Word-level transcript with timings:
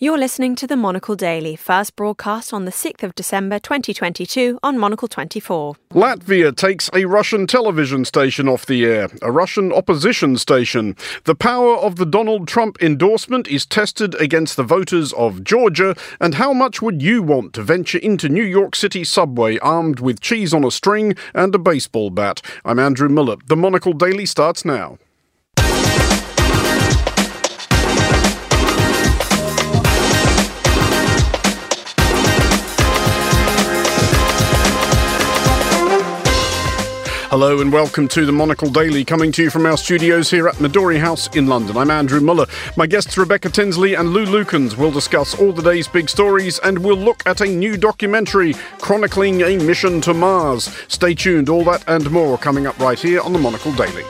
You're 0.00 0.16
listening 0.16 0.54
to 0.54 0.68
the 0.68 0.76
Monocle 0.76 1.16
Daily, 1.16 1.56
first 1.56 1.96
broadcast 1.96 2.54
on 2.54 2.66
the 2.66 2.70
6th 2.70 3.02
of 3.02 3.16
December 3.16 3.58
2022 3.58 4.60
on 4.62 4.78
Monocle 4.78 5.08
24. 5.08 5.74
Latvia 5.90 6.54
takes 6.54 6.88
a 6.94 7.04
Russian 7.06 7.48
television 7.48 8.04
station 8.04 8.48
off 8.48 8.64
the 8.64 8.84
air, 8.84 9.08
a 9.22 9.32
Russian 9.32 9.72
opposition 9.72 10.36
station. 10.36 10.94
The 11.24 11.34
power 11.34 11.74
of 11.78 11.96
the 11.96 12.06
Donald 12.06 12.46
Trump 12.46 12.80
endorsement 12.80 13.48
is 13.48 13.66
tested 13.66 14.14
against 14.20 14.56
the 14.56 14.62
voters 14.62 15.12
of 15.14 15.42
Georgia. 15.42 15.96
And 16.20 16.36
how 16.36 16.52
much 16.52 16.80
would 16.80 17.02
you 17.02 17.24
want 17.24 17.52
to 17.54 17.64
venture 17.64 17.98
into 17.98 18.28
New 18.28 18.44
York 18.44 18.76
City 18.76 19.02
subway 19.02 19.58
armed 19.58 19.98
with 19.98 20.20
cheese 20.20 20.54
on 20.54 20.62
a 20.62 20.70
string 20.70 21.16
and 21.34 21.52
a 21.56 21.58
baseball 21.58 22.10
bat? 22.10 22.40
I'm 22.64 22.78
Andrew 22.78 23.08
Muller. 23.08 23.38
The 23.46 23.56
Monocle 23.56 23.94
Daily 23.94 24.26
starts 24.26 24.64
now. 24.64 24.98
Hello 37.30 37.60
and 37.60 37.70
welcome 37.70 38.08
to 38.08 38.24
the 38.24 38.32
Monocle 38.32 38.70
Daily, 38.70 39.04
coming 39.04 39.30
to 39.32 39.42
you 39.42 39.50
from 39.50 39.66
our 39.66 39.76
studios 39.76 40.30
here 40.30 40.48
at 40.48 40.54
Midori 40.54 40.98
House 40.98 41.28
in 41.36 41.46
London. 41.46 41.76
I'm 41.76 41.90
Andrew 41.90 42.22
Muller. 42.22 42.46
My 42.74 42.86
guests 42.86 43.18
Rebecca 43.18 43.50
Tinsley 43.50 43.92
and 43.92 44.14
Lou 44.14 44.24
Lukens 44.24 44.78
will 44.78 44.90
discuss 44.90 45.38
all 45.38 45.52
the 45.52 45.60
day's 45.60 45.86
big 45.86 46.08
stories 46.08 46.58
and 46.60 46.78
we'll 46.78 46.96
look 46.96 47.22
at 47.26 47.42
a 47.42 47.46
new 47.46 47.76
documentary 47.76 48.54
chronicling 48.78 49.42
a 49.42 49.58
mission 49.58 50.00
to 50.00 50.14
Mars. 50.14 50.74
Stay 50.88 51.12
tuned, 51.12 51.50
all 51.50 51.64
that 51.64 51.84
and 51.86 52.10
more 52.10 52.38
coming 52.38 52.66
up 52.66 52.78
right 52.78 52.98
here 52.98 53.20
on 53.20 53.34
the 53.34 53.38
Monocle 53.38 53.74
Daily. 53.74 54.04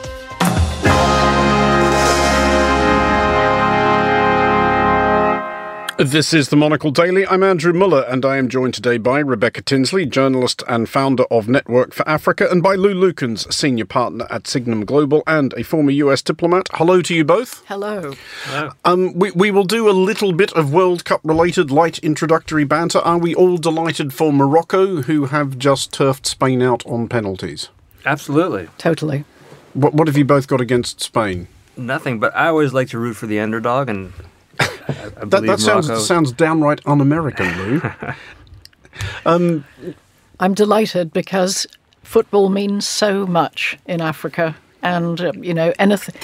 This 5.98 6.33
is 6.33 6.48
the 6.48 6.55
Monocle 6.55 6.93
Daily. 6.93 7.27
I'm 7.27 7.43
Andrew 7.43 7.73
Muller, 7.73 8.02
and 8.02 8.25
I 8.25 8.37
am 8.37 8.48
joined 8.48 8.73
today 8.73 8.98
by 8.98 9.19
Rebecca 9.19 9.62
Tinsley, 9.62 10.07
journalist 10.07 10.63
and 10.68 10.88
founder 10.88 11.24
of 11.24 11.49
Network 11.49 11.93
for 11.93 12.09
Africa, 12.09 12.46
and 12.49 12.63
by 12.63 12.77
Lou 12.77 12.95
Lukens, 12.95 13.52
senior 13.52 13.85
partner 13.85 14.24
at 14.30 14.46
Signum 14.46 14.85
Global 14.85 15.24
and 15.27 15.52
a 15.55 15.65
former 15.65 15.90
US 15.90 16.23
diplomat. 16.23 16.68
Hello 16.74 17.02
to 17.02 17.13
you 17.13 17.24
both. 17.24 17.65
Hello. 17.66 18.15
Hello. 18.45 18.71
Um, 18.85 19.13
we, 19.15 19.32
we 19.32 19.51
will 19.51 19.65
do 19.65 19.88
a 19.88 19.90
little 19.90 20.32
bit 20.32 20.52
of 20.52 20.73
World 20.73 21.05
Cup 21.05 21.21
related 21.24 21.73
light 21.73 21.99
introductory 21.99 22.62
banter. 22.62 23.01
Are 23.01 23.18
we 23.18 23.35
all 23.35 23.57
delighted 23.57 24.15
for 24.15 24.33
Morocco, 24.33 25.02
who 25.02 25.27
have 25.27 25.59
just 25.59 25.93
turfed 25.93 26.27
Spain 26.27 26.62
out 26.62 26.87
on 26.87 27.09
penalties? 27.09 27.71
Absolutely. 28.07 28.68
Totally. 28.79 29.24
What, 29.74 29.95
what 29.95 30.07
have 30.07 30.16
you 30.16 30.24
both 30.24 30.46
got 30.46 30.60
against 30.60 31.01
Spain? 31.01 31.49
Nothing, 31.77 32.21
but 32.21 32.37
I 32.37 32.46
always 32.46 32.73
like 32.73 32.87
to 32.90 33.01
root 33.01 33.15
for 33.15 33.27
the 33.27 33.40
underdog, 33.40 33.88
and 33.88 34.12
that, 34.88 35.42
that 35.42 35.60
sounds 35.60 36.06
sounds 36.06 36.32
downright 36.32 36.80
un-American, 36.86 37.46
Lou. 37.58 37.82
um, 39.26 39.64
I'm 40.40 40.54
delighted 40.54 41.12
because 41.12 41.66
football 42.02 42.48
means 42.48 42.86
so 42.86 43.26
much 43.26 43.78
in 43.86 44.00
Africa, 44.00 44.56
and 44.82 45.20
uh, 45.20 45.32
you 45.36 45.54
know 45.54 45.72
anything 45.78 46.14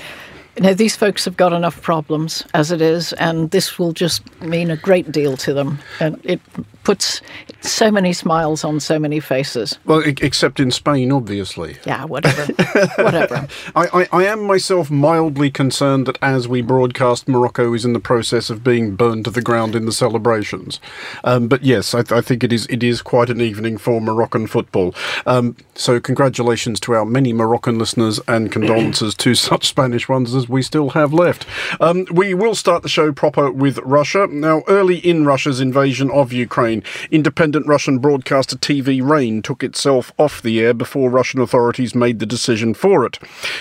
you 0.56 0.62
know, 0.62 0.74
these 0.74 0.94
folks 0.94 1.24
have 1.24 1.36
got 1.36 1.52
enough 1.52 1.82
problems 1.82 2.44
as 2.54 2.70
it 2.70 2.80
is, 2.80 3.12
and 3.14 3.50
this 3.50 3.78
will 3.78 3.92
just 3.92 4.22
mean 4.40 4.70
a 4.70 4.76
great 4.76 5.10
deal 5.10 5.36
to 5.38 5.52
them. 5.52 5.78
And 6.00 6.20
it 6.22 6.40
puts 6.84 7.20
so 7.60 7.90
many 7.90 8.12
smiles 8.12 8.62
on 8.62 8.78
so 8.78 8.98
many 8.98 9.20
faces. 9.20 9.78
Well, 9.84 10.02
except 10.04 10.60
in 10.60 10.70
Spain, 10.70 11.10
obviously. 11.10 11.78
Yeah, 11.86 12.04
whatever. 12.04 12.52
whatever. 13.02 13.48
I, 13.74 13.86
I, 13.86 14.08
I, 14.12 14.24
am 14.26 14.44
myself 14.44 14.90
mildly 14.90 15.50
concerned 15.50 16.06
that 16.06 16.18
as 16.20 16.46
we 16.46 16.60
broadcast, 16.62 17.26
Morocco 17.26 17.72
is 17.72 17.84
in 17.84 17.94
the 17.94 18.00
process 18.00 18.50
of 18.50 18.62
being 18.62 18.96
burned 18.96 19.24
to 19.24 19.30
the 19.30 19.42
ground 19.42 19.74
in 19.74 19.86
the 19.86 19.92
celebrations. 19.92 20.78
Um, 21.24 21.48
but 21.48 21.62
yes, 21.62 21.94
I, 21.94 22.02
th- 22.02 22.12
I, 22.12 22.20
think 22.20 22.44
it 22.44 22.52
is 22.52 22.66
it 22.66 22.82
is 22.82 23.02
quite 23.02 23.30
an 23.30 23.40
evening 23.40 23.78
for 23.78 24.00
Moroccan 24.00 24.46
football. 24.46 24.94
Um, 25.26 25.56
so 25.74 26.00
congratulations 26.00 26.80
to 26.80 26.92
our 26.94 27.04
many 27.04 27.32
Moroccan 27.32 27.78
listeners 27.78 28.20
and 28.28 28.52
condolences 28.52 29.14
to 29.16 29.34
such 29.44 29.68
Spanish 29.68 30.08
ones 30.08 30.34
as 30.34 30.48
we 30.48 30.62
still 30.62 30.90
have 30.90 31.12
left. 31.12 31.46
Um, 31.80 32.06
we 32.12 32.34
will 32.34 32.54
start 32.54 32.82
the 32.82 32.88
show 32.88 33.12
proper 33.12 33.50
with 33.50 33.78
Russia. 33.78 34.26
Now, 34.30 34.62
early 34.68 34.98
in 34.98 35.24
Russia's 35.24 35.60
invasion 35.60 36.10
of 36.10 36.32
Ukraine, 36.32 36.73
independent 37.10 37.66
Russian 37.66 37.98
broadcaster 37.98 38.56
TV 38.56 39.06
Rain 39.06 39.42
took 39.42 39.62
itself 39.62 40.12
off 40.18 40.42
the 40.42 40.60
air 40.60 40.74
before 40.74 41.10
Russian 41.10 41.40
authorities 41.40 41.94
made 41.94 42.18
the 42.18 42.26
decision 42.26 42.74
for 42.74 43.04
it. 43.04 43.18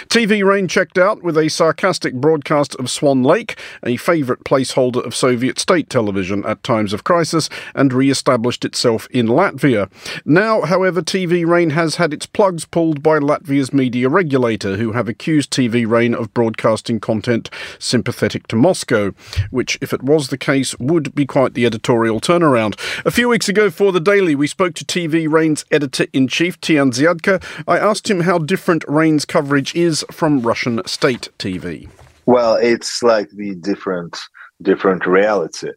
TV 0.07 0.43
Rain 0.43 0.67
checked 0.67 0.97
out 0.97 1.21
with 1.21 1.37
a 1.37 1.49
sarcastic 1.49 2.13
broadcast 2.13 2.75
of 2.75 2.89
Swan 2.89 3.23
Lake, 3.23 3.59
a 3.83 3.97
favourite 3.97 4.43
placeholder 4.43 5.05
of 5.05 5.15
Soviet 5.15 5.59
state 5.59 5.89
television 5.89 6.45
at 6.45 6.63
times 6.63 6.93
of 6.93 7.03
crisis, 7.03 7.49
and 7.75 7.93
re 7.93 8.09
established 8.09 8.65
itself 8.65 9.07
in 9.11 9.27
Latvia. 9.27 9.89
Now, 10.25 10.61
however, 10.61 11.01
TV 11.01 11.45
Rain 11.45 11.71
has 11.71 11.95
had 11.95 12.13
its 12.13 12.25
plugs 12.25 12.65
pulled 12.65 13.03
by 13.03 13.19
Latvia's 13.19 13.73
media 13.73 14.09
regulator, 14.09 14.77
who 14.77 14.93
have 14.93 15.09
accused 15.09 15.51
TV 15.51 15.87
Rain 15.87 16.13
of 16.13 16.33
broadcasting 16.33 16.99
content 16.99 17.49
sympathetic 17.79 18.47
to 18.47 18.55
Moscow, 18.55 19.11
which, 19.51 19.77
if 19.81 19.93
it 19.93 20.03
was 20.03 20.29
the 20.29 20.37
case, 20.37 20.77
would 20.79 21.13
be 21.15 21.25
quite 21.25 21.53
the 21.53 21.65
editorial 21.65 22.19
turnaround. 22.19 22.79
A 23.05 23.11
few 23.11 23.27
weeks 23.27 23.49
ago 23.49 23.69
for 23.69 23.91
The 23.91 23.99
Daily, 23.99 24.33
we 24.33 24.47
spoke 24.47 24.75
to 24.75 24.85
TV 24.85 25.29
Rain's 25.29 25.65
editor 25.69 26.05
in 26.13 26.29
chief, 26.29 26.61
Tikhon 26.61 26.93
Dzyadko. 26.93 27.43
I 27.67 27.77
asked 27.77 28.09
him 28.09 28.21
how 28.21 28.37
different 28.37 28.85
Rain's 28.87 29.25
coverage 29.25 29.75
is 29.75 30.05
from 30.09 30.39
Russian 30.39 30.81
state 30.85 31.27
TV. 31.37 31.89
Well, 32.25 32.55
it's 32.55 33.03
like 33.03 33.29
the 33.31 33.55
different 33.55 34.17
different 34.61 35.05
reality 35.05 35.71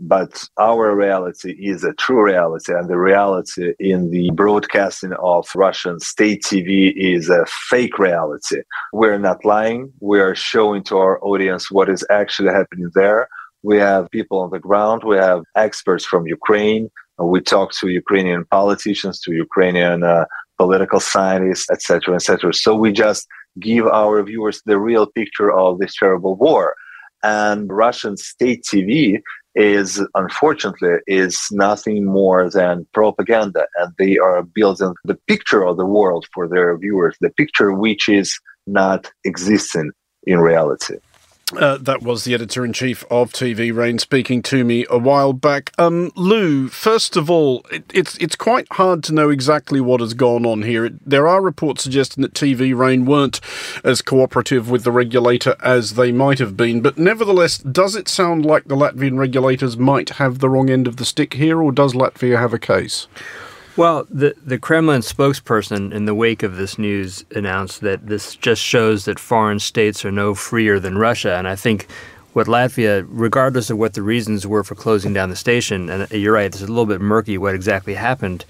but 0.00 0.48
our 0.58 0.96
reality 0.96 1.52
is 1.52 1.84
a 1.84 1.92
true 1.92 2.24
reality 2.24 2.72
and 2.72 2.88
the 2.88 2.98
reality 2.98 3.72
in 3.78 4.10
the 4.10 4.30
broadcasting 4.32 5.12
of 5.22 5.46
russian 5.54 6.00
state 6.00 6.42
tv 6.42 6.92
is 6.96 7.28
a 7.28 7.44
fake 7.68 7.98
reality 7.98 8.62
we're 8.92 9.18
not 9.18 9.44
lying 9.44 9.92
we 10.00 10.18
are 10.18 10.34
showing 10.34 10.82
to 10.82 10.96
our 10.96 11.22
audience 11.22 11.70
what 11.70 11.88
is 11.88 12.04
actually 12.10 12.52
happening 12.52 12.90
there 12.94 13.28
we 13.62 13.78
have 13.78 14.10
people 14.10 14.40
on 14.40 14.50
the 14.50 14.58
ground. 14.58 15.02
We 15.04 15.16
have 15.16 15.42
experts 15.56 16.04
from 16.04 16.26
ukraine. 16.26 16.90
We 17.18 17.40
talk 17.40 17.72
to 17.78 17.88
ukrainian 17.88 18.44
politicians 18.46 19.20
to 19.20 19.32
ukrainian 19.32 20.02
uh, 20.02 20.24
political 20.58 21.00
scientists 21.00 21.68
etc 21.70 22.14
etc 22.16 22.52
so 22.52 22.74
we 22.74 22.92
just 22.92 23.26
give 23.60 23.86
our 23.86 24.22
viewers 24.22 24.62
the 24.66 24.78
real 24.78 25.06
picture 25.06 25.52
of 25.52 25.78
this 25.78 25.94
terrible 25.96 26.34
war. 26.36 26.74
And 27.22 27.70
russian 27.70 28.16
state 28.16 28.64
tv 28.70 29.20
is 29.54 30.02
unfortunately 30.14 30.96
is 31.06 31.38
nothing 31.52 32.04
more 32.04 32.50
than 32.50 32.86
propaganda. 32.94 33.66
And 33.76 33.92
they 33.98 34.16
are 34.18 34.42
building 34.42 34.94
the 35.04 35.18
picture 35.28 35.62
of 35.62 35.76
the 35.76 35.86
world 35.86 36.26
for 36.34 36.48
their 36.48 36.76
viewers 36.76 37.14
the 37.20 37.30
picture 37.30 37.70
which 37.72 38.08
is 38.08 38.28
not 38.66 39.10
existing 39.24 39.92
in 40.24 40.38
reality 40.40 40.96
uh, 41.56 41.78
that 41.78 42.02
was 42.02 42.24
the 42.24 42.34
editor 42.34 42.64
in 42.64 42.72
chief 42.72 43.04
of 43.10 43.32
TV 43.32 43.74
Rain 43.74 43.98
speaking 43.98 44.42
to 44.42 44.64
me 44.64 44.86
a 44.90 44.98
while 44.98 45.32
back. 45.32 45.72
Um, 45.78 46.10
Lou, 46.16 46.68
first 46.68 47.16
of 47.16 47.30
all, 47.30 47.64
it, 47.70 47.84
it's 47.92 48.16
it's 48.18 48.36
quite 48.36 48.66
hard 48.72 49.04
to 49.04 49.14
know 49.14 49.30
exactly 49.30 49.80
what 49.80 50.00
has 50.00 50.14
gone 50.14 50.46
on 50.46 50.62
here. 50.62 50.86
It, 50.86 51.08
there 51.08 51.28
are 51.28 51.42
reports 51.42 51.82
suggesting 51.82 52.22
that 52.22 52.34
TV 52.34 52.76
Rain 52.76 53.04
weren't 53.04 53.40
as 53.84 54.02
cooperative 54.02 54.70
with 54.70 54.84
the 54.84 54.92
regulator 54.92 55.56
as 55.60 55.94
they 55.94 56.12
might 56.12 56.38
have 56.38 56.56
been, 56.56 56.80
but 56.80 56.98
nevertheless, 56.98 57.58
does 57.58 57.96
it 57.96 58.08
sound 58.08 58.44
like 58.44 58.64
the 58.64 58.76
Latvian 58.76 59.18
regulators 59.18 59.76
might 59.76 60.10
have 60.10 60.38
the 60.38 60.48
wrong 60.48 60.70
end 60.70 60.86
of 60.86 60.96
the 60.96 61.04
stick 61.04 61.34
here, 61.34 61.62
or 61.62 61.72
does 61.72 61.92
Latvia 61.92 62.38
have 62.38 62.52
a 62.52 62.58
case? 62.58 63.06
Well, 63.74 64.06
the 64.10 64.34
the 64.44 64.58
Kremlin 64.58 65.00
spokesperson 65.00 65.92
in 65.92 66.04
the 66.04 66.14
wake 66.14 66.42
of 66.42 66.56
this 66.56 66.78
news 66.78 67.24
announced 67.34 67.80
that 67.80 68.06
this 68.06 68.36
just 68.36 68.62
shows 68.62 69.06
that 69.06 69.18
foreign 69.18 69.60
states 69.60 70.04
are 70.04 70.12
no 70.12 70.34
freer 70.34 70.78
than 70.78 70.98
Russia, 70.98 71.36
and 71.36 71.48
I 71.48 71.56
think 71.56 71.86
what 72.34 72.46
Latvia, 72.46 73.06
regardless 73.08 73.70
of 73.70 73.78
what 73.78 73.94
the 73.94 74.02
reasons 74.02 74.46
were 74.46 74.64
for 74.64 74.74
closing 74.74 75.12
down 75.12 75.30
the 75.30 75.36
station, 75.36 75.88
and 75.88 76.02
uh, 76.02 76.16
you're 76.16 76.34
right, 76.34 76.46
it's 76.46 76.60
a 76.60 76.66
little 76.66 76.86
bit 76.86 77.00
murky 77.00 77.38
what 77.38 77.54
exactly 77.54 77.94
happened. 77.94 78.44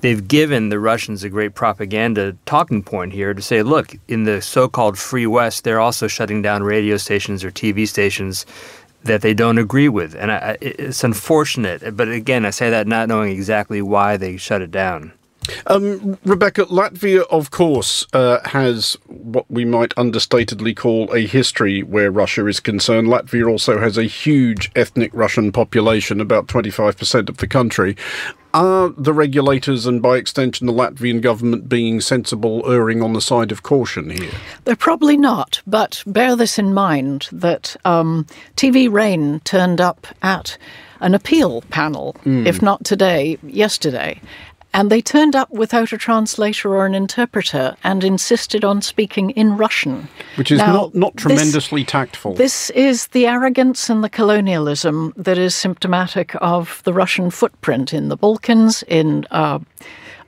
They've 0.00 0.26
given 0.26 0.68
the 0.68 0.78
Russians 0.78 1.24
a 1.24 1.28
great 1.28 1.56
propaganda 1.56 2.36
talking 2.46 2.84
point 2.84 3.12
here 3.12 3.34
to 3.34 3.42
say, 3.42 3.64
look, 3.64 3.96
in 4.06 4.24
the 4.24 4.40
so-called 4.40 4.96
free 4.96 5.26
West, 5.26 5.64
they're 5.64 5.80
also 5.80 6.06
shutting 6.06 6.40
down 6.40 6.62
radio 6.62 6.96
stations 6.96 7.42
or 7.42 7.50
TV 7.50 7.86
stations 7.86 8.46
that 9.02 9.22
they 9.22 9.34
don't 9.34 9.58
agree 9.58 9.88
with. 9.88 10.14
And 10.14 10.30
I, 10.30 10.58
it's 10.60 11.04
unfortunate. 11.04 11.96
But 11.96 12.08
again, 12.08 12.44
I 12.44 12.50
say 12.50 12.70
that 12.70 12.86
not 12.86 13.08
knowing 13.08 13.32
exactly 13.32 13.80
why 13.82 14.16
they 14.16 14.36
shut 14.36 14.62
it 14.62 14.70
down. 14.70 15.12
Um, 15.66 16.18
Rebecca, 16.24 16.64
Latvia, 16.66 17.24
of 17.30 17.50
course, 17.50 18.06
uh, 18.12 18.38
has 18.48 18.96
what 19.06 19.50
we 19.50 19.64
might 19.64 19.90
understatedly 19.90 20.76
call 20.76 21.12
a 21.14 21.26
history 21.26 21.82
where 21.82 22.10
Russia 22.10 22.46
is 22.46 22.60
concerned. 22.60 23.08
Latvia 23.08 23.48
also 23.48 23.78
has 23.78 23.98
a 23.98 24.04
huge 24.04 24.70
ethnic 24.74 25.10
Russian 25.12 25.52
population, 25.52 26.20
about 26.20 26.46
25% 26.46 27.28
of 27.28 27.38
the 27.38 27.46
country. 27.46 27.96
Are 28.54 28.88
the 28.88 29.12
regulators 29.12 29.84
and 29.86 30.00
by 30.00 30.16
extension 30.16 30.66
the 30.66 30.72
Latvian 30.72 31.20
government 31.20 31.68
being 31.68 32.00
sensible, 32.00 32.62
erring 32.70 33.02
on 33.02 33.12
the 33.12 33.20
side 33.20 33.52
of 33.52 33.62
caution 33.62 34.08
here? 34.10 34.30
They're 34.64 34.74
probably 34.74 35.18
not, 35.18 35.60
but 35.66 36.02
bear 36.06 36.34
this 36.34 36.58
in 36.58 36.72
mind 36.72 37.28
that 37.30 37.76
um, 37.84 38.26
TV 38.56 38.90
Rain 38.90 39.40
turned 39.40 39.80
up 39.82 40.06
at 40.22 40.56
an 41.00 41.14
appeal 41.14 41.62
panel, 41.70 42.16
mm. 42.24 42.46
if 42.46 42.62
not 42.62 42.84
today, 42.84 43.38
yesterday. 43.42 44.20
And 44.74 44.90
they 44.90 45.00
turned 45.00 45.34
up 45.34 45.50
without 45.50 45.92
a 45.92 45.98
translator 45.98 46.76
or 46.76 46.86
an 46.86 46.94
interpreter 46.94 47.76
and 47.82 48.04
insisted 48.04 48.64
on 48.64 48.82
speaking 48.82 49.30
in 49.30 49.56
Russian. 49.56 50.08
Which 50.36 50.52
is 50.52 50.58
now, 50.58 50.72
not, 50.72 50.94
not 50.94 51.16
tremendously 51.16 51.82
this, 51.82 51.90
tactful. 51.90 52.34
This 52.34 52.70
is 52.70 53.08
the 53.08 53.26
arrogance 53.26 53.88
and 53.88 54.04
the 54.04 54.10
colonialism 54.10 55.14
that 55.16 55.38
is 55.38 55.54
symptomatic 55.54 56.34
of 56.40 56.82
the 56.84 56.92
Russian 56.92 57.30
footprint 57.30 57.94
in 57.94 58.08
the 58.08 58.16
Balkans, 58.16 58.84
in 58.88 59.26
uh, 59.30 59.58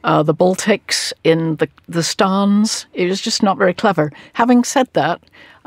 uh, 0.05 0.23
the 0.23 0.35
Baltics, 0.35 1.13
in 1.23 1.57
the, 1.57 1.69
the 1.89 2.03
Stans. 2.03 2.87
It 2.95 3.07
was 3.07 3.21
just 3.21 3.43
not 3.43 3.59
very 3.59 3.75
clever. 3.75 4.11
Having 4.33 4.65
said 4.65 4.89
that, 4.95 5.21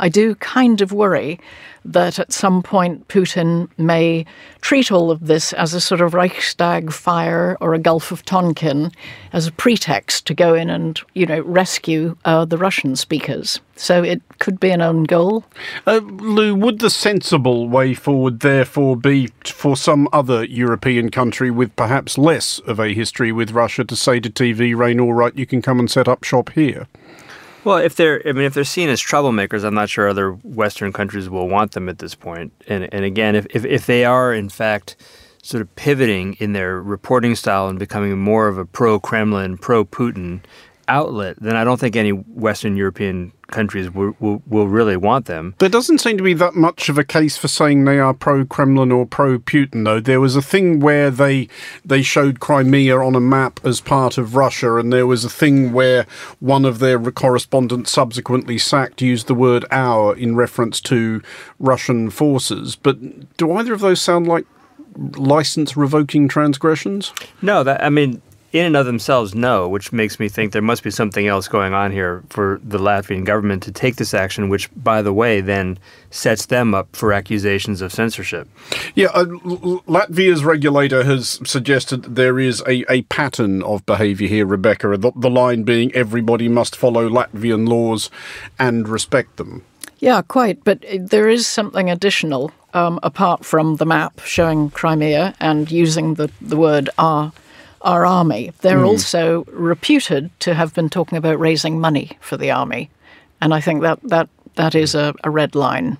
I 0.04 0.10
do 0.10 0.36
kind 0.36 0.82
of 0.82 0.92
worry 0.92 1.40
that 1.86 2.20
at 2.20 2.34
some 2.34 2.62
point 2.62 3.08
Putin 3.08 3.70
may 3.78 4.26
treat 4.60 4.92
all 4.92 5.10
of 5.10 5.28
this 5.28 5.54
as 5.54 5.74
a 5.74 5.80
sort 5.80 6.02
of 6.02 6.14
Reichstag 6.14 6.92
fire 6.92 7.56
or 7.62 7.74
a 7.74 7.80
Gulf 7.80 8.12
of 8.12 8.26
Tonkin 8.26 8.92
as 9.32 9.48
a 9.48 9.52
pretext 9.54 10.28
to 10.28 10.34
go 10.34 10.56
in 10.56 10.70
and, 10.70 11.00
you 11.14 11.26
know, 11.26 11.40
rescue 11.40 12.18
uh, 12.26 12.44
the 12.44 12.58
Russian 12.58 12.98
speakers. 12.98 13.62
So 13.78 14.04
it 14.04 14.22
could 14.40 14.60
be 14.60 14.72
an 14.72 14.82
own 14.82 15.06
goal. 15.06 15.46
Uh, 15.88 16.02
Lou, 16.04 16.54
would 16.54 16.80
the 16.80 16.90
sensible 16.90 17.70
way 17.70 17.94
forward 17.94 18.42
therefore 18.42 18.98
be 18.98 19.30
for 19.46 19.78
some 19.78 20.10
other 20.12 20.44
European 20.44 21.12
country 21.12 21.50
with 21.50 21.74
perhaps 21.78 22.18
less 22.18 22.60
of 22.60 22.78
a 22.78 22.94
history 22.94 23.32
with 23.32 23.52
Russia 23.52 23.86
to 23.86 23.96
say 23.96 24.20
to 24.20 24.30
TV 24.30 24.76
Rain, 24.76 25.00
all 25.00 25.14
right, 25.14 25.38
you 25.38 25.46
can 25.46 25.62
come 25.62 25.80
and 25.80 25.90
set 25.90 26.10
up 26.10 26.26
shop 26.26 26.50
here? 26.50 26.90
Well, 27.64 27.78
if 27.78 27.96
they're, 27.96 28.22
I 28.28 28.34
mean, 28.34 28.46
if 28.46 28.54
they're 28.54 28.66
seen 28.66 28.90
as 28.90 29.02
troublemakers, 29.02 29.64
I'm 29.64 29.74
not 29.74 29.90
sure 29.90 30.10
other 30.10 30.32
Western 30.32 30.92
countries 30.92 31.30
will 31.30 31.48
want 31.48 31.72
them 31.72 31.88
at 31.88 32.00
this 32.00 32.16
point. 32.16 32.52
And 32.68 32.94
and 32.94 33.06
again, 33.06 33.36
if 33.36 33.46
if, 33.52 33.66
if 33.66 33.86
they 33.86 34.04
are 34.06 34.34
in 34.34 34.50
fact 34.50 34.96
sort 35.42 35.62
of 35.62 35.74
pivoting 35.76 36.34
in 36.36 36.54
their 36.54 36.82
reporting 36.82 37.36
style 37.36 37.68
and 37.68 37.78
becoming 37.78 38.18
more 38.18 38.48
of 38.48 38.58
a 38.58 38.66
pro-Kremlin, 38.66 39.58
pro-Putin 39.58 40.40
outlet, 40.94 41.38
then 41.42 41.56
I 41.56 41.64
don't 41.64 41.80
think 41.80 41.96
any 41.96 42.12
Western 42.12 42.78
European 42.78 43.32
countries 43.48 43.90
will, 43.90 44.16
will, 44.20 44.42
will, 44.48 44.68
really 44.68 44.96
want 44.96 45.26
them. 45.26 45.56
There 45.60 45.70
doesn't 45.70 46.00
seem 46.00 46.18
to 46.18 46.24
be 46.24 46.34
that 46.36 46.56
much 46.56 46.88
of 46.88 46.98
a 46.98 47.04
case 47.04 47.36
for 47.36 47.48
saying 47.48 47.84
they 47.84 48.00
are 48.00 48.14
pro 48.14 48.46
Kremlin 48.46 48.92
or 48.92 49.06
pro 49.06 49.40
Putin, 49.40 49.86
though. 49.86 50.00
There 50.00 50.22
was 50.22 50.36
a 50.36 50.42
thing 50.42 50.80
where 50.80 51.10
they 51.10 51.48
they 51.84 52.02
showed 52.02 52.40
Crimea 52.40 52.98
on 52.98 53.16
a 53.16 53.20
map 53.20 53.60
as 53.64 53.82
part 53.82 54.18
of 54.18 54.36
Russia, 54.36 54.76
and 54.76 54.94
there 54.94 55.08
was 55.08 55.26
a 55.26 55.30
thing 55.30 55.74
where 55.74 56.06
one 56.40 56.64
of 56.64 56.80
their 56.80 57.00
correspondents 57.12 57.92
subsequently 57.92 58.58
sacked 58.58 59.02
used 59.02 59.28
the 59.28 59.36
word 59.36 59.66
our 59.72 60.16
in 60.16 60.36
reference 60.36 60.80
to 60.82 61.22
Russian 61.60 62.10
forces. 62.10 62.76
But 62.76 63.38
do 63.38 63.52
either 63.54 63.74
of 63.74 63.82
those 63.82 64.02
sound 64.02 64.28
like 64.28 64.46
license 65.18 65.76
revoking 65.76 66.28
transgressions? 66.28 67.14
No, 67.42 67.64
that 67.64 67.84
I 67.84 67.90
mean 67.90 68.22
in 68.54 68.66
and 68.66 68.78
of 68.78 68.86
themselves, 68.86 69.34
no, 69.34 69.68
which 69.68 69.92
makes 69.92 70.20
me 70.20 70.30
think 70.30 70.54
there 70.54 70.62
must 70.62 70.84
be 70.84 70.92
something 70.92 71.28
else 71.28 71.48
going 71.48 71.74
on 71.74 71.92
here 71.92 72.24
for 72.30 72.62
the 72.64 72.78
Latvian 72.78 73.26
government 73.26 73.64
to 73.64 73.72
take 73.72 73.96
this 73.96 74.14
action, 74.14 74.48
which, 74.48 74.70
by 74.76 75.02
the 75.02 75.12
way, 75.12 75.42
then 75.42 75.80
sets 76.12 76.46
them 76.46 76.76
up 76.76 76.96
for 76.96 77.12
accusations 77.12 77.82
of 77.82 77.92
censorship. 77.92 78.48
Yeah, 78.94 79.08
uh, 79.08 79.26
Latvia's 79.26 80.46
regulator 80.46 81.04
has 81.04 81.40
suggested 81.44 82.04
that 82.04 82.16
there 82.16 82.40
is 82.40 82.62
a, 82.68 82.86
a 82.92 83.02
pattern 83.04 83.64
of 83.64 83.84
behaviour 83.88 84.28
here, 84.28 84.46
Rebecca, 84.46 84.96
the, 84.98 85.12
the 85.16 85.32
line 85.32 85.64
being 85.64 85.94
everybody 85.96 86.48
must 86.48 86.76
follow 86.76 87.10
Latvian 87.10 87.68
laws 87.68 88.12
and 88.60 88.88
respect 88.88 89.38
them. 89.38 89.66
Yeah, 89.98 90.22
quite. 90.22 90.64
But 90.64 90.86
there 91.00 91.28
is 91.28 91.48
something 91.48 91.90
additional 91.90 92.52
um, 92.74 93.00
apart 93.02 93.46
from 93.46 93.78
the 93.78 93.86
map 93.86 94.20
showing 94.20 94.70
Crimea 94.70 95.34
and 95.40 95.72
using 95.72 96.16
the, 96.16 96.30
the 96.42 96.58
word 96.58 96.90
our 97.00 97.32
our 97.84 98.06
army. 98.06 98.52
They're 98.62 98.78
mm. 98.78 98.88
also 98.88 99.44
reputed 99.46 100.32
to 100.42 100.54
have 100.54 100.74
been 100.74 100.90
talking 100.90 101.18
about 101.18 101.40
raising 101.40 101.80
money 101.80 102.18
for 102.22 102.38
the 102.38 102.52
army. 102.52 102.90
And 103.42 103.54
I 103.54 103.62
think 103.62 103.82
that, 103.82 104.00
that, 104.04 104.30
that 104.56 104.74
is 104.74 104.96
a, 104.96 105.14
a 105.24 105.30
red 105.30 105.54
line. 105.54 105.98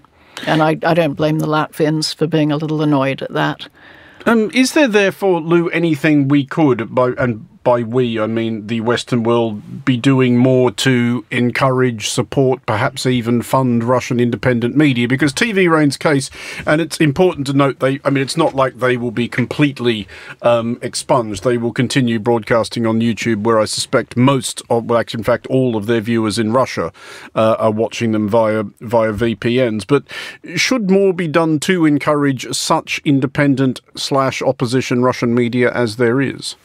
And 0.48 0.64
I, 0.64 0.78
I 0.84 0.94
don't 0.94 1.14
blame 1.14 1.40
the 1.40 1.48
Latvians 1.48 2.16
for 2.16 2.26
being 2.26 2.52
a 2.52 2.58
little 2.58 2.82
annoyed 2.82 3.22
at 3.22 3.34
that. 3.34 3.68
Um, 4.26 4.50
is 4.54 4.74
there 4.74 4.88
therefore, 4.88 5.42
Lou, 5.42 5.70
anything 5.70 6.28
we 6.28 6.46
could, 6.46 6.96
by, 6.96 7.12
and 7.18 7.48
by 7.64 7.82
we, 7.84 8.20
I 8.20 8.28
mean 8.28 8.68
the 8.68 8.82
Western 8.82 9.24
world, 9.24 9.86
be 9.86 9.98
doing 9.98 10.38
more 10.38 10.72
to 10.72 11.26
encourage, 11.32 12.10
support, 12.10 12.66
perhaps 12.66 13.06
even 13.06 13.42
fund 13.42 13.84
Russian 13.84 14.20
independent 14.20 14.76
media? 14.76 15.08
Because 15.08 15.34
TV 15.34 15.70
Rain's 15.70 15.98
case, 15.98 16.30
and 16.66 16.82
it's 16.82 16.98
important 16.98 17.48
to 17.48 17.54
note, 17.54 17.80
they, 17.80 18.00
I 18.04 18.10
mean, 18.10 18.24
it's 18.24 18.38
not 18.38 18.56
like 18.56 18.80
they 18.80 18.98
will 18.98 19.12
be 19.12 19.28
completely 19.28 20.08
um, 20.42 20.78
expunged. 20.82 21.44
They 21.44 21.58
will 21.58 21.74
continue 21.74 22.20
broadcasting 22.20 22.86
on 22.86 23.00
YouTube, 23.00 23.44
where 23.44 23.60
I 23.60 23.66
suspect 23.66 24.18
most, 24.18 24.62
of, 24.70 24.86
well, 24.86 25.00
actually, 25.00 25.22
in 25.22 25.26
fact, 25.26 25.48
all 25.48 25.76
of 25.76 25.86
their 25.86 26.02
viewers 26.02 26.40
in 26.40 26.52
Russia 26.52 26.92
uh, 27.36 27.56
are 27.60 27.72
watching 27.72 28.12
them 28.12 28.28
via 28.28 28.64
via 28.82 29.14
VPNs. 29.14 29.86
But 29.88 30.04
should 30.58 30.90
more 30.90 31.14
be 31.14 31.28
done 31.28 31.60
to 31.62 31.86
encourage 31.86 32.54
such 32.54 33.02
independent 33.06 33.82
slash 33.96 34.42
opposition 34.42 35.04
Russian 35.04 35.34
media 35.34 35.72
as 35.72 35.98
there 35.98 36.22
is? 36.22 36.56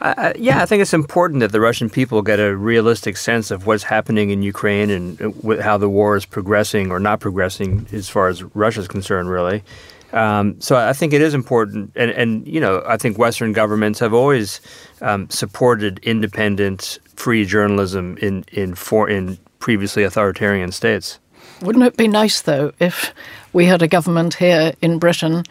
Uh, 0.00 0.32
yeah, 0.36 0.62
I 0.62 0.66
think 0.66 0.80
it's 0.80 0.94
important 0.94 1.40
that 1.40 1.50
the 1.50 1.60
Russian 1.60 1.90
people 1.90 2.22
get 2.22 2.38
a 2.38 2.56
realistic 2.56 3.16
sense 3.16 3.50
of 3.50 3.66
what's 3.66 3.82
happening 3.82 4.30
in 4.30 4.42
Ukraine 4.42 4.90
and 4.90 5.20
uh, 5.20 5.60
how 5.60 5.76
the 5.76 5.88
war 5.88 6.16
is 6.16 6.24
progressing 6.24 6.92
or 6.92 7.00
not 7.00 7.18
progressing 7.20 7.86
as 7.92 8.08
far 8.08 8.28
as 8.28 8.42
Russia 8.54 8.80
is 8.80 8.88
concerned, 8.88 9.28
really. 9.28 9.64
Um, 10.12 10.58
so 10.60 10.76
I 10.76 10.92
think 10.92 11.12
it 11.12 11.20
is 11.20 11.34
important, 11.34 11.92
and, 11.94 12.10
and 12.12 12.46
you 12.46 12.60
know, 12.60 12.82
I 12.86 12.96
think 12.96 13.18
Western 13.18 13.52
governments 13.52 13.98
have 13.98 14.14
always 14.14 14.60
um, 15.02 15.28
supported 15.28 15.98
independent, 16.02 16.98
free 17.16 17.44
journalism 17.44 18.16
in 18.18 18.44
in 18.52 18.74
for 18.74 19.08
in 19.08 19.36
previously 19.58 20.04
authoritarian 20.04 20.72
states. 20.72 21.18
Wouldn't 21.60 21.84
it 21.84 21.96
be 21.96 22.08
nice 22.08 22.40
though 22.40 22.72
if 22.78 23.12
we 23.52 23.66
had 23.66 23.82
a 23.82 23.88
government 23.88 24.34
here 24.34 24.72
in 24.80 24.98
Britain 24.98 25.44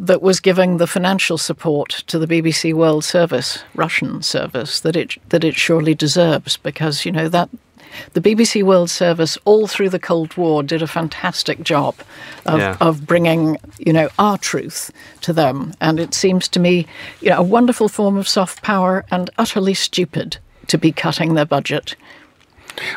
that 0.00 0.22
was 0.22 0.40
giving 0.40 0.78
the 0.78 0.86
financial 0.86 1.36
support 1.36 1.90
to 2.06 2.18
the 2.18 2.26
BBC 2.26 2.72
World 2.72 3.04
Service, 3.04 3.62
Russian 3.74 4.22
service, 4.22 4.80
that 4.80 4.96
it 4.96 5.16
that 5.28 5.44
it 5.44 5.54
surely 5.54 5.94
deserves, 5.94 6.56
because 6.56 7.04
you 7.04 7.12
know 7.12 7.28
that 7.28 7.50
the 8.14 8.20
BBC 8.20 8.62
World 8.62 8.88
Service 8.88 9.36
all 9.44 9.66
through 9.66 9.90
the 9.90 9.98
Cold 9.98 10.36
War 10.36 10.62
did 10.62 10.80
a 10.80 10.86
fantastic 10.86 11.62
job 11.62 11.96
of, 12.46 12.58
yeah. 12.58 12.76
of 12.80 13.06
bringing 13.06 13.58
you 13.78 13.92
know 13.92 14.08
our 14.18 14.38
truth 14.38 14.90
to 15.20 15.34
them, 15.34 15.74
and 15.82 16.00
it 16.00 16.14
seems 16.14 16.48
to 16.48 16.60
me 16.60 16.86
you 17.20 17.28
know 17.28 17.38
a 17.38 17.42
wonderful 17.42 17.88
form 17.88 18.16
of 18.16 18.26
soft 18.26 18.62
power 18.62 19.04
and 19.10 19.28
utterly 19.36 19.74
stupid 19.74 20.38
to 20.68 20.78
be 20.78 20.92
cutting 20.92 21.34
their 21.34 21.44
budget. 21.44 21.94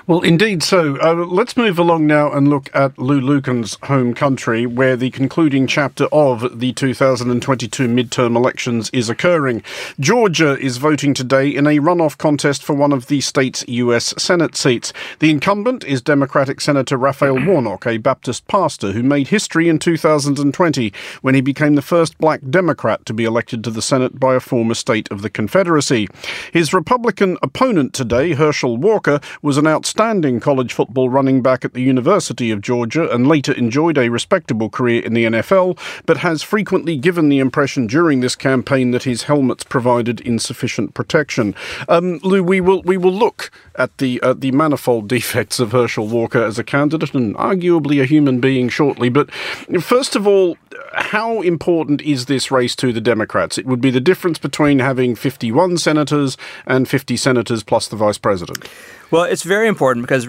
Well, 0.08 0.22
indeed 0.22 0.64
so. 0.64 0.98
Uh, 1.00 1.14
let's 1.14 1.58
move 1.58 1.80
along 1.80 2.08
now 2.08 2.32
and 2.32 2.48
look 2.48 2.70
at 2.74 2.98
Lou 2.98 3.22
Lukens' 3.22 3.82
home 3.86 4.14
country, 4.14 4.66
where 4.66 4.96
the 4.96 5.10
concluding 5.12 5.68
chapter 5.68 6.06
of 6.12 6.60
the 6.60 6.74
2022 6.74 7.88
midterm 7.88 8.36
elections 8.36 8.90
is 8.92 9.10
occurring. 9.10 9.64
Georgia 10.00 10.58
is 10.60 10.78
voting 10.78 11.14
today 11.14 11.50
in 11.50 11.68
a 11.68 11.80
runoff 11.80 12.18
contest 12.18 12.64
for 12.64 12.74
one 12.74 12.92
of 12.92 13.08
the 13.08 13.22
state's 13.22 13.64
U.S. 13.68 14.14
Senate 14.18 14.56
seats. 14.56 14.94
The 15.20 15.32
incumbent 15.32 15.84
is 15.84 16.02
Democratic 16.02 16.62
Senator 16.62 16.98
Raphael 16.98 17.40
Warnock, 17.46 17.86
a 17.86 17.98
Baptist 17.98 18.48
pastor 18.48 18.92
who 18.92 19.04
made 19.04 19.28
history 19.28 19.70
in 19.70 19.80
2020 19.80 20.94
when 21.22 21.36
he 21.36 21.42
became 21.42 21.76
the 21.76 21.82
first 21.82 22.18
black 22.18 22.42
Democrat 22.50 23.06
to 23.06 23.14
be 23.14 23.26
elected 23.26 23.64
to 23.64 23.72
the 23.72 23.82
Senate 23.82 24.20
by 24.20 24.36
a 24.36 24.40
former 24.40 24.74
state 24.74 25.10
of 25.12 25.22
the 25.22 25.30
Confederacy. 25.30 26.08
His 26.52 26.74
Republican 26.74 27.38
opponent 27.42 27.94
today, 27.94 28.34
Herschel 28.34 28.78
Walker, 28.78 29.20
was 29.42 29.58
an 29.58 29.68
outstanding 29.74 30.40
college 30.40 30.72
football 30.72 31.10
running 31.10 31.42
back 31.42 31.66
at 31.66 31.74
the 31.74 31.82
University 31.82 32.52
of 32.52 32.62
Georgia 32.62 33.10
and 33.12 33.28
later 33.28 33.52
enjoyed 33.54 33.98
a 33.98 34.10
respectable 34.10 34.70
career 34.70 35.04
in 35.04 35.14
the 35.14 35.26
NFL, 35.26 35.78
but 36.06 36.18
has 36.18 36.44
frequently 36.44 36.96
given 36.96 37.28
the 37.28 37.40
impression 37.40 37.88
during 37.88 38.20
this 38.20 38.36
campaign 38.36 38.92
that 38.92 39.04
his 39.04 39.24
helmets 39.24 39.64
provided 39.64 40.22
insufficient 40.22 40.94
protection. 40.94 41.56
Um, 41.90 42.20
Lou, 42.24 42.44
we 42.44 42.62
will 42.62 42.84
we 42.84 42.98
will 42.98 43.12
look 43.12 43.50
at 43.76 43.98
the 43.98 44.22
uh, 44.22 44.34
the 44.34 44.52
manifold 44.52 45.08
defects 45.16 45.60
of 45.60 45.72
Herschel 45.72 46.08
Walker 46.08 46.44
as 46.44 46.60
a 46.60 46.64
candidate 46.64 47.16
and 47.16 47.36
arguably 47.36 48.02
a 48.02 48.06
human 48.06 48.40
being 48.40 48.70
shortly. 48.70 49.10
But 49.10 49.34
first 49.82 50.16
of 50.16 50.28
all, 50.28 50.58
how 50.94 51.42
important 51.42 52.02
is 52.02 52.26
this 52.26 52.52
race 52.52 52.76
to 52.78 52.94
the 52.94 53.02
Democrats? 53.02 53.58
It 53.58 53.66
would 53.66 53.82
be 53.82 53.92
the 53.92 54.00
difference 54.00 54.40
between 54.40 54.80
having 54.80 55.16
51 55.16 55.78
senators 55.78 56.38
and 56.66 56.88
50 56.88 57.18
senators 57.18 57.64
plus 57.64 57.88
the 57.88 57.96
vice 57.96 58.18
president. 58.18 58.68
Well, 59.12 59.24
it's 59.24 59.44
very 59.44 59.68
important 59.68 60.04
because 60.04 60.28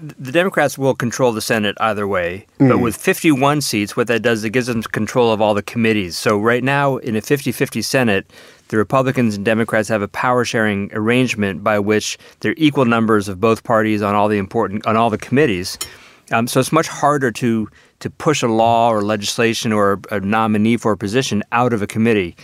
the 0.00 0.32
Democrats 0.32 0.76
will 0.76 0.94
control 0.94 1.32
the 1.32 1.40
Senate 1.40 1.76
either 1.80 2.08
way. 2.08 2.46
Mm. 2.58 2.70
But 2.70 2.78
with 2.78 2.96
51 2.96 3.60
seats, 3.60 3.96
what 3.96 4.08
that 4.08 4.22
does, 4.22 4.40
is 4.40 4.44
it 4.44 4.50
gives 4.50 4.66
them 4.66 4.82
control 4.82 5.32
of 5.32 5.40
all 5.40 5.54
the 5.54 5.62
committees. 5.62 6.18
So 6.18 6.36
right 6.36 6.64
now, 6.64 6.96
in 6.96 7.14
a 7.14 7.20
50 7.20 7.52
50 7.52 7.82
Senate, 7.82 8.30
the 8.68 8.76
Republicans 8.76 9.36
and 9.36 9.44
Democrats 9.44 9.88
have 9.88 10.02
a 10.02 10.08
power 10.08 10.44
sharing 10.44 10.90
arrangement 10.92 11.62
by 11.62 11.78
which 11.78 12.18
they're 12.40 12.54
equal 12.56 12.84
numbers 12.84 13.28
of 13.28 13.40
both 13.40 13.62
parties 13.62 14.02
on 14.02 14.14
all 14.14 14.28
the 14.28 14.38
important 14.38 14.86
on 14.86 14.96
all 14.96 15.10
the 15.10 15.18
committees. 15.18 15.78
Um, 16.32 16.46
so 16.48 16.60
it's 16.60 16.72
much 16.72 16.88
harder 16.88 17.30
to 17.32 17.68
to 18.00 18.10
push 18.10 18.42
a 18.42 18.48
law 18.48 18.90
or 18.90 19.02
legislation 19.02 19.72
or 19.72 20.00
a 20.10 20.20
nominee 20.20 20.76
for 20.76 20.92
a 20.92 20.96
position 20.96 21.42
out 21.52 21.72
of 21.72 21.82
a 21.82 21.86
committee. 21.86 22.36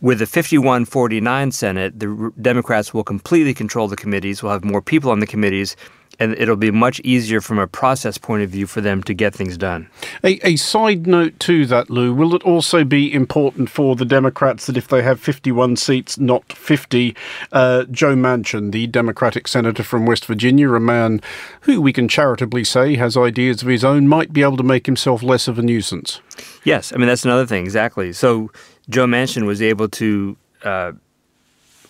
With 0.00 0.20
a 0.20 0.26
51 0.26 0.84
49 0.84 1.52
Senate, 1.52 1.98
the 1.98 2.32
Democrats 2.40 2.92
will 2.92 3.04
completely 3.04 3.54
control 3.54 3.88
the 3.88 3.96
committees, 3.96 4.42
will 4.42 4.50
have 4.50 4.64
more 4.64 4.82
people 4.82 5.10
on 5.10 5.20
the 5.20 5.26
committees, 5.26 5.76
and 6.18 6.34
it'll 6.38 6.56
be 6.56 6.70
much 6.70 7.00
easier 7.00 7.40
from 7.40 7.58
a 7.58 7.66
process 7.66 8.18
point 8.18 8.42
of 8.42 8.50
view 8.50 8.66
for 8.66 8.80
them 8.80 9.02
to 9.02 9.14
get 9.14 9.34
things 9.34 9.56
done. 9.56 9.88
A, 10.22 10.38
a, 10.46 10.56
side 10.56 11.06
note 11.06 11.38
to 11.40 11.66
that, 11.66 11.90
Lou, 11.90 12.14
will 12.14 12.34
it 12.34 12.42
also 12.42 12.84
be 12.84 13.12
important 13.12 13.68
for 13.70 13.96
the 13.96 14.04
Democrats 14.04 14.66
that 14.66 14.76
if 14.76 14.88
they 14.88 15.02
have 15.02 15.20
51 15.20 15.76
seats, 15.76 16.18
not 16.18 16.52
50, 16.52 17.16
uh, 17.52 17.84
Joe 17.84 18.14
Manchin, 18.14 18.72
the 18.72 18.86
Democratic 18.86 19.48
senator 19.48 19.82
from 19.82 20.06
West 20.06 20.26
Virginia, 20.26 20.72
a 20.72 20.80
man 20.80 21.20
who 21.62 21.80
we 21.80 21.92
can 21.92 22.08
charitably 22.08 22.64
say 22.64 22.96
has 22.96 23.16
ideas 23.16 23.62
of 23.62 23.68
his 23.68 23.84
own, 23.84 24.08
might 24.08 24.32
be 24.32 24.42
able 24.42 24.56
to 24.56 24.62
make 24.62 24.86
himself 24.86 25.22
less 25.22 25.48
of 25.48 25.58
a 25.58 25.62
nuisance? 25.62 26.20
Yes, 26.64 26.92
I 26.92 26.96
mean, 26.96 27.08
that's 27.08 27.24
another 27.24 27.46
thing, 27.46 27.64
exactly. 27.64 28.12
So 28.12 28.50
Joe 28.88 29.06
Manchin 29.06 29.46
was 29.46 29.62
able 29.62 29.88
to. 29.90 30.36
Uh, 30.62 30.92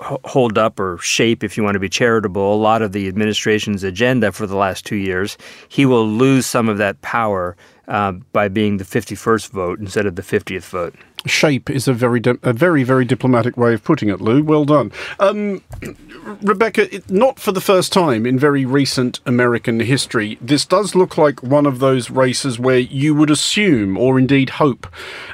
hold 0.00 0.58
up 0.58 0.80
or 0.80 0.98
shape, 0.98 1.44
if 1.44 1.56
you 1.56 1.62
want 1.62 1.74
to 1.74 1.80
be 1.80 1.88
charitable, 1.88 2.54
a 2.54 2.56
lot 2.56 2.82
of 2.82 2.92
the 2.92 3.08
administration's 3.08 3.84
agenda 3.84 4.32
for 4.32 4.46
the 4.46 4.56
last 4.56 4.84
two 4.84 4.96
years, 4.96 5.38
he 5.68 5.86
will 5.86 6.06
lose 6.06 6.46
some 6.46 6.68
of 6.68 6.78
that 6.78 7.00
power 7.02 7.56
uh, 7.86 8.12
by 8.32 8.48
being 8.48 8.78
the 8.78 8.84
51st 8.84 9.50
vote 9.50 9.78
instead 9.78 10.06
of 10.06 10.16
the 10.16 10.22
50th 10.22 10.64
vote. 10.64 10.94
Shape 11.26 11.70
is 11.70 11.88
a 11.88 11.94
very, 11.94 12.20
a 12.42 12.52
very, 12.52 12.82
very 12.82 13.04
diplomatic 13.04 13.56
way 13.56 13.74
of 13.74 13.82
putting 13.82 14.08
it, 14.10 14.20
Lou. 14.20 14.42
Well 14.42 14.64
done. 14.64 14.92
Um, 15.20 15.62
Rebecca, 16.42 16.88
not 17.08 17.38
for 17.38 17.52
the 17.52 17.60
first 17.60 17.92
time 17.92 18.26
in 18.26 18.38
very 18.38 18.64
recent 18.66 19.20
American 19.24 19.80
history, 19.80 20.38
this 20.40 20.66
does 20.66 20.94
look 20.94 21.16
like 21.16 21.42
one 21.42 21.66
of 21.66 21.78
those 21.78 22.10
races 22.10 22.58
where 22.58 22.78
you 22.78 23.14
would 23.14 23.30
assume, 23.30 23.96
or 23.96 24.18
indeed 24.18 24.50
hope, 24.50 24.86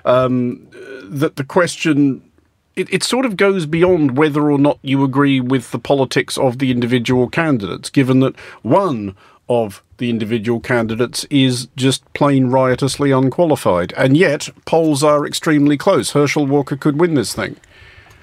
um, 0.04 0.66
that 1.02 1.36
the 1.36 1.44
question 1.44 2.22
it, 2.76 2.92
it 2.92 3.02
sort 3.02 3.26
of 3.26 3.36
goes 3.36 3.66
beyond 3.66 4.16
whether 4.16 4.50
or 4.50 4.58
not 4.58 4.78
you 4.82 5.04
agree 5.04 5.40
with 5.40 5.70
the 5.70 5.78
politics 5.78 6.38
of 6.38 6.58
the 6.58 6.70
individual 6.70 7.28
candidates, 7.28 7.90
given 7.90 8.20
that 8.20 8.38
one 8.62 9.16
of 9.48 9.82
the 9.98 10.10
individual 10.10 10.60
candidates 10.60 11.24
is 11.28 11.68
just 11.76 12.10
plain 12.14 12.46
riotously 12.46 13.10
unqualified. 13.10 13.92
And 13.96 14.16
yet, 14.16 14.48
polls 14.64 15.02
are 15.02 15.26
extremely 15.26 15.76
close. 15.76 16.12
Herschel 16.12 16.46
Walker 16.46 16.76
could 16.76 17.00
win 17.00 17.14
this 17.14 17.34
thing. 17.34 17.56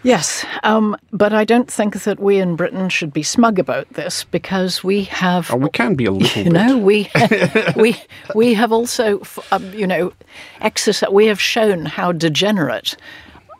Yes, 0.03 0.45
um, 0.63 0.95
but 1.11 1.33
I 1.33 1.43
don't 1.43 1.69
think 1.69 2.03
that 2.03 2.19
we 2.19 2.37
in 2.37 2.55
Britain 2.55 2.87
should 2.87 3.11
be 3.11 3.23
smug 3.23 3.59
about 3.59 3.91
this 3.93 4.23
because 4.23 4.83
we 4.83 5.03
have. 5.05 5.51
Oh, 5.51 5.57
we 5.57 5.69
can 5.69 5.95
be 5.95 6.05
a 6.05 6.11
little. 6.11 6.43
You 6.43 6.49
know, 6.51 6.77
we 6.77 7.09
we 7.75 7.97
we 8.33 8.53
have 8.53 8.71
also, 8.71 9.21
um, 9.51 9.73
you 9.73 9.87
know, 9.87 10.13
exercise. 10.61 11.09
We 11.11 11.25
have 11.25 11.41
shown 11.41 11.85
how 11.85 12.11
degenerate 12.11 12.95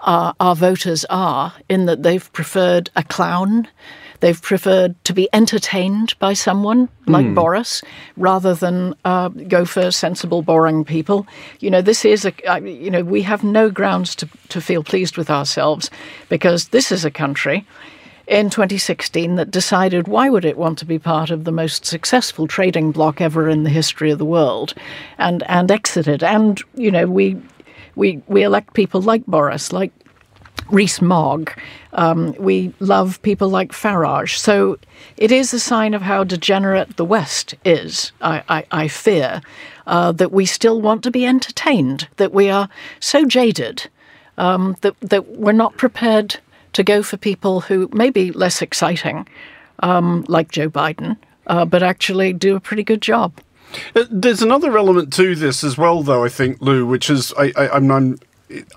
our, 0.08 0.34
our 0.40 0.56
voters 0.56 1.06
are 1.10 1.54
in 1.70 1.86
that 1.86 2.02
they've 2.02 2.32
preferred 2.32 2.90
a 2.96 3.04
clown. 3.04 3.68
They've 4.22 4.42
preferred 4.42 4.96
to 5.04 5.14
be 5.14 5.30
entertained 5.34 6.18
by 6.18 6.34
someone 6.34 6.90
like 7.06 7.26
mm. 7.26 7.36
Boris 7.36 7.84
rather 8.16 8.56
than 8.56 8.96
uh, 9.06 9.28
go 9.28 9.64
for 9.64 9.92
sensible, 9.92 10.42
boring 10.42 10.86
people. 10.86 11.28
You 11.60 11.70
know, 11.70 11.82
this 11.82 12.04
is 12.04 12.26
a, 12.26 12.52
uh, 12.52 12.58
you 12.58 12.90
know, 12.90 13.04
we 13.04 13.22
have 13.22 13.44
no 13.44 13.70
grounds 13.70 14.16
to, 14.16 14.30
to 14.50 14.60
feel 14.60 14.84
pleased 14.84 15.18
with 15.18 15.30
ourselves 15.30 15.92
because 16.30 16.70
this 16.70 16.92
is 16.92 17.06
a 17.06 17.12
country 17.12 17.68
in 18.28 18.50
2016 18.50 19.36
that 19.36 19.52
decided 19.52 20.08
why 20.08 20.30
would 20.30 20.46
it 20.46 20.58
want 20.58 20.78
to 20.80 20.86
be 20.86 21.00
part 21.00 21.30
of 21.30 21.44
the 21.44 21.52
most 21.52 21.86
successful 21.86 22.48
trading 22.48 22.92
bloc 22.92 23.22
ever 23.22 23.48
in 23.48 23.64
the 23.64 23.70
history 23.70 24.12
of 24.12 24.18
the 24.18 24.26
world 24.26 24.74
and 25.18 25.44
and 25.44 25.72
exited 25.72 26.22
and 26.22 26.62
you 26.76 26.92
know 26.92 27.08
we 27.08 27.38
we, 27.98 28.22
we 28.28 28.44
elect 28.44 28.74
people 28.74 29.02
like 29.02 29.26
Boris, 29.26 29.74
like 29.74 29.92
Rees-Mogg. 30.70 31.52
Um, 31.94 32.34
we 32.38 32.74
love 32.80 33.22
people 33.22 33.50
like 33.50 33.72
Farage. 33.72 34.38
So 34.38 34.78
it 35.18 35.32
is 35.32 35.54
a 35.54 35.60
sign 35.60 35.94
of 35.94 36.02
how 36.02 36.24
degenerate 36.24 36.98
the 36.98 37.06
West 37.06 37.56
is, 37.66 38.12
I, 38.22 38.44
I, 38.50 38.66
I 38.72 38.88
fear, 38.88 39.42
uh, 39.88 40.12
that 40.14 40.32
we 40.32 40.46
still 40.46 40.82
want 40.82 41.04
to 41.04 41.12
be 41.12 41.26
entertained, 41.26 42.08
that 42.18 42.34
we 42.34 42.50
are 42.50 42.70
so 43.00 43.26
jaded 43.26 43.90
um, 44.38 44.76
that, 44.82 45.00
that 45.02 45.28
we're 45.38 45.52
not 45.52 45.78
prepared 45.78 46.38
to 46.74 46.84
go 46.84 47.02
for 47.02 47.18
people 47.18 47.62
who 47.62 47.90
may 47.92 48.10
be 48.10 48.32
less 48.32 48.62
exciting, 48.62 49.28
um, 49.80 50.24
like 50.28 50.52
Joe 50.52 50.70
Biden, 50.70 51.18
uh, 51.48 51.66
but 51.66 51.82
actually 51.82 52.34
do 52.34 52.56
a 52.56 52.60
pretty 52.60 52.84
good 52.84 53.02
job. 53.02 53.34
Uh, 53.96 54.06
there's 54.10 54.42
another 54.42 54.78
element 54.78 55.12
to 55.14 55.36
this 55.36 55.64
as 55.64 55.78
well, 55.78 56.04
though. 56.04 56.24
I 56.24 56.30
think 56.30 56.62
Lou, 56.62 56.86
which 56.86 57.10
is 57.10 57.34
I, 57.38 57.52
I'm 57.74 57.88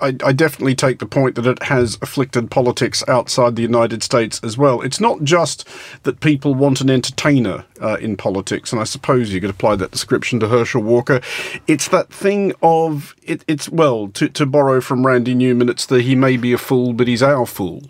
I, 0.00 0.16
I, 0.24 0.32
definitely 0.32 0.74
take 0.74 0.98
the 0.98 1.06
point 1.06 1.36
that 1.36 1.46
it 1.46 1.62
has 1.62 1.96
afflicted 2.02 2.50
politics 2.50 3.04
outside 3.06 3.54
the 3.54 3.62
United 3.62 4.02
States 4.02 4.40
as 4.42 4.58
well. 4.58 4.80
It's 4.80 4.98
not 4.98 5.22
just 5.22 5.68
that 6.02 6.18
people 6.18 6.54
want 6.54 6.80
an 6.80 6.90
entertainer 6.90 7.64
uh, 7.80 7.96
in 8.00 8.16
politics, 8.16 8.72
and 8.72 8.80
I 8.80 8.84
suppose 8.84 9.32
you 9.32 9.40
could 9.40 9.50
apply 9.50 9.76
that 9.76 9.92
description 9.92 10.40
to 10.40 10.48
Herschel 10.48 10.82
Walker. 10.82 11.20
It's 11.68 11.86
that 11.88 12.12
thing 12.12 12.52
of 12.62 13.14
it, 13.22 13.44
it's 13.46 13.68
well 13.68 14.08
to, 14.08 14.28
to 14.30 14.44
borrow 14.44 14.80
from 14.80 15.06
Randy 15.06 15.34
Newman. 15.34 15.68
It's 15.68 15.86
the 15.86 16.02
"he 16.02 16.16
may 16.16 16.36
be 16.36 16.52
a 16.52 16.58
fool, 16.58 16.92
but 16.92 17.06
he's 17.06 17.22
our 17.22 17.46
fool" 17.46 17.82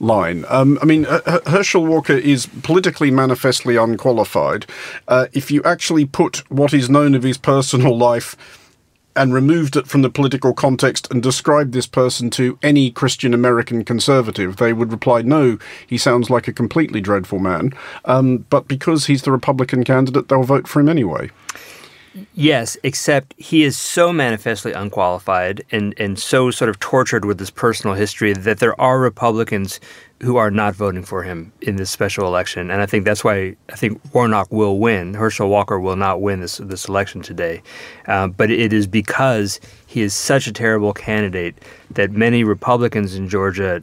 line. 0.00 0.44
Um, 0.48 0.76
I 0.82 0.86
mean, 0.86 1.04
Herschel 1.04 1.86
Walker 1.86 2.14
is 2.14 2.46
politically 2.62 3.12
manifestly 3.12 3.76
unqualified. 3.76 4.66
Uh, 5.06 5.26
if 5.32 5.52
you 5.52 5.62
actually 5.62 6.04
put 6.04 6.38
what 6.50 6.74
is 6.74 6.90
known 6.90 7.14
of 7.14 7.22
his 7.22 7.38
personal 7.38 7.96
life 7.96 8.36
and 9.18 9.34
removed 9.34 9.76
it 9.76 9.86
from 9.88 10.02
the 10.02 10.10
political 10.10 10.54
context 10.54 11.10
and 11.10 11.22
described 11.22 11.72
this 11.72 11.86
person 11.86 12.30
to 12.30 12.58
any 12.62 12.90
Christian 12.90 13.34
American 13.34 13.84
conservative, 13.84 14.56
they 14.56 14.72
would 14.72 14.92
reply, 14.92 15.22
no, 15.22 15.58
he 15.86 15.98
sounds 15.98 16.30
like 16.30 16.46
a 16.46 16.52
completely 16.52 17.00
dreadful 17.00 17.40
man. 17.40 17.72
Um, 18.04 18.46
but 18.48 18.68
because 18.68 19.06
he's 19.06 19.22
the 19.22 19.32
Republican 19.32 19.84
candidate, 19.84 20.28
they'll 20.28 20.44
vote 20.44 20.68
for 20.68 20.80
him 20.80 20.88
anyway. 20.88 21.30
Yes, 22.34 22.76
except 22.82 23.34
he 23.36 23.64
is 23.64 23.78
so 23.78 24.12
manifestly 24.12 24.72
unqualified 24.72 25.64
and, 25.70 25.94
and 25.98 26.18
so 26.18 26.50
sort 26.50 26.68
of 26.68 26.78
tortured 26.78 27.24
with 27.24 27.38
his 27.38 27.50
personal 27.50 27.94
history 27.94 28.32
that 28.32 28.58
there 28.58 28.78
are 28.80 28.98
Republicans 28.98 29.80
who 30.20 30.36
are 30.36 30.50
not 30.50 30.74
voting 30.74 31.04
for 31.04 31.22
him 31.22 31.52
in 31.60 31.76
this 31.76 31.90
special 31.90 32.26
election. 32.26 32.70
And 32.70 32.82
I 32.82 32.86
think 32.86 33.04
that's 33.04 33.22
why 33.22 33.56
I 33.70 33.76
think 33.76 34.00
Warnock 34.12 34.50
will 34.50 34.78
win. 34.78 35.14
Herschel 35.14 35.48
Walker 35.48 35.78
will 35.78 35.96
not 35.96 36.20
win 36.20 36.40
this 36.40 36.58
this 36.58 36.86
election 36.88 37.22
today. 37.22 37.62
Uh, 38.06 38.26
but 38.26 38.50
it 38.50 38.72
is 38.72 38.86
because 38.86 39.60
he 39.86 40.02
is 40.02 40.14
such 40.14 40.46
a 40.46 40.52
terrible 40.52 40.92
candidate 40.92 41.54
that 41.90 42.10
many 42.10 42.42
Republicans 42.42 43.14
in 43.14 43.28
Georgia 43.28 43.82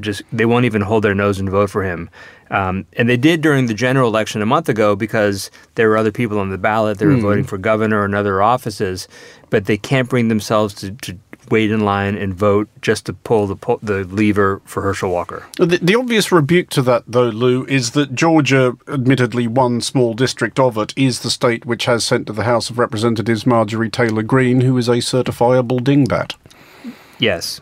just 0.00 0.22
they 0.32 0.46
won't 0.46 0.64
even 0.64 0.82
hold 0.82 1.04
their 1.04 1.14
nose 1.14 1.38
and 1.38 1.50
vote 1.50 1.70
for 1.70 1.84
him. 1.84 2.10
Um, 2.50 2.86
and 2.94 3.08
they 3.08 3.16
did 3.16 3.40
during 3.40 3.66
the 3.66 3.74
general 3.74 4.08
election 4.08 4.42
a 4.42 4.46
month 4.46 4.68
ago 4.68 4.96
because 4.96 5.50
there 5.74 5.88
were 5.88 5.96
other 5.96 6.12
people 6.12 6.38
on 6.38 6.50
the 6.50 6.58
ballot. 6.58 6.98
They 6.98 7.06
were 7.06 7.12
mm. 7.12 7.22
voting 7.22 7.44
for 7.44 7.58
governor 7.58 8.04
and 8.04 8.14
other 8.14 8.42
offices, 8.42 9.08
but 9.50 9.66
they 9.66 9.76
can't 9.76 10.08
bring 10.08 10.28
themselves 10.28 10.74
to, 10.74 10.92
to 10.92 11.18
wait 11.50 11.70
in 11.70 11.80
line 11.80 12.16
and 12.16 12.34
vote 12.34 12.68
just 12.80 13.06
to 13.06 13.12
pull 13.12 13.46
the 13.46 13.56
pull, 13.56 13.78
the 13.82 14.04
lever 14.04 14.60
for 14.64 14.82
Herschel 14.82 15.10
Walker. 15.10 15.46
The, 15.58 15.78
the, 15.80 15.94
obvious 15.94 16.32
rebuke 16.32 16.70
to 16.70 16.82
that, 16.82 17.04
though, 17.06 17.28
Lou, 17.28 17.64
is 17.66 17.92
that 17.92 18.14
Georgia, 18.14 18.76
admittedly 18.88 19.46
one 19.46 19.80
small 19.80 20.14
district 20.14 20.58
of 20.58 20.76
it, 20.78 20.92
is 20.96 21.20
the 21.20 21.30
state 21.30 21.66
which 21.66 21.84
has 21.84 22.04
sent 22.04 22.26
to 22.26 22.32
the 22.32 22.44
House 22.44 22.70
of 22.70 22.78
Representatives 22.78 23.46
Marjorie 23.46 23.90
Taylor 23.90 24.22
Greene, 24.22 24.62
who 24.62 24.76
is 24.78 24.88
a 24.88 24.96
certifiable 24.96 25.80
dingbat. 25.80 26.34
Yes, 27.18 27.60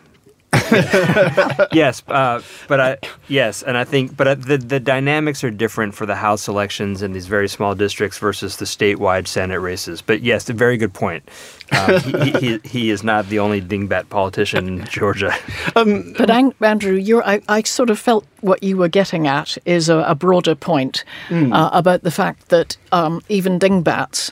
yes, 1.73 2.03
uh, 2.07 2.41
but 2.67 2.79
I 2.79 2.97
yes, 3.27 3.63
and 3.63 3.77
I 3.77 3.83
think, 3.83 4.15
but 4.15 4.27
uh, 4.27 4.35
the 4.35 4.57
the 4.57 4.79
dynamics 4.79 5.43
are 5.43 5.51
different 5.51 5.95
for 5.95 6.05
the 6.05 6.15
House 6.15 6.47
elections 6.47 7.01
in 7.01 7.13
these 7.13 7.27
very 7.27 7.47
small 7.47 7.75
districts 7.75 8.17
versus 8.17 8.57
the 8.57 8.65
statewide 8.65 9.27
Senate 9.27 9.59
races. 9.59 10.01
But 10.01 10.21
yes, 10.21 10.49
a 10.49 10.53
very 10.53 10.77
good 10.77 10.93
point. 10.93 11.23
Um, 11.71 11.99
he, 12.01 12.31
he, 12.31 12.59
he, 12.63 12.89
is 12.91 13.03
not 13.03 13.29
the 13.29 13.39
only 13.39 13.59
dingbat 13.59 14.09
politician 14.09 14.67
in 14.67 14.85
Georgia. 14.85 15.33
Um, 15.75 16.13
but 16.17 16.29
Andrew, 16.29 17.21
I, 17.25 17.41
I 17.47 17.63
sort 17.63 17.89
of 17.89 17.97
felt 17.97 18.25
what 18.41 18.61
you 18.61 18.77
were 18.77 18.89
getting 18.89 19.27
at 19.27 19.57
is 19.65 19.89
a, 19.89 19.99
a 19.99 20.13
broader 20.13 20.53
point 20.53 21.03
mm. 21.29 21.51
uh, 21.51 21.69
about 21.73 22.03
the 22.03 22.11
fact 22.11 22.49
that 22.49 22.77
um, 22.91 23.21
even 23.27 23.57
dingbats 23.57 24.31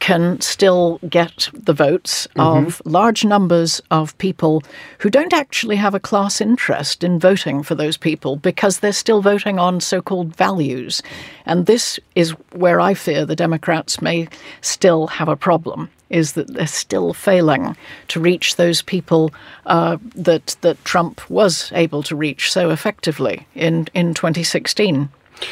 can 0.00 0.40
still 0.40 0.98
get 1.08 1.48
the 1.52 1.72
votes 1.72 2.26
mm-hmm. 2.36 2.66
of 2.66 2.82
large 2.84 3.24
numbers 3.24 3.80
of 3.90 4.16
people 4.18 4.62
who 4.98 5.10
don't 5.10 5.32
actually 5.32 5.76
have 5.76 5.94
a 5.94 6.00
class 6.00 6.40
interest 6.40 7.04
in 7.04 7.18
voting 7.18 7.62
for 7.62 7.74
those 7.74 7.96
people 7.96 8.36
because 8.36 8.78
they're 8.78 8.92
still 8.92 9.22
voting 9.22 9.58
on 9.58 9.80
so 9.80 10.00
called 10.00 10.34
values. 10.36 11.02
And 11.44 11.66
this 11.66 11.98
is 12.14 12.30
where 12.52 12.80
I 12.80 12.94
fear 12.94 13.24
the 13.24 13.36
Democrats 13.36 14.00
may 14.02 14.28
still 14.60 15.06
have 15.08 15.28
a 15.28 15.36
problem. 15.36 15.90
Is 16.08 16.34
that 16.34 16.54
they're 16.54 16.68
still 16.68 17.12
failing 17.12 17.76
to 18.08 18.20
reach 18.20 18.54
those 18.54 18.80
people 18.80 19.32
uh, 19.66 19.96
that 20.14 20.54
that 20.60 20.84
Trump 20.84 21.28
was 21.28 21.72
able 21.74 22.04
to 22.04 22.14
reach 22.14 22.52
so 22.52 22.70
effectively 22.70 23.44
in, 23.56 23.88
in 23.92 24.14
2016. 24.14 25.08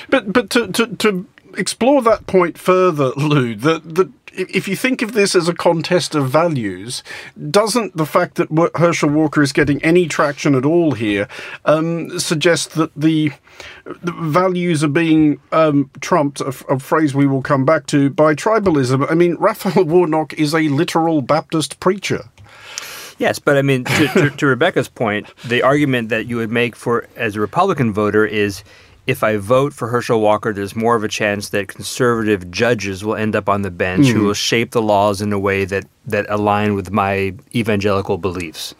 But 0.09 0.33
but 0.33 0.51
to, 0.51 0.69
to, 0.69 0.87
to 0.87 1.27
explore 1.57 2.03
that 2.03 2.27
point 2.27 2.59
further, 2.59 3.11
Lou, 3.17 3.55
that 3.57 3.95
that 3.95 4.24
if 4.37 4.69
you 4.69 4.77
think 4.77 5.03
of 5.03 5.13
this 5.13 5.35
as 5.35 5.49
a 5.49 5.55
contest 5.55 6.15
of 6.15 6.29
values, 6.29 7.03
doesn't 7.51 7.97
the 7.97 8.07
fact 8.07 8.37
that 8.37 8.73
Herschel 8.77 9.11
Walker 9.11 9.43
is 9.43 9.53
getting 9.53 9.83
any 9.83 10.07
traction 10.07 10.55
at 10.55 10.65
all 10.65 10.93
here 10.93 11.29
um, 11.65 12.19
suggest 12.19 12.75
that 12.75 12.93
the, 12.95 13.33
the, 14.03 14.13
values 14.13 14.83
are 14.83 14.89
being 14.89 15.41
um, 15.53 15.91
trumped, 16.01 16.41
a, 16.41 16.55
a, 16.69 16.79
phrase 16.79 17.15
we 17.15 17.27
will 17.27 17.43
come 17.43 17.65
back 17.65 17.87
to, 17.87 18.11
by 18.11 18.35
tribalism? 18.35 19.11
I 19.11 19.15
mean, 19.15 19.37
Raphael 19.37 19.85
Warnock 19.85 20.33
is 20.35 20.55
a 20.55 20.69
literal 20.69 21.23
Baptist 21.23 21.81
preacher. 21.81 22.25
Yes, 23.19 23.39
but 23.39 23.57
I 23.57 23.63
mean, 23.63 23.85
to, 23.85 24.09
to, 24.09 24.31
to 24.31 24.47
Rebecca's 24.47 24.89
point, 24.89 25.29
the 25.45 25.63
argument 25.63 26.09
that 26.09 26.27
you 26.27 26.37
would 26.37 26.51
make 26.51 26.75
for 26.75 27.07
as 27.17 27.37
a 27.37 27.41
Republican 27.41 27.93
voter 27.93 28.27
is 28.27 28.65
if 29.07 29.23
I 29.23 29.37
vote 29.37 29.75
for 29.75 29.89
Herschel 29.89 30.21
Walker, 30.21 30.53
there's 30.53 30.75
more 30.75 30.97
of 30.97 31.05
a 31.05 31.09
chance 31.09 31.51
that 31.51 31.69
conservative 31.69 32.51
judges 32.51 33.05
will 33.05 33.17
end 33.17 33.37
up 33.37 33.49
on 33.49 33.63
the 33.63 33.71
bench 33.71 34.07
mm. 34.07 34.13
who 34.13 34.21
hmm. 34.21 34.27
will 34.27 34.35
shape 34.35 34.71
the 34.71 34.83
laws 34.83 35.21
in 35.21 35.33
a 35.33 35.39
way 35.39 35.65
that, 35.67 35.85
that 36.07 36.27
align 36.29 36.75
with 36.75 36.91
my 36.91 37.35
evangelical 37.55 38.17
beliefs, 38.17 38.75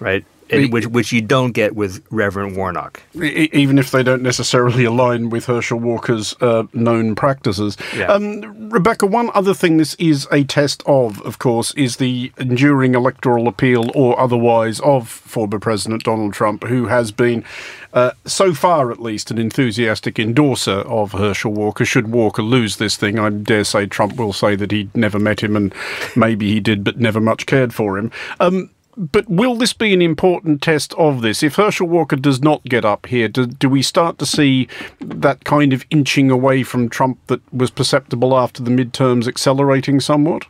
right? 0.00 0.24
Which 0.52 0.86
which 0.86 1.12
you 1.12 1.20
don't 1.20 1.52
get 1.52 1.74
with 1.74 2.04
Reverend 2.10 2.56
Warnock. 2.56 3.02
Even 3.14 3.78
if 3.78 3.90
they 3.90 4.02
don't 4.02 4.22
necessarily 4.22 4.84
align 4.84 5.30
with 5.30 5.46
Herschel 5.46 5.78
Walker's 5.78 6.34
uh, 6.40 6.64
known 6.72 7.14
practices. 7.14 7.76
Yeah. 7.96 8.06
Um, 8.06 8.70
Rebecca, 8.70 9.06
one 9.06 9.30
other 9.34 9.54
thing 9.54 9.76
this 9.76 9.94
is 9.94 10.26
a 10.30 10.44
test 10.44 10.82
of, 10.86 11.20
of 11.22 11.38
course, 11.38 11.74
is 11.74 11.96
the 11.96 12.32
enduring 12.38 12.94
electoral 12.94 13.48
appeal 13.48 13.90
or 13.94 14.18
otherwise 14.18 14.80
of 14.80 15.08
former 15.08 15.58
President 15.58 16.04
Donald 16.04 16.32
Trump, 16.32 16.64
who 16.64 16.86
has 16.86 17.12
been, 17.12 17.44
uh, 17.92 18.12
so 18.24 18.54
far 18.54 18.90
at 18.90 19.00
least, 19.00 19.30
an 19.30 19.38
enthusiastic 19.38 20.18
endorser 20.18 20.80
of 20.80 21.12
Herschel 21.12 21.52
Walker. 21.52 21.84
Should 21.84 22.08
Walker 22.08 22.42
lose 22.42 22.76
this 22.76 22.96
thing, 22.96 23.18
I 23.18 23.30
dare 23.30 23.64
say 23.64 23.86
Trump 23.86 24.16
will 24.16 24.32
say 24.32 24.56
that 24.56 24.70
he 24.70 24.90
never 24.94 25.18
met 25.18 25.42
him 25.42 25.56
and 25.56 25.74
maybe 26.16 26.52
he 26.52 26.60
did, 26.60 26.84
but 26.84 26.98
never 26.98 27.20
much 27.20 27.46
cared 27.46 27.74
for 27.74 27.98
him. 27.98 28.10
Um, 28.40 28.70
but 28.96 29.28
will 29.28 29.54
this 29.54 29.72
be 29.72 29.92
an 29.92 30.02
important 30.02 30.62
test 30.62 30.92
of 30.94 31.22
this? 31.22 31.42
If 31.42 31.56
Herschel 31.56 31.88
Walker 31.88 32.16
does 32.16 32.42
not 32.42 32.62
get 32.64 32.84
up 32.84 33.06
here, 33.06 33.28
do, 33.28 33.46
do, 33.46 33.68
we 33.68 33.82
start 33.82 34.18
to 34.18 34.26
see 34.26 34.68
that 35.00 35.44
kind 35.44 35.72
of 35.72 35.84
inching 35.90 36.30
away 36.30 36.62
from 36.62 36.88
Trump 36.88 37.18
that 37.28 37.40
was 37.52 37.70
perceptible 37.70 38.36
after 38.36 38.62
the 38.62 38.70
midterms 38.70 39.26
accelerating 39.26 40.00
somewhat? 40.00 40.44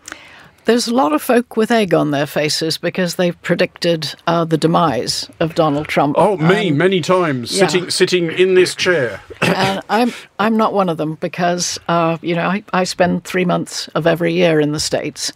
There's 0.65 0.87
a 0.87 0.95
lot 0.95 1.13
of 1.13 1.21
folk 1.21 1.57
with 1.57 1.71
egg 1.73 1.93
on 1.93 2.13
their 2.13 2.27
faces 2.27 2.79
because 2.79 3.17
they've 3.17 3.41
predicted 3.43 4.15
uh, 4.27 4.45
the 4.45 4.57
demise 4.57 5.29
of 5.41 5.57
Donald 5.57 5.89
Trump. 5.89 6.15
Oh, 6.19 6.37
me, 6.37 6.71
um, 6.71 6.79
many 6.79 7.01
times, 7.01 7.57
yeah. 7.57 7.67
sitting 7.67 7.91
sitting 7.91 8.31
in 8.31 8.55
this 8.55 8.75
chair. 8.75 9.21
and 9.41 9.81
I'm 9.91 10.13
I'm 10.39 10.57
not 10.57 10.73
one 10.73 10.89
of 10.89 10.99
them 10.99 11.17
because 11.17 11.81
uh, 11.89 12.19
you 12.23 12.37
know 12.37 12.47
I, 12.47 12.63
I 12.73 12.85
spend 12.85 13.25
three 13.25 13.45
months 13.45 13.89
of 13.89 14.07
every 14.07 14.33
year 14.33 14.61
in 14.61 14.71
the 14.71 14.81
states, 14.81 15.33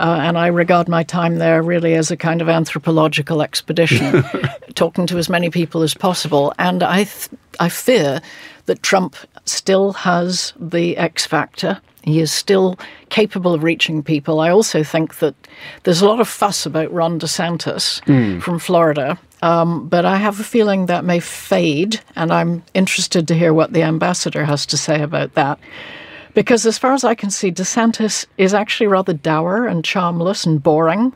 uh, 0.00 0.18
and 0.22 0.38
I 0.38 0.46
regard 0.46 0.88
my 0.88 1.02
time 1.02 1.36
there 1.36 1.62
really 1.62 1.94
as 1.94 2.10
a 2.10 2.16
kind 2.16 2.40
of 2.40 2.48
anthropological 2.48 3.42
expedition, 3.42 4.24
talking 4.74 5.06
to 5.08 5.18
as 5.18 5.28
many 5.28 5.50
people 5.50 5.82
as 5.82 5.92
possible. 5.92 6.54
And 6.58 6.82
I, 6.82 7.04
th- 7.04 7.28
I 7.60 7.68
fear 7.68 8.22
that 8.64 8.82
Trump 8.82 9.14
still 9.44 9.92
has 9.92 10.54
the 10.58 10.96
X 10.96 11.26
factor. 11.26 11.82
He 12.02 12.20
is 12.20 12.32
still 12.32 12.78
capable 13.10 13.54
of 13.54 13.62
reaching 13.62 14.02
people. 14.02 14.40
I 14.40 14.50
also 14.50 14.82
think 14.82 15.18
that 15.18 15.34
there's 15.82 16.00
a 16.00 16.08
lot 16.08 16.20
of 16.20 16.28
fuss 16.28 16.64
about 16.64 16.92
Ron 16.92 17.20
DeSantis 17.20 18.02
mm. 18.04 18.40
from 18.42 18.58
Florida. 18.58 19.18
Um, 19.42 19.88
but 19.88 20.04
I 20.04 20.16
have 20.16 20.38
a 20.38 20.44
feeling 20.44 20.86
that 20.86 21.04
may 21.04 21.20
fade, 21.20 22.00
and 22.14 22.32
I'm 22.32 22.62
interested 22.74 23.26
to 23.28 23.34
hear 23.34 23.54
what 23.54 23.72
the 23.72 23.82
ambassador 23.82 24.44
has 24.44 24.66
to 24.66 24.76
say 24.76 25.02
about 25.02 25.34
that. 25.34 25.58
Because 26.34 26.66
as 26.66 26.78
far 26.78 26.92
as 26.92 27.04
I 27.04 27.14
can 27.14 27.30
see, 27.30 27.50
DeSantis 27.50 28.26
is 28.38 28.54
actually 28.54 28.86
rather 28.86 29.12
dour 29.12 29.66
and 29.66 29.84
charmless 29.84 30.46
and 30.46 30.62
boring. 30.62 31.12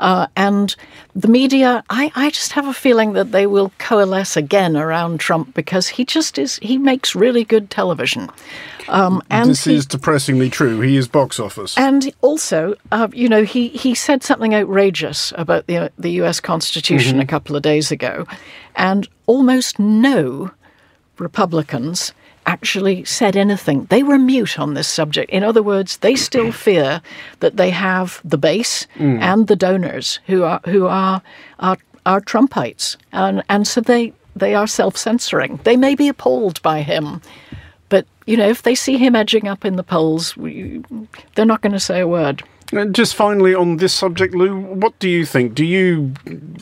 Uh, 0.00 0.26
and 0.34 0.74
the 1.14 1.28
media, 1.28 1.84
I, 1.90 2.10
I 2.14 2.30
just 2.30 2.52
have 2.52 2.66
a 2.66 2.72
feeling 2.72 3.12
that 3.12 3.32
they 3.32 3.46
will 3.46 3.70
coalesce 3.78 4.34
again 4.36 4.74
around 4.76 5.20
Trump 5.20 5.54
because 5.54 5.88
he 5.88 6.06
just 6.06 6.38
is, 6.38 6.58
he 6.62 6.78
makes 6.78 7.14
really 7.14 7.44
good 7.44 7.70
television. 7.70 8.30
Um, 8.88 9.22
and 9.28 9.50
this 9.50 9.64
he, 9.64 9.74
is 9.74 9.84
depressingly 9.84 10.48
true. 10.48 10.80
He 10.80 10.96
is 10.96 11.06
box 11.06 11.38
office. 11.38 11.76
And 11.76 12.12
also, 12.22 12.74
uh, 12.90 13.08
you 13.12 13.28
know, 13.28 13.44
he, 13.44 13.68
he 13.68 13.94
said 13.94 14.22
something 14.22 14.54
outrageous 14.54 15.34
about 15.36 15.66
the, 15.66 15.92
the 15.98 16.12
US 16.22 16.40
Constitution 16.40 17.12
mm-hmm. 17.12 17.22
a 17.22 17.26
couple 17.26 17.54
of 17.54 17.62
days 17.62 17.92
ago, 17.92 18.26
and 18.76 19.06
almost 19.26 19.78
no 19.78 20.50
Republicans 21.18 22.14
actually 22.46 23.04
said 23.04 23.36
anything. 23.36 23.84
They 23.86 24.02
were 24.02 24.18
mute 24.18 24.58
on 24.58 24.74
this 24.74 24.88
subject. 24.88 25.30
In 25.30 25.42
other 25.44 25.62
words, 25.62 25.98
they 25.98 26.14
still 26.14 26.52
fear 26.66 27.02
that 27.40 27.56
they 27.56 27.70
have 27.70 28.20
the 28.24 28.38
base 28.38 28.86
mm. 28.96 29.20
and 29.20 29.46
the 29.46 29.56
donors 29.56 30.20
who 30.26 30.42
are 30.42 30.60
who 30.64 30.86
are 30.86 31.22
are, 31.58 31.78
are 32.06 32.20
Trumpites, 32.20 32.96
and 33.12 33.42
and 33.48 33.66
so 33.66 33.80
they 33.80 34.12
they 34.34 34.54
are 34.54 34.66
self 34.66 34.96
censoring. 34.96 35.60
They 35.64 35.76
may 35.76 35.94
be 35.94 36.08
appalled 36.08 36.60
by 36.62 36.82
him, 36.82 37.20
but 37.88 38.06
you 38.26 38.36
know 38.36 38.48
if 38.48 38.62
they 38.62 38.74
see 38.74 38.96
him 38.96 39.14
edging 39.14 39.48
up 39.48 39.64
in 39.64 39.76
the 39.76 39.82
polls, 39.82 40.36
we, 40.36 40.82
they're 41.34 41.44
not 41.44 41.60
going 41.60 41.72
to 41.72 41.80
say 41.80 42.00
a 42.00 42.08
word. 42.08 42.42
Uh, 42.72 42.84
just 42.84 43.14
finally 43.14 43.54
on 43.54 43.78
this 43.78 43.92
subject, 43.92 44.34
Lou, 44.34 44.56
what 44.56 44.96
do 45.00 45.08
you 45.08 45.26
think? 45.26 45.54
Do 45.54 45.64
you 45.64 46.14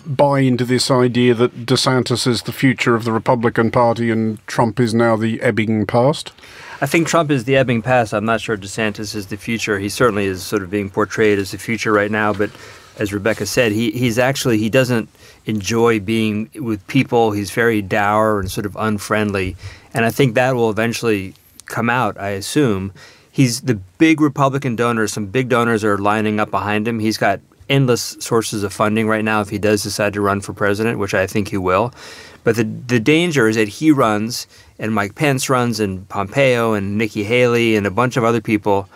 buy 0.07 0.41
into 0.41 0.65
this 0.65 0.91
idea 0.91 1.35
that 1.35 1.67
DeSantis 1.67 2.27
is 2.27 2.43
the 2.43 2.53
future 2.53 2.95
of 2.95 3.05
the 3.05 3.13
Republican 3.13 3.71
Party 3.71 4.11
and 4.11 4.45
Trump 4.47 4.81
is 4.81 4.95
now 4.95 5.17
the 5.17 5.41
ebbing 5.43 5.85
past? 5.87 6.33
I 6.81 6.87
think 6.87 7.09
Trump 7.09 7.31
is 7.31 7.45
the 7.45 7.57
ebbing 7.57 7.83
past. 7.83 8.15
I'm 8.15 8.25
not 8.25 8.41
sure 8.41 8.57
DeSantis 8.57 9.15
is 9.15 9.27
the 9.27 9.37
future. 9.37 9.79
He 9.79 9.89
certainly 9.89 10.25
is 10.25 10.43
sort 10.43 10.63
of 10.63 10.71
being 10.71 10.89
portrayed 10.89 11.39
as 11.39 11.51
the 11.51 11.59
future 11.59 11.93
right 11.93 12.11
now, 12.11 12.33
but 12.33 12.51
as 12.99 13.13
Rebecca 13.13 13.47
said, 13.47 13.73
he, 13.73 13.91
he's 13.91 14.19
actually 14.19 14.59
he 14.59 14.71
doesn't 14.71 15.09
enjoy 15.47 16.01
being 16.01 16.51
with 16.55 16.85
people. 16.87 17.33
He's 17.33 17.51
very 17.51 17.83
dour 17.83 18.41
and 18.41 18.51
sort 18.51 18.65
of 18.65 18.77
unfriendly, 18.77 19.57
and 19.93 20.05
I 20.05 20.11
think 20.11 20.35
that 20.35 20.55
will 20.55 20.71
eventually 20.71 21.35
come 21.67 21.91
out. 21.91 22.19
I 22.19 22.31
assume 22.31 22.93
he's 23.39 23.61
the 23.61 23.77
big 23.99 24.21
Republican 24.21 24.75
donors. 24.75 25.13
Some 25.13 25.27
big 25.27 25.49
donors 25.49 25.85
are 25.85 25.97
lining 25.97 26.41
up 26.41 26.51
behind 26.51 26.89
him. 26.89 26.99
He's 26.99 27.17
got 27.17 27.39
endless 27.69 28.17
sources 28.19 28.65
of 28.65 28.73
funding 28.73 29.07
right 29.07 29.25
now 29.25 29.41
if 29.41 29.49
he 29.49 29.59
does 29.59 29.85
decide 29.85 30.13
to 30.15 30.21
run 30.21 30.41
for 30.41 30.53
president, 30.53 30.99
which 30.99 31.15
I 31.15 31.29
think 31.29 31.49
he 31.49 31.57
will. 31.57 31.95
But 32.43 32.57
the 32.57 32.65
the 32.65 32.99
danger 32.99 33.47
is 33.47 33.55
that 33.55 33.69
he 33.69 33.93
runs 33.93 34.49
and 34.79 34.93
Mike 34.93 35.15
Pence 35.15 35.49
runs 35.49 35.79
and 35.79 36.09
Pompeo 36.09 36.73
and 36.73 36.99
Nikki 36.99 37.23
Haley 37.23 37.77
and 37.77 37.87
a 37.87 37.93
bunch 37.93 38.17
of 38.17 38.25
other 38.25 38.41
people 38.41 38.89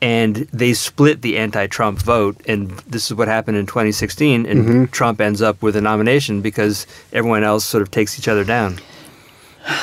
and 0.00 0.36
they 0.52 0.74
split 0.74 1.22
the 1.22 1.38
anti-Trump 1.38 2.00
vote 2.00 2.40
and 2.46 2.70
this 2.80 3.06
is 3.06 3.14
what 3.14 3.28
happened 3.28 3.56
in 3.56 3.66
2016 3.66 4.46
and 4.46 4.64
mm-hmm. 4.64 4.84
Trump 4.86 5.20
ends 5.20 5.40
up 5.40 5.62
with 5.62 5.76
a 5.76 5.80
nomination 5.80 6.40
because 6.40 6.86
everyone 7.12 7.44
else 7.44 7.64
sort 7.64 7.82
of 7.82 7.90
takes 7.90 8.18
each 8.18 8.28
other 8.28 8.44
down 8.44 8.78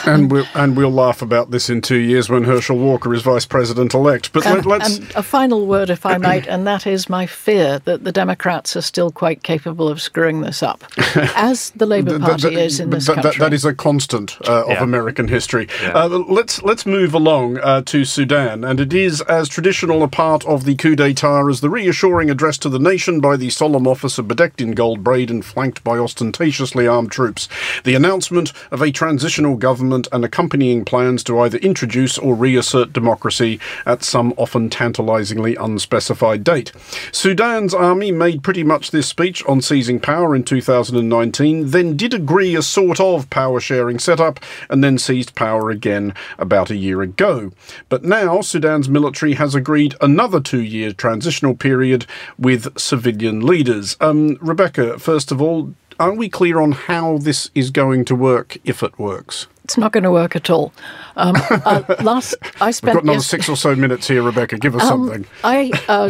and 0.06 0.32
we'll 0.32 0.46
and 0.56 0.76
we'll 0.78 0.92
laugh 0.92 1.22
about 1.22 1.52
this 1.52 1.70
in 1.70 1.82
two 1.82 1.98
years 1.98 2.30
when 2.30 2.44
Herschel 2.44 2.78
Walker 2.78 3.14
is 3.14 3.22
vice 3.22 3.46
president 3.46 3.94
elect. 3.94 4.32
But 4.34 4.46
and, 4.46 4.66
let, 4.66 4.82
us 4.82 5.00
a 5.16 5.24
final 5.24 5.66
word, 5.66 5.90
if 5.90 6.06
I 6.06 6.18
might, 6.18 6.48
and 6.48 6.68
that 6.68 6.86
is 6.86 7.10
my 7.10 7.26
fear 7.26 7.80
that 7.80 8.04
the 8.04 8.12
Democrats 8.12 8.76
are 8.76 8.82
still 8.82 9.12
quite 9.12 9.44
capable 9.44 9.88
of 9.88 10.02
screwing 10.02 10.42
this 10.42 10.62
up, 10.62 10.84
as 11.36 11.72
the 11.72 11.86
Labour 11.86 12.20
Party 12.20 12.56
is 12.56 12.80
in 12.80 12.90
this 12.90 13.08
country. 13.08 13.40
that 13.40 13.54
is 13.54 13.66
a 13.66 13.74
constant 13.74 14.38
uh, 14.48 14.64
of 14.64 14.70
yeah. 14.70 14.84
American 14.84 15.28
history. 15.28 15.68
Yeah. 15.82 15.94
Uh, 15.94 16.08
let's 16.08 16.62
let's 16.62 16.86
move 16.86 17.14
along 17.14 17.58
uh, 17.60 17.82
to 17.84 18.06
Sudan, 18.06 18.64
and 18.64 18.80
it 18.80 18.94
is 18.94 19.22
as 19.22 19.50
traditional 19.50 20.04
a 20.04 20.08
part 20.08 20.46
of 20.46 20.66
the 20.66 20.76
coup 20.76 20.96
d'état 20.96 21.50
as 21.50 21.62
the 21.62 21.70
reassuring 21.70 22.30
address 22.30 22.58
to 22.60 22.70
the 22.70 22.80
nation 22.80 23.20
by 23.20 23.36
the 23.36 23.50
solemn 23.50 23.88
officer 23.88 24.22
bedecked 24.22 24.62
in 24.62 24.72
gold 24.72 25.04
braid 25.04 25.30
and 25.32 25.44
flanked 25.44 25.84
by 25.84 25.98
ostentatiously 25.98 26.88
armed 26.88 27.12
troops. 27.12 27.48
The 27.84 27.96
announcement 27.96 28.54
of 28.70 28.82
a 28.82 28.92
transitional 28.92 29.56
government 29.56 29.71
government 29.72 30.06
and 30.12 30.26
accompanying 30.26 30.84
plans 30.84 31.24
to 31.24 31.40
either 31.40 31.58
introduce 31.60 32.18
or 32.18 32.36
reassert 32.36 32.92
democracy 32.92 33.58
at 33.86 34.04
some 34.04 34.34
often 34.36 34.70
tantalizingly 34.70 35.56
unspecified 35.56 36.44
date. 36.44 36.74
Sudan's 37.14 37.74
army 37.74 38.12
made 38.12 38.44
pretty 38.44 38.66
much 38.66 38.92
this 38.92 39.08
speech 39.08 39.42
on 39.46 39.62
seizing 39.62 39.98
power 39.98 40.36
in 40.36 40.44
2019, 40.44 41.70
then 41.70 41.96
did 41.96 42.14
agree 42.14 42.54
a 42.54 42.62
sort 42.62 43.00
of 43.00 43.30
power 43.30 43.62
sharing 43.62 43.98
setup, 43.98 44.42
and 44.70 44.84
then 44.84 44.98
seized 44.98 45.36
power 45.36 45.70
again 45.70 46.14
about 46.38 46.70
a 46.70 46.76
year 46.76 47.02
ago. 47.02 47.54
But 47.88 48.04
now 48.04 48.42
Sudan's 48.42 48.90
military 48.90 49.36
has 49.36 49.56
agreed 49.56 49.96
another 50.02 50.42
two 50.42 50.64
year 50.64 50.92
transitional 50.92 51.56
period 51.56 52.06
with 52.38 52.78
civilian 52.78 53.40
leaders. 53.46 53.96
Um, 54.02 54.38
Rebecca, 54.42 55.00
first 55.00 55.32
of 55.32 55.42
all, 55.42 55.74
are 56.02 56.16
we 56.16 56.30
clear 56.30 56.60
on 56.60 56.72
how 56.72 57.20
this 57.20 57.52
is 57.54 57.70
going 57.70 58.06
to 58.06 58.16
work 58.16 58.58
if 58.64 58.82
it 58.82 58.98
works? 58.98 59.46
It's 59.72 59.78
not 59.78 59.94
going 59.94 60.04
to 60.04 60.12
work 60.12 60.36
at 60.36 60.50
all. 60.50 60.74
Um, 61.16 61.34
uh, 61.50 61.84
last, 62.04 62.36
I 62.60 62.72
spent. 62.72 62.96
We've 62.96 62.96
got 62.96 63.04
another 63.04 63.20
yes- 63.20 63.28
six 63.28 63.48
or 63.48 63.56
so 63.56 63.74
minutes 63.74 64.06
here, 64.06 64.22
Rebecca. 64.22 64.58
Give 64.58 64.76
us 64.76 64.82
um, 64.82 65.08
something. 65.08 65.26
I 65.46 65.72
uh, 65.88 66.10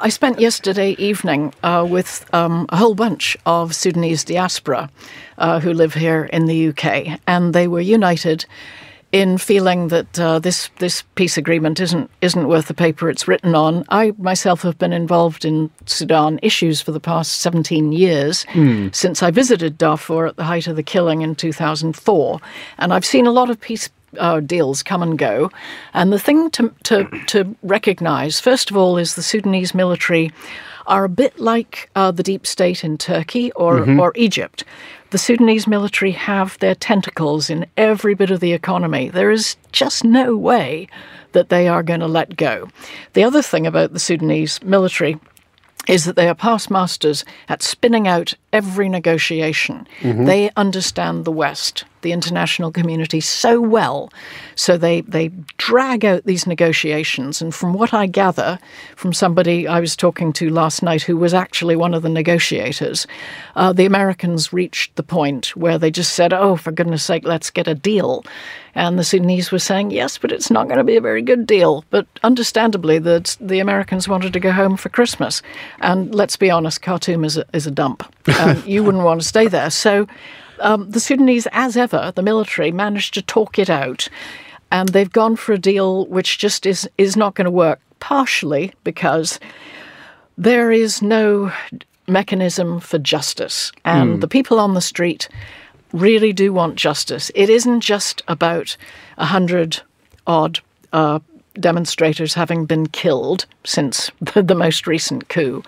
I 0.00 0.08
spent 0.08 0.40
yesterday 0.40 0.96
evening 0.98 1.54
uh, 1.62 1.86
with 1.88 2.28
um, 2.34 2.66
a 2.70 2.76
whole 2.76 2.96
bunch 2.96 3.36
of 3.46 3.72
Sudanese 3.72 4.24
diaspora 4.24 4.90
uh, 5.38 5.60
who 5.60 5.72
live 5.72 5.94
here 5.94 6.24
in 6.24 6.46
the 6.46 6.70
UK, 6.70 7.20
and 7.28 7.54
they 7.54 7.68
were 7.68 7.80
united 7.80 8.46
in 9.12 9.36
feeling 9.36 9.88
that 9.88 10.18
uh, 10.18 10.38
this 10.38 10.70
this 10.78 11.02
peace 11.14 11.36
agreement 11.36 11.78
isn't 11.78 12.10
isn't 12.22 12.48
worth 12.48 12.66
the 12.66 12.74
paper 12.74 13.10
it's 13.10 13.28
written 13.28 13.54
on. 13.54 13.84
I 13.90 14.14
myself 14.18 14.62
have 14.62 14.78
been 14.78 14.94
involved 14.94 15.44
in 15.44 15.70
Sudan 15.84 16.40
issues 16.42 16.80
for 16.80 16.92
the 16.92 17.00
past 17.00 17.40
17 17.42 17.92
years 17.92 18.46
mm. 18.46 18.92
since 18.94 19.22
I 19.22 19.30
visited 19.30 19.76
Darfur 19.76 20.26
at 20.26 20.36
the 20.36 20.44
height 20.44 20.66
of 20.66 20.76
the 20.76 20.82
killing 20.82 21.20
in 21.20 21.34
2004, 21.34 22.40
and 22.78 22.92
I've 22.92 23.04
seen 23.04 23.26
a 23.26 23.32
lot 23.32 23.50
of 23.50 23.60
peace. 23.60 23.88
Uh, 24.18 24.40
deals 24.40 24.82
come 24.82 25.02
and 25.02 25.18
go, 25.18 25.50
and 25.94 26.12
the 26.12 26.18
thing 26.18 26.50
to 26.50 26.70
to 26.82 27.04
to 27.28 27.56
recognise 27.62 28.38
first 28.38 28.70
of 28.70 28.76
all 28.76 28.98
is 28.98 29.14
the 29.14 29.22
Sudanese 29.22 29.74
military 29.74 30.30
are 30.86 31.04
a 31.04 31.08
bit 31.08 31.38
like 31.38 31.90
uh, 31.94 32.10
the 32.10 32.22
deep 32.22 32.46
state 32.46 32.84
in 32.84 32.98
Turkey 32.98 33.52
or 33.52 33.80
mm-hmm. 33.80 34.00
or 34.00 34.12
Egypt 34.16 34.64
the 35.12 35.18
Sudanese 35.18 35.66
military 35.66 36.10
have 36.12 36.58
their 36.58 36.74
tentacles 36.74 37.50
in 37.50 37.66
every 37.76 38.14
bit 38.14 38.30
of 38.30 38.40
the 38.40 38.54
economy. 38.54 39.10
There 39.10 39.30
is 39.30 39.56
just 39.70 40.04
no 40.04 40.34
way 40.38 40.88
that 41.32 41.50
they 41.50 41.68
are 41.68 41.82
going 41.82 42.00
to 42.00 42.06
let 42.06 42.36
go. 42.36 42.70
The 43.12 43.22
other 43.22 43.42
thing 43.42 43.66
about 43.66 43.92
the 43.92 44.00
Sudanese 44.00 44.62
military 44.62 45.18
is 45.86 46.06
that 46.06 46.16
they 46.16 46.28
are 46.28 46.34
past 46.34 46.70
masters 46.70 47.26
at 47.50 47.62
spinning 47.62 48.08
out 48.08 48.32
every 48.52 48.88
negotiation. 48.88 49.86
Mm-hmm. 50.00 50.24
They 50.24 50.50
understand 50.56 51.24
the 51.24 51.32
West, 51.32 51.84
the 52.02 52.12
international 52.12 52.70
community, 52.70 53.20
so 53.20 53.60
well. 53.60 54.12
So 54.54 54.76
they, 54.76 55.00
they 55.02 55.28
drag 55.56 56.04
out 56.04 56.24
these 56.24 56.46
negotiations. 56.46 57.40
And 57.40 57.54
from 57.54 57.72
what 57.72 57.94
I 57.94 58.06
gather 58.06 58.58
from 58.96 59.12
somebody 59.12 59.66
I 59.66 59.80
was 59.80 59.96
talking 59.96 60.32
to 60.34 60.50
last 60.50 60.82
night 60.82 61.02
who 61.02 61.16
was 61.16 61.32
actually 61.32 61.76
one 61.76 61.94
of 61.94 62.02
the 62.02 62.08
negotiators, 62.08 63.06
uh, 63.56 63.72
the 63.72 63.86
Americans 63.86 64.52
reached 64.52 64.96
the 64.96 65.02
point 65.02 65.56
where 65.56 65.78
they 65.78 65.90
just 65.90 66.12
said, 66.12 66.32
oh, 66.32 66.56
for 66.56 66.72
goodness 66.72 67.04
sake, 67.04 67.24
let's 67.24 67.50
get 67.50 67.68
a 67.68 67.74
deal. 67.74 68.24
And 68.74 68.98
the 68.98 69.04
Sudanese 69.04 69.52
were 69.52 69.58
saying, 69.58 69.90
yes, 69.90 70.16
but 70.16 70.32
it's 70.32 70.50
not 70.50 70.66
going 70.66 70.78
to 70.78 70.84
be 70.84 70.96
a 70.96 71.00
very 71.00 71.20
good 71.20 71.46
deal. 71.46 71.84
But 71.90 72.06
understandably, 72.22 72.98
the, 72.98 73.36
the 73.40 73.60
Americans 73.60 74.08
wanted 74.08 74.32
to 74.32 74.40
go 74.40 74.50
home 74.50 74.76
for 74.76 74.88
Christmas. 74.88 75.42
And 75.80 76.14
let's 76.14 76.36
be 76.36 76.50
honest, 76.50 76.80
Khartoum 76.80 77.24
is 77.24 77.36
a, 77.36 77.44
is 77.52 77.66
a 77.66 77.70
dump. 77.70 78.02
Um, 78.38 78.62
you 78.66 78.84
wouldn't 78.84 79.04
want 79.04 79.20
to 79.20 79.26
stay 79.26 79.48
there. 79.48 79.70
So 79.70 80.06
um, 80.60 80.90
the 80.90 81.00
Sudanese, 81.00 81.46
as 81.52 81.76
ever, 81.76 82.12
the 82.14 82.22
military 82.22 82.72
managed 82.72 83.14
to 83.14 83.22
talk 83.22 83.58
it 83.58 83.70
out. 83.70 84.08
And 84.70 84.88
they've 84.90 85.12
gone 85.12 85.36
for 85.36 85.52
a 85.52 85.58
deal 85.58 86.06
which 86.06 86.38
just 86.38 86.64
is, 86.64 86.88
is 86.96 87.16
not 87.16 87.34
going 87.34 87.44
to 87.44 87.50
work, 87.50 87.80
partially 88.00 88.72
because 88.84 89.38
there 90.38 90.72
is 90.72 91.02
no 91.02 91.52
mechanism 92.08 92.80
for 92.80 92.98
justice. 92.98 93.70
And 93.84 94.16
mm. 94.16 94.20
the 94.20 94.28
people 94.28 94.58
on 94.58 94.74
the 94.74 94.80
street 94.80 95.28
really 95.92 96.32
do 96.32 96.52
want 96.52 96.76
justice. 96.76 97.30
It 97.34 97.50
isn't 97.50 97.80
just 97.80 98.22
about 98.28 98.76
a 99.18 99.26
hundred 99.26 99.82
odd 100.26 100.60
uh, 100.92 101.18
demonstrators 101.54 102.34
having 102.34 102.64
been 102.64 102.86
killed 102.86 103.46
since 103.64 104.10
the, 104.20 104.42
the 104.42 104.54
most 104.54 104.86
recent 104.86 105.28
coup. 105.28 105.62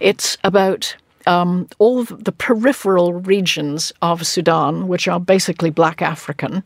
It's 0.00 0.38
about 0.44 0.96
um, 1.28 1.68
all 1.78 2.04
the 2.04 2.32
peripheral 2.32 3.12
regions 3.12 3.92
of 4.00 4.26
Sudan, 4.26 4.88
which 4.88 5.06
are 5.06 5.20
basically 5.20 5.70
black 5.70 6.02
African, 6.02 6.62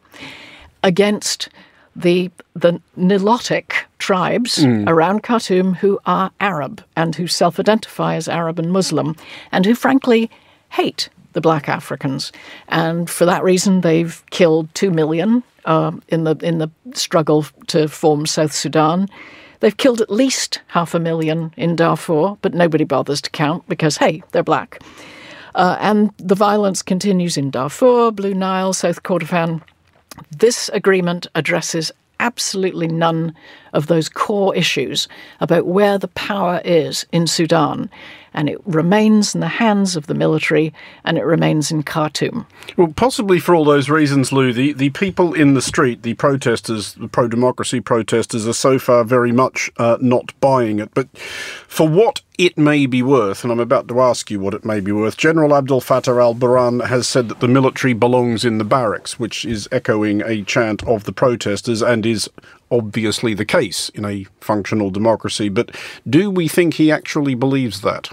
against 0.82 1.48
the 1.94 2.30
the 2.54 2.80
Nilotic 2.96 3.72
tribes 3.98 4.58
mm. 4.58 4.88
around 4.88 5.22
Khartoum 5.22 5.74
who 5.74 5.98
are 6.06 6.30
Arab 6.40 6.82
and 6.96 7.14
who 7.14 7.26
self-identify 7.26 8.14
as 8.14 8.28
Arab 8.28 8.58
and 8.58 8.72
Muslim, 8.72 9.16
and 9.50 9.66
who 9.66 9.74
frankly 9.74 10.30
hate 10.70 11.08
the 11.32 11.40
black 11.40 11.68
Africans. 11.68 12.32
And 12.68 13.10
for 13.10 13.26
that 13.26 13.42
reason, 13.42 13.80
they've 13.80 14.22
killed 14.30 14.74
two 14.74 14.90
million 14.90 15.42
uh, 15.64 15.92
in 16.08 16.24
the 16.24 16.36
in 16.36 16.58
the 16.58 16.70
struggle 16.94 17.44
to 17.66 17.88
form 17.88 18.26
South 18.26 18.52
Sudan. 18.52 19.08
They've 19.62 19.76
killed 19.76 20.00
at 20.00 20.10
least 20.10 20.60
half 20.66 20.92
a 20.92 20.98
million 20.98 21.54
in 21.56 21.76
Darfur, 21.76 22.36
but 22.42 22.52
nobody 22.52 22.82
bothers 22.82 23.22
to 23.22 23.30
count 23.30 23.62
because 23.68 23.96
hey, 23.96 24.20
they're 24.32 24.42
black. 24.42 24.82
Uh, 25.54 25.76
and 25.78 26.12
the 26.18 26.34
violence 26.34 26.82
continues 26.82 27.36
in 27.36 27.52
Darfur, 27.52 28.10
Blue 28.10 28.34
Nile, 28.34 28.72
South 28.72 29.04
Kordofan. 29.04 29.62
This 30.36 30.68
agreement 30.70 31.28
addresses 31.36 31.92
absolutely 32.18 32.88
none 32.88 33.36
of 33.72 33.86
those 33.86 34.08
core 34.08 34.54
issues 34.54 35.08
about 35.40 35.66
where 35.66 35.98
the 35.98 36.08
power 36.08 36.60
is 36.64 37.06
in 37.12 37.26
Sudan 37.26 37.90
and 38.34 38.48
it 38.48 38.60
remains 38.66 39.34
in 39.34 39.40
the 39.40 39.48
hands 39.48 39.96
of 39.96 40.06
the 40.06 40.14
military 40.14 40.72
and 41.04 41.18
it 41.18 41.24
remains 41.24 41.70
in 41.70 41.82
Khartoum. 41.82 42.46
Well, 42.76 42.92
possibly 42.94 43.38
for 43.38 43.54
all 43.54 43.64
those 43.64 43.90
reasons, 43.90 44.32
Lou, 44.32 44.52
the, 44.52 44.72
the 44.72 44.90
people 44.90 45.34
in 45.34 45.54
the 45.54 45.62
street, 45.62 46.02
the 46.02 46.14
protesters, 46.14 46.94
the 46.94 47.08
pro 47.08 47.28
democracy 47.28 47.80
protesters, 47.80 48.46
are 48.48 48.52
so 48.52 48.78
far 48.78 49.04
very 49.04 49.32
much 49.32 49.70
uh, 49.76 49.98
not 50.00 50.38
buying 50.40 50.78
it. 50.78 50.90
But 50.94 51.08
for 51.18 51.88
what 51.88 52.22
it 52.38 52.56
may 52.56 52.86
be 52.86 53.02
worth, 53.02 53.44
and 53.44 53.52
I'm 53.52 53.60
about 53.60 53.88
to 53.88 54.00
ask 54.00 54.30
you 54.30 54.40
what 54.40 54.54
it 54.54 54.64
may 54.64 54.80
be 54.80 54.92
worth, 54.92 55.16
General 55.16 55.54
Abdel 55.54 55.80
Fattah 55.80 56.20
al 56.20 56.34
Burhan 56.34 56.86
has 56.86 57.06
said 57.06 57.28
that 57.28 57.40
the 57.40 57.48
military 57.48 57.92
belongs 57.92 58.44
in 58.44 58.58
the 58.58 58.64
barracks, 58.64 59.18
which 59.18 59.44
is 59.44 59.68
echoing 59.70 60.22
a 60.22 60.42
chant 60.42 60.82
of 60.84 61.04
the 61.04 61.12
protesters 61.12 61.82
and 61.82 62.06
is 62.06 62.28
obviously 62.72 63.34
the 63.34 63.44
case 63.44 63.90
in 63.90 64.04
a 64.04 64.24
functional 64.40 64.90
democracy. 64.90 65.48
But 65.48 65.76
do 66.08 66.30
we 66.30 66.48
think 66.48 66.74
he 66.74 66.90
actually 66.90 67.34
believes 67.34 67.82
that? 67.82 68.10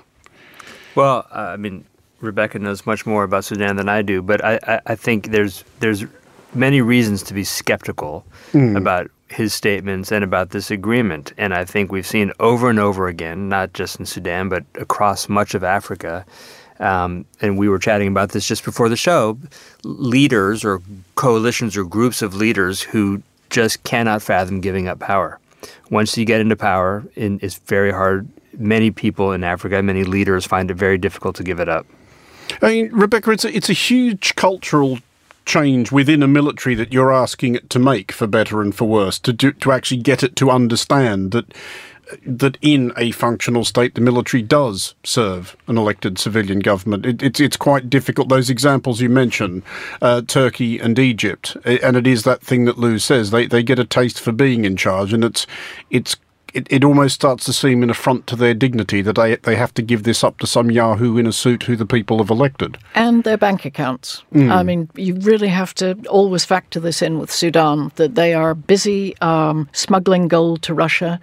Well, 0.94 1.26
uh, 1.32 1.54
I 1.54 1.58
mean, 1.58 1.86
Rebecca 2.20 2.60
knows 2.60 2.86
much 2.86 3.06
more 3.06 3.24
about 3.24 3.46
Sudan 3.46 3.78
than 3.78 3.90
I 3.90 4.02
do, 4.02 4.22
but 4.22 4.44
I, 4.44 4.60
I, 4.68 4.82
I 4.88 4.96
think 4.96 5.32
there's 5.32 5.64
there's 5.80 6.06
many 6.54 6.82
reasons 6.82 7.24
to 7.24 7.34
be 7.34 7.44
skeptical 7.44 8.26
mm. 8.52 8.76
about 8.76 9.10
his 9.30 9.54
statements 9.54 10.12
and 10.12 10.24
about 10.24 10.50
this 10.50 10.72
agreement. 10.72 11.32
And 11.38 11.54
I 11.54 11.64
think 11.64 11.92
we've 11.92 12.08
seen 12.08 12.32
over 12.40 12.70
and 12.70 12.80
over 12.80 13.08
again, 13.08 13.48
not 13.48 13.74
just 13.74 14.00
in 14.00 14.06
Sudan, 14.06 14.50
but 14.50 14.66
across 14.76 15.30
much 15.30 15.54
of 15.54 15.64
Africa. 15.64 16.26
Um, 16.80 17.26
and 17.42 17.58
we 17.58 17.70
were 17.70 17.78
chatting 17.78 18.08
about 18.08 18.32
this 18.32 18.48
just 18.48 18.64
before 18.64 18.90
the 18.90 18.96
show 18.96 19.38
leaders 19.84 20.66
or 20.66 20.82
coalitions 21.16 21.78
or 21.78 21.84
groups 21.84 22.22
of 22.22 22.36
leaders 22.36 22.82
who 22.82 23.22
just 23.50 23.84
cannot 23.84 24.22
fathom 24.22 24.62
giving 24.62 24.88
up 24.88 25.00
power. 25.00 25.40
Once 25.90 26.18
you 26.18 26.26
get 26.26 26.42
into 26.42 26.56
power, 26.56 27.04
it's 27.16 27.58
very 27.60 27.92
hard 27.92 28.28
many 28.58 28.92
people 28.92 29.32
in 29.32 29.44
Africa, 29.44 29.82
many 29.82 30.04
leaders 30.04 30.46
find 30.46 30.70
it 30.70 30.76
very 30.76 30.98
difficult 30.98 31.36
to 31.38 31.44
give 31.44 31.60
it 31.60 31.70
up. 31.70 31.86
I 32.62 32.70
mean, 32.70 32.90
Rebecca, 32.92 33.32
it's 33.32 33.46
a, 33.46 33.56
it's 33.56 33.70
a 33.70 33.74
huge 33.74 34.36
cultural 34.36 35.00
change 35.46 35.92
within 35.92 36.22
a 36.22 36.28
military 36.28 36.76
that 36.76 36.94
you're 36.94 37.12
asking 37.12 37.56
it 37.56 37.70
to 37.72 37.80
make 37.80 38.12
for 38.12 38.28
better 38.28 38.62
and 38.62 38.76
for 38.76 38.88
worse 38.88 39.18
to 39.20 39.34
do, 39.34 39.52
to 39.52 39.72
actually 39.72 40.02
get 40.02 40.24
it 40.24 40.36
to 40.36 40.52
understand 40.52 41.32
that 41.32 41.54
that 42.26 42.58
in 42.62 42.92
a 42.98 43.12
functional 43.12 43.64
state 43.64 43.96
the 43.96 44.02
military 44.02 44.42
does 44.42 44.96
serve 45.04 45.56
an 45.68 45.78
elected 45.78 46.18
civilian 46.18 46.60
government. 46.60 47.06
It, 47.06 47.24
it's 47.24 47.40
it's 47.40 47.58
quite 47.58 47.90
difficult. 47.90 48.30
Those 48.30 48.50
examples 48.50 49.02
you 49.02 49.10
mention, 49.10 49.64
uh, 50.02 50.22
Turkey 50.22 50.80
and 50.80 50.98
Egypt, 50.98 51.58
and 51.66 51.96
it 51.98 52.08
is 52.08 52.24
that 52.24 52.42
thing 52.42 52.66
that 52.66 52.78
Lou 52.78 53.00
says. 53.00 53.32
They 53.32 53.48
they 53.48 53.64
get 53.64 53.80
a 53.80 53.86
taste 53.86 54.20
for 54.20 54.32
being 54.32 54.66
in 54.66 54.76
charge, 54.76 55.14
and 55.14 55.24
it's 55.24 55.46
it's 55.90 56.18
it, 56.54 56.68
it 56.70 56.84
almost 56.84 57.16
starts 57.16 57.46
to 57.46 57.54
seem 57.54 57.84
an 57.84 57.90
affront 57.90 58.28
to 58.28 58.36
their 58.36 58.54
dignity 58.54 59.02
that 59.02 59.16
they, 59.16 59.36
they 59.38 59.56
have 59.56 59.74
to 59.76 59.82
give 59.82 60.04
this 60.04 60.24
up 60.24 60.40
to 60.40 60.48
some 60.48 60.72
Yahoo 60.72 61.18
in 61.18 61.28
a 61.28 61.34
suit 61.34 61.64
who 61.64 61.76
the 61.76 61.86
people 61.86 62.18
have 62.20 62.30
elected. 62.30 62.78
And 62.96 63.24
their 63.24 63.38
bank 63.38 63.66
accounts. 63.66 64.24
Mm. 64.34 64.52
I 64.52 64.64
mean, 64.64 64.90
you 64.96 65.16
really 65.16 65.48
have 65.48 65.74
to 65.76 65.98
always 66.10 66.46
factor 66.46 66.80
this 66.80 67.02
in 67.02 67.20
with 67.20 67.32
Sudan 67.32 67.92
that 67.96 68.16
they 68.16 68.34
are 68.34 68.54
busy 68.54 69.18
um, 69.20 69.70
smuggling 69.74 70.28
gold 70.28 70.62
to 70.64 70.74
Russia. 70.74 71.20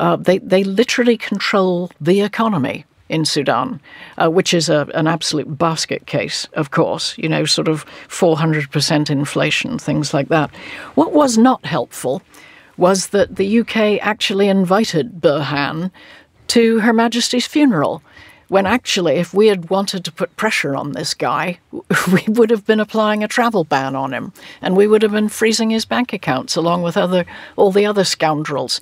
Uh, 0.00 0.16
they, 0.16 0.38
they 0.38 0.64
literally 0.64 1.16
control 1.16 1.90
the 2.00 2.22
economy. 2.22 2.84
in 3.10 3.24
Sudan, 3.24 3.80
uh, 4.18 4.30
which 4.30 4.54
is 4.54 4.68
a, 4.68 4.86
an 4.94 5.08
absolute 5.08 5.58
basket 5.58 6.06
case, 6.06 6.46
of 6.52 6.70
course, 6.70 7.18
you 7.18 7.28
know, 7.28 7.44
sort 7.44 7.66
of 7.66 7.84
400% 8.06 9.10
inflation, 9.10 9.78
things 9.80 10.14
like 10.14 10.28
that. 10.28 10.48
What 10.94 11.12
was 11.12 11.36
not 11.36 11.64
helpful 11.64 12.22
was 12.76 13.08
that 13.08 13.34
the 13.34 13.60
UK 13.60 13.98
actually 14.00 14.48
invited 14.48 15.20
Burhan 15.20 15.90
to 16.54 16.78
Her 16.78 16.92
Majesty's 16.92 17.48
funeral 17.48 18.00
when 18.50 18.66
actually, 18.66 19.14
if 19.14 19.32
we 19.32 19.46
had 19.46 19.70
wanted 19.70 20.04
to 20.04 20.10
put 20.10 20.34
pressure 20.34 20.74
on 20.74 20.90
this 20.90 21.14
guy, 21.14 21.60
we 22.12 22.24
would 22.26 22.50
have 22.50 22.66
been 22.66 22.80
applying 22.80 23.22
a 23.22 23.28
travel 23.28 23.62
ban 23.62 23.94
on 23.94 24.12
him, 24.12 24.32
and 24.60 24.76
we 24.76 24.88
would 24.88 25.02
have 25.02 25.12
been 25.12 25.28
freezing 25.28 25.70
his 25.70 25.84
bank 25.84 26.12
accounts 26.12 26.56
along 26.56 26.82
with 26.82 26.96
other 26.96 27.24
all 27.54 27.70
the 27.70 27.86
other 27.86 28.02
scoundrels. 28.02 28.80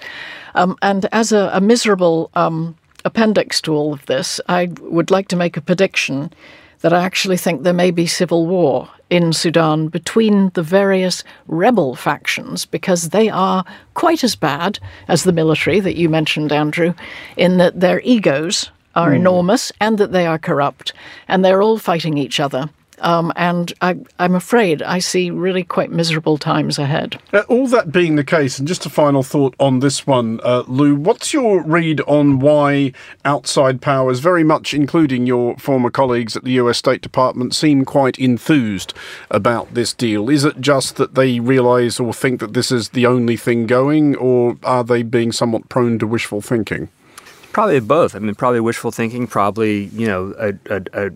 Um, 0.55 0.79
and 0.81 1.05
as 1.13 1.33
a, 1.33 1.51
a 1.53 1.61
miserable 1.61 2.31
um, 2.35 2.77
appendix 3.05 3.61
to 3.61 3.75
all 3.75 3.93
of 3.93 4.07
this, 4.07 4.41
I 4.49 4.71
would 4.81 5.11
like 5.11 5.29
to 5.29 5.37
make 5.37 5.59
a 5.59 5.61
prediction 5.61 6.33
that 6.81 6.95
I 6.95 7.05
actually 7.05 7.37
think 7.37 7.63
there 7.63 7.75
may 7.75 7.91
be 7.91 8.07
civil 8.07 8.47
war 8.47 8.89
in 9.11 9.35
Sudan 9.35 9.89
between 9.89 10.49
the 10.55 10.63
various 10.63 11.25
rebel 11.47 11.95
factions 11.95 12.65
because 12.65 13.11
they 13.11 13.29
are 13.29 13.67
quite 13.93 14.25
as 14.25 14.35
bad 14.35 14.79
as 15.09 15.25
the 15.25 15.33
military 15.33 15.81
that 15.81 15.97
you 15.97 16.09
mentioned, 16.09 16.53
Andrew, 16.53 16.95
in 17.37 17.59
that 17.59 17.81
their 17.81 18.01
egos 18.01 18.71
are 18.99 19.13
mm. 19.13 19.17
enormous 19.17 19.73
and 19.81 19.97
that 19.99 20.13
they 20.13 20.27
are 20.27 20.39
corrupt 20.39 20.93
and 21.29 21.45
they're 21.45 21.63
all 21.63 21.79
fighting 21.79 22.19
each 22.19 22.41
other. 22.41 22.69
Um, 23.01 23.33
and 23.37 23.73
I, 23.81 23.97
am 24.19 24.35
afraid 24.35 24.83
I 24.83 24.99
see 24.99 25.31
really 25.31 25.63
quite 25.63 25.93
miserable 25.93 26.37
times 26.37 26.81
ahead. 26.81 27.21
Uh, 27.33 27.43
all 27.49 27.69
that 27.69 27.93
being 27.93 28.17
the 28.17 28.25
case, 28.25 28.59
and 28.59 28.67
just 28.67 28.87
a 28.87 28.91
final 28.91 29.23
thought 29.23 29.55
on 29.61 29.79
this 29.79 30.05
one, 30.05 30.41
uh, 30.43 30.65
Lou, 30.67 30.97
what's 30.97 31.33
your 31.33 31.63
read 31.63 32.01
on 32.09 32.41
why 32.41 32.93
outside 33.25 33.81
powers, 33.81 34.19
very 34.19 34.43
much 34.43 34.75
including 34.75 35.27
your 35.27 35.57
former 35.59 35.91
colleagues 35.91 36.37
at 36.37 36.43
the 36.43 36.53
US 36.53 36.79
State 36.79 37.01
Department, 37.01 37.55
seem 37.55 37.85
quite 37.85 38.19
enthused 38.19 38.95
about 39.31 39.75
this 39.75 39.93
deal? 39.93 40.29
Is 40.29 40.45
it 40.45 40.61
just 40.61 40.97
that 40.97 41.15
they 41.15 41.41
realise 41.41 42.01
or 42.01 42.13
think 42.13 42.41
that 42.41 42.55
this 42.55 42.73
is 42.73 42.89
the 42.89 43.07
only 43.07 43.37
thing 43.37 43.67
going, 43.67 44.17
or 44.17 44.57
are 44.65 44.83
they 44.83 45.05
being 45.05 45.31
somewhat 45.31 45.69
prone 45.69 46.01
to 46.01 46.07
wishful 46.09 46.41
thinking? 46.41 46.89
Probably 47.53 47.81
both. 47.81 48.15
I 48.15 48.19
mean, 48.19 48.35
probably 48.35 48.61
wishful 48.61 48.91
thinking. 48.91 49.27
Probably, 49.27 49.85
you 49.87 50.07
know, 50.07 50.35
a, 50.39 50.55
a, 50.71 51.11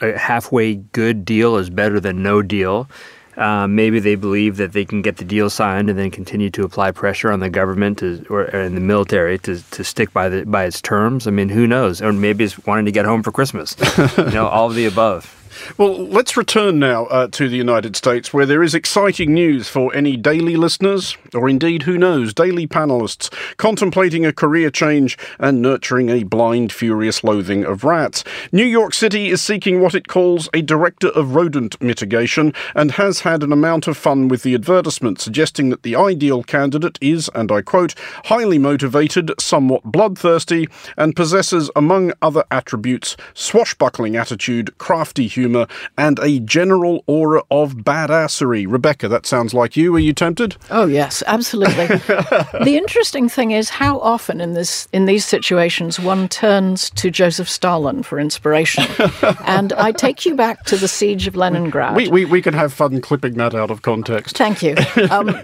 a 0.00 0.18
halfway 0.18 0.76
good 0.76 1.24
deal 1.24 1.56
is 1.56 1.70
better 1.70 2.00
than 2.00 2.22
no 2.22 2.42
deal. 2.42 2.88
Uh, 3.36 3.68
maybe 3.68 4.00
they 4.00 4.16
believe 4.16 4.56
that 4.56 4.72
they 4.72 4.84
can 4.84 5.00
get 5.00 5.18
the 5.18 5.24
deal 5.24 5.48
signed 5.48 5.88
and 5.88 5.96
then 5.96 6.10
continue 6.10 6.50
to 6.50 6.64
apply 6.64 6.90
pressure 6.90 7.30
on 7.30 7.38
the 7.38 7.48
government 7.48 7.98
to, 7.98 8.26
or, 8.28 8.46
in 8.46 8.74
the 8.74 8.80
military 8.80 9.38
to, 9.38 9.62
to 9.70 9.84
stick 9.84 10.12
by 10.12 10.28
the 10.28 10.44
by 10.44 10.64
its 10.64 10.82
terms. 10.82 11.28
I 11.28 11.30
mean, 11.30 11.48
who 11.48 11.64
knows? 11.64 12.02
Or 12.02 12.12
maybe 12.12 12.42
it's 12.42 12.58
wanting 12.66 12.86
to 12.86 12.92
get 12.92 13.04
home 13.04 13.22
for 13.22 13.30
Christmas. 13.30 13.76
you 14.18 14.30
know, 14.32 14.48
all 14.48 14.66
of 14.66 14.74
the 14.74 14.86
above. 14.86 15.37
Well, 15.76 16.06
let's 16.06 16.36
return 16.36 16.78
now 16.78 17.06
uh, 17.06 17.28
to 17.28 17.48
the 17.48 17.56
United 17.56 17.96
States, 17.96 18.32
where 18.32 18.46
there 18.46 18.62
is 18.62 18.74
exciting 18.74 19.34
news 19.34 19.68
for 19.68 19.94
any 19.94 20.16
daily 20.16 20.56
listeners, 20.56 21.16
or 21.34 21.48
indeed, 21.48 21.82
who 21.82 21.98
knows, 21.98 22.32
daily 22.32 22.66
panelists 22.66 23.32
contemplating 23.56 24.24
a 24.24 24.32
career 24.32 24.70
change 24.70 25.18
and 25.38 25.60
nurturing 25.60 26.08
a 26.08 26.22
blind, 26.22 26.72
furious 26.72 27.24
loathing 27.24 27.64
of 27.64 27.84
rats. 27.84 28.22
New 28.52 28.64
York 28.64 28.94
City 28.94 29.28
is 29.28 29.42
seeking 29.42 29.80
what 29.80 29.94
it 29.94 30.08
calls 30.08 30.48
a 30.54 30.62
director 30.62 31.08
of 31.08 31.34
rodent 31.34 31.80
mitigation 31.82 32.52
and 32.74 32.92
has 32.92 33.20
had 33.20 33.42
an 33.42 33.52
amount 33.52 33.88
of 33.88 33.96
fun 33.96 34.28
with 34.28 34.42
the 34.42 34.54
advertisement, 34.54 35.20
suggesting 35.20 35.70
that 35.70 35.82
the 35.82 35.96
ideal 35.96 36.42
candidate 36.42 36.98
is, 37.00 37.28
and 37.34 37.50
I 37.50 37.62
quote, 37.62 37.94
highly 38.26 38.58
motivated, 38.58 39.32
somewhat 39.40 39.82
bloodthirsty, 39.84 40.68
and 40.96 41.16
possesses, 41.16 41.70
among 41.74 42.12
other 42.22 42.44
attributes, 42.50 43.16
swashbuckling 43.34 44.16
attitude, 44.16 44.76
crafty 44.78 45.26
humor 45.26 45.47
humour, 45.48 45.66
and 45.96 46.18
a 46.20 46.40
general 46.40 47.02
aura 47.06 47.42
of 47.50 47.76
badassery. 47.76 48.66
Rebecca, 48.68 49.08
that 49.08 49.26
sounds 49.26 49.54
like 49.54 49.76
you. 49.76 49.94
Are 49.96 50.00
you 50.00 50.12
tempted? 50.12 50.56
Oh 50.70 50.86
yes, 50.86 51.22
absolutely. 51.26 51.86
the 51.86 52.76
interesting 52.76 53.28
thing 53.28 53.52
is 53.52 53.70
how 53.70 53.98
often 54.00 54.40
in 54.40 54.54
this 54.54 54.88
in 54.92 55.06
these 55.06 55.24
situations 55.24 55.98
one 55.98 56.28
turns 56.28 56.90
to 56.90 57.10
Joseph 57.10 57.48
Stalin 57.48 58.02
for 58.02 58.18
inspiration. 58.18 58.84
and 59.44 59.72
I 59.72 59.92
take 59.92 60.26
you 60.26 60.34
back 60.34 60.64
to 60.64 60.76
the 60.76 60.88
siege 60.88 61.26
of 61.26 61.36
Leningrad. 61.36 61.96
We, 61.96 62.08
we, 62.08 62.24
we 62.24 62.42
can 62.42 62.54
have 62.54 62.72
fun 62.72 63.00
clipping 63.00 63.34
that 63.34 63.54
out 63.54 63.70
of 63.70 63.82
context. 63.82 64.36
Thank 64.36 64.62
you. 64.62 64.76
Um, 65.10 65.34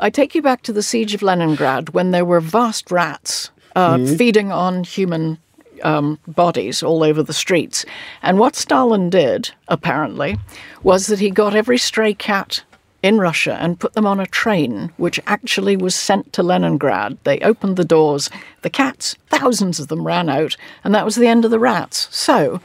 I 0.00 0.08
take 0.10 0.34
you 0.34 0.40
back 0.40 0.62
to 0.62 0.72
the 0.72 0.82
siege 0.82 1.12
of 1.12 1.22
Leningrad 1.22 1.90
when 1.90 2.12
there 2.12 2.24
were 2.24 2.40
vast 2.40 2.90
rats 2.90 3.50
uh, 3.76 3.96
mm. 3.96 4.16
feeding 4.16 4.50
on 4.50 4.84
human 4.84 5.38
um, 5.82 6.18
bodies 6.26 6.82
all 6.82 7.02
over 7.02 7.22
the 7.22 7.32
streets. 7.32 7.84
And 8.22 8.38
what 8.38 8.56
Stalin 8.56 9.10
did, 9.10 9.50
apparently, 9.68 10.38
was 10.82 11.06
that 11.06 11.20
he 11.20 11.30
got 11.30 11.54
every 11.54 11.78
stray 11.78 12.14
cat 12.14 12.62
in 13.02 13.18
Russia 13.18 13.58
and 13.60 13.80
put 13.80 13.94
them 13.94 14.06
on 14.06 14.20
a 14.20 14.26
train, 14.26 14.92
which 14.96 15.18
actually 15.26 15.76
was 15.76 15.94
sent 15.94 16.32
to 16.32 16.42
Leningrad. 16.42 17.18
They 17.24 17.40
opened 17.40 17.76
the 17.76 17.84
doors, 17.84 18.30
the 18.62 18.70
cats, 18.70 19.16
thousands 19.28 19.80
of 19.80 19.88
them 19.88 20.06
ran 20.06 20.28
out, 20.28 20.56
and 20.84 20.94
that 20.94 21.04
was 21.04 21.16
the 21.16 21.26
end 21.26 21.44
of 21.44 21.50
the 21.50 21.58
rats. 21.58 22.08
So 22.10 22.60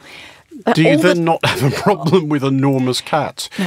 Do 0.74 0.82
you 0.82 0.96
then 0.96 1.18
the... 1.18 1.22
not 1.22 1.44
have 1.44 1.62
a 1.62 1.70
problem 1.76 2.28
with 2.28 2.42
enormous 2.42 3.00
cats? 3.00 3.48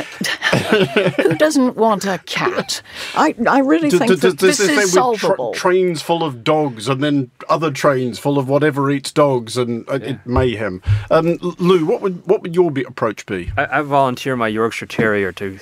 Who 1.17 1.36
doesn't 1.36 1.77
want 1.77 2.06
a 2.06 2.17
cat? 2.25 2.82
I, 3.15 3.36
I 3.47 3.60
really 3.60 3.89
think 3.89 4.08
d- 4.08 4.15
that 4.15 4.39
this 4.39 4.60
is 4.60 4.91
solvable. 4.91 5.54
Tra- 5.54 5.60
trains 5.60 6.01
full 6.01 6.23
of 6.23 6.43
dogs 6.43 6.89
and 6.89 7.01
then 7.01 7.32
other 7.49 7.71
trains 7.71 8.19
full 8.19 8.38
of 8.38 8.49
whatever 8.49 8.91
eats 8.91 9.12
dogs 9.12 9.58
and 9.58 9.88
uh, 9.89 9.99
yeah. 10.01 10.17
mayhem. 10.25 10.82
Um, 11.10 11.38
Lou, 11.60 11.86
what 11.86 12.01
would 12.01 12.25
what 12.27 12.41
would 12.41 12.56
your 12.56 12.71
approach 12.86 13.25
be? 13.25 13.51
I, 13.56 13.80
I 13.80 13.82
volunteer 13.82 14.36
my 14.36 14.47
Yorkshire 14.47 14.88
Terrier 14.88 15.32
to 15.34 15.60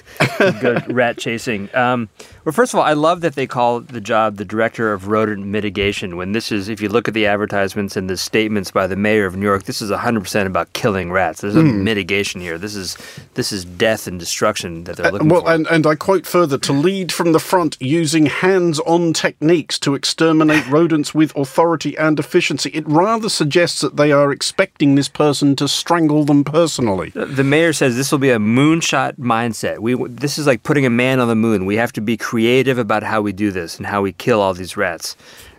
go 0.61 0.81
rat 0.89 1.17
chasing. 1.17 1.69
Um, 1.75 2.09
well, 2.45 2.53
first 2.53 2.73
of 2.73 2.79
all, 2.79 2.85
I 2.85 2.93
love 2.93 3.21
that 3.21 3.35
they 3.35 3.45
call 3.45 3.81
the 3.81 4.01
job 4.01 4.37
the 4.37 4.45
director 4.45 4.91
of 4.91 5.07
rodent 5.07 5.45
mitigation. 5.45 6.17
When 6.17 6.31
this 6.31 6.51
is, 6.51 6.69
if 6.69 6.81
you 6.81 6.89
look 6.89 7.07
at 7.07 7.13
the 7.13 7.27
advertisements 7.27 7.95
and 7.95 8.09
the 8.09 8.17
statements 8.17 8.71
by 8.71 8.87
the 8.87 8.95
mayor 8.95 9.25
of 9.25 9.35
New 9.35 9.45
York, 9.45 9.63
this 9.63 9.81
is 9.81 9.91
100% 9.91 10.45
about 10.47 10.73
killing 10.73 11.11
rats. 11.11 11.18
There's 11.19 11.55
no 11.55 11.61
mm. 11.61 11.81
mitigation 11.81 12.41
here. 12.41 12.57
This 12.57 12.75
is 12.75 12.97
this 13.33 13.51
is 13.51 13.65
death 13.65 14.07
and 14.07 14.19
destruction 14.19 14.83
that 14.85 14.97
they're 14.97 15.07
uh, 15.07 15.11
looking 15.11 15.31
uh, 15.31 15.33
well, 15.33 15.43
for. 15.43 15.51
And, 15.51 15.67
and 15.67 15.85
I 15.85 15.95
quote 15.95 16.25
further 16.25 16.57
to 16.57 16.73
lead 16.73 17.11
from 17.11 17.31
the 17.31 17.39
front 17.39 17.77
using 17.79 18.25
hands-on 18.25 19.13
techniques 19.13 19.77
to 19.79 19.95
exterminate 19.95 20.67
rodents 20.69 21.13
with 21.13 21.35
authority 21.35 21.97
and 21.97 22.19
efficiency. 22.19 22.69
It 22.71 22.87
rather 22.87 23.29
suggests 23.29 23.81
that 23.81 23.97
they 23.97 24.11
are 24.11 24.31
expecting 24.31 24.95
this 24.95 25.09
person 25.09 25.55
to 25.57 25.67
strangle 25.67 26.25
them 26.25 26.43
personally. 26.43 27.09
The 27.09 27.43
mayor 27.43 27.73
says 27.73 27.95
this 27.95 28.11
will 28.11 28.19
be 28.19 28.31
a 28.31 28.39
moonshot 28.39 29.17
mindset. 29.17 29.79
We 29.79 29.95
this 29.95 30.37
is 30.37 30.47
like 30.47 30.63
putting 30.63 30.85
a 30.85 30.89
man 30.89 31.19
on 31.19 31.27
the 31.27 31.35
moon. 31.35 31.65
We 31.65 31.75
have 31.75 31.93
to 31.93 32.01
be 32.01 32.17
creative 32.17 32.77
about 32.77 33.03
how 33.03 33.21
we 33.21 33.33
do 33.33 33.51
this 33.51 33.77
and 33.77 33.85
how 33.85 34.01
we 34.01 34.13
kill 34.13 34.41
all 34.41 34.53
these 34.53 34.77
rats. 34.77 35.15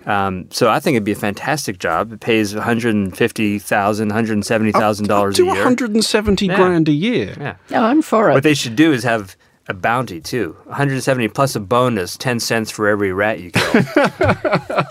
Um, 0.07 0.47
so 0.51 0.71
I 0.71 0.81
think 0.81 0.95
it'd 0.97 1.05
be 1.05 1.13
a 1.13 1.17
fantastic 1.17 1.79
job. 1.79 2.13
It 2.13 2.21
pays 2.21 2.55
one 2.55 2.65
hundred 2.65 2.95
and 2.95 3.17
fifty 3.17 3.59
thousand, 3.59 4.09
one 4.09 4.15
hundred 4.15 4.35
and 4.35 4.47
seventy 4.47 4.73
thousand 4.73 5.09
dollars 5.09 5.39
a 5.39 5.45
year. 5.45 5.55
Two 5.55 5.63
hundred 5.63 5.95
and 5.95 6.05
seventy 6.05 6.47
yeah. 6.47 6.57
grand 6.57 6.89
a 6.89 6.93
year. 6.93 7.37
Yeah. 7.39 7.57
yeah, 7.69 7.85
I'm 7.85 8.03
for 8.03 8.31
it. 8.31 8.35
What 8.35 8.43
they 8.43 8.55
should 8.55 8.77
do 8.77 8.93
is 8.93 9.05
have 9.05 9.37
a 9.71 9.75
bounty 9.75 10.21
too. 10.21 10.57
170 10.65 11.29
plus 11.29 11.57
a 11.57 11.61
bonus, 11.61 12.17
10 12.17 12.41
cents 12.41 12.71
for 12.71 12.89
every 12.89 13.13
rat 13.13 13.41
you 13.41 13.51
kill. 13.53 13.83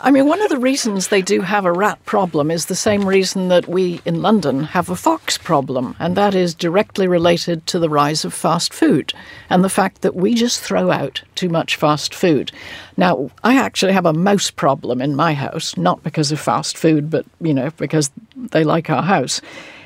I 0.01 0.09
mean, 0.11 0.25
one 0.25 0.41
of 0.41 0.49
the 0.49 0.57
reasons 0.57 1.09
they 1.09 1.21
do 1.21 1.41
have 1.41 1.65
a 1.65 1.71
rat 1.71 2.03
problem 2.05 2.49
is 2.49 2.65
the 2.65 2.75
same 2.75 3.07
reason 3.07 3.49
that 3.49 3.67
we 3.67 4.01
in 4.05 4.21
London 4.21 4.63
have 4.63 4.89
a 4.89 4.95
fox 4.95 5.37
problem, 5.37 5.95
and 5.99 6.15
that 6.15 6.33
is 6.33 6.55
directly 6.55 7.07
related 7.07 7.67
to 7.67 7.79
the 7.79 7.89
rise 7.89 8.25
of 8.25 8.33
fast 8.33 8.73
food 8.73 9.13
and 9.49 9.63
the 9.63 9.69
fact 9.69 10.01
that 10.01 10.15
we 10.15 10.33
just 10.33 10.61
throw 10.61 10.89
out 10.89 11.21
too 11.35 11.49
much 11.49 11.75
fast 11.75 12.15
food. 12.15 12.51
Now, 12.97 13.29
I 13.43 13.57
actually 13.57 13.93
have 13.93 14.05
a 14.05 14.13
mouse 14.13 14.49
problem 14.49 15.01
in 15.01 15.15
my 15.15 15.33
house, 15.33 15.77
not 15.77 16.01
because 16.03 16.31
of 16.31 16.39
fast 16.39 16.77
food, 16.77 17.09
but, 17.09 17.25
you 17.41 17.53
know, 17.53 17.69
because 17.77 18.09
they 18.35 18.63
like 18.63 18.89
our 18.89 19.03
house. 19.03 19.41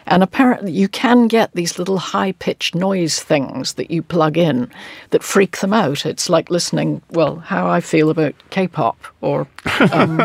And 0.06 0.24
apparently, 0.24 0.72
you 0.72 0.88
can 0.88 1.28
get 1.28 1.52
these 1.54 1.80
little 1.80 1.98
high 1.98 2.34
pitched 2.34 2.76
noise 2.76 3.20
things 3.20 3.74
that 3.74 3.92
you 3.92 4.02
plug 4.02 4.38
in 4.38 4.70
that 5.12 5.24
freak 5.24 5.58
them 5.58 5.74
out. 5.74 6.06
It's 6.06 6.30
like 6.30 6.50
listening, 6.50 7.02
well, 7.12 7.38
how 7.38 7.68
I 7.68 7.82
feel 7.82 8.10
about 8.10 8.36
K 8.50 8.68
pop 8.68 8.98
or 9.22 9.42
um, 9.92 10.18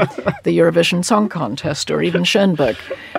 the 0.43 0.59
Eurovision 0.59 1.05
Song 1.05 1.29
Contest 1.29 1.91
or 1.91 2.03
even 2.03 2.25
Schoenberg. 2.25 2.77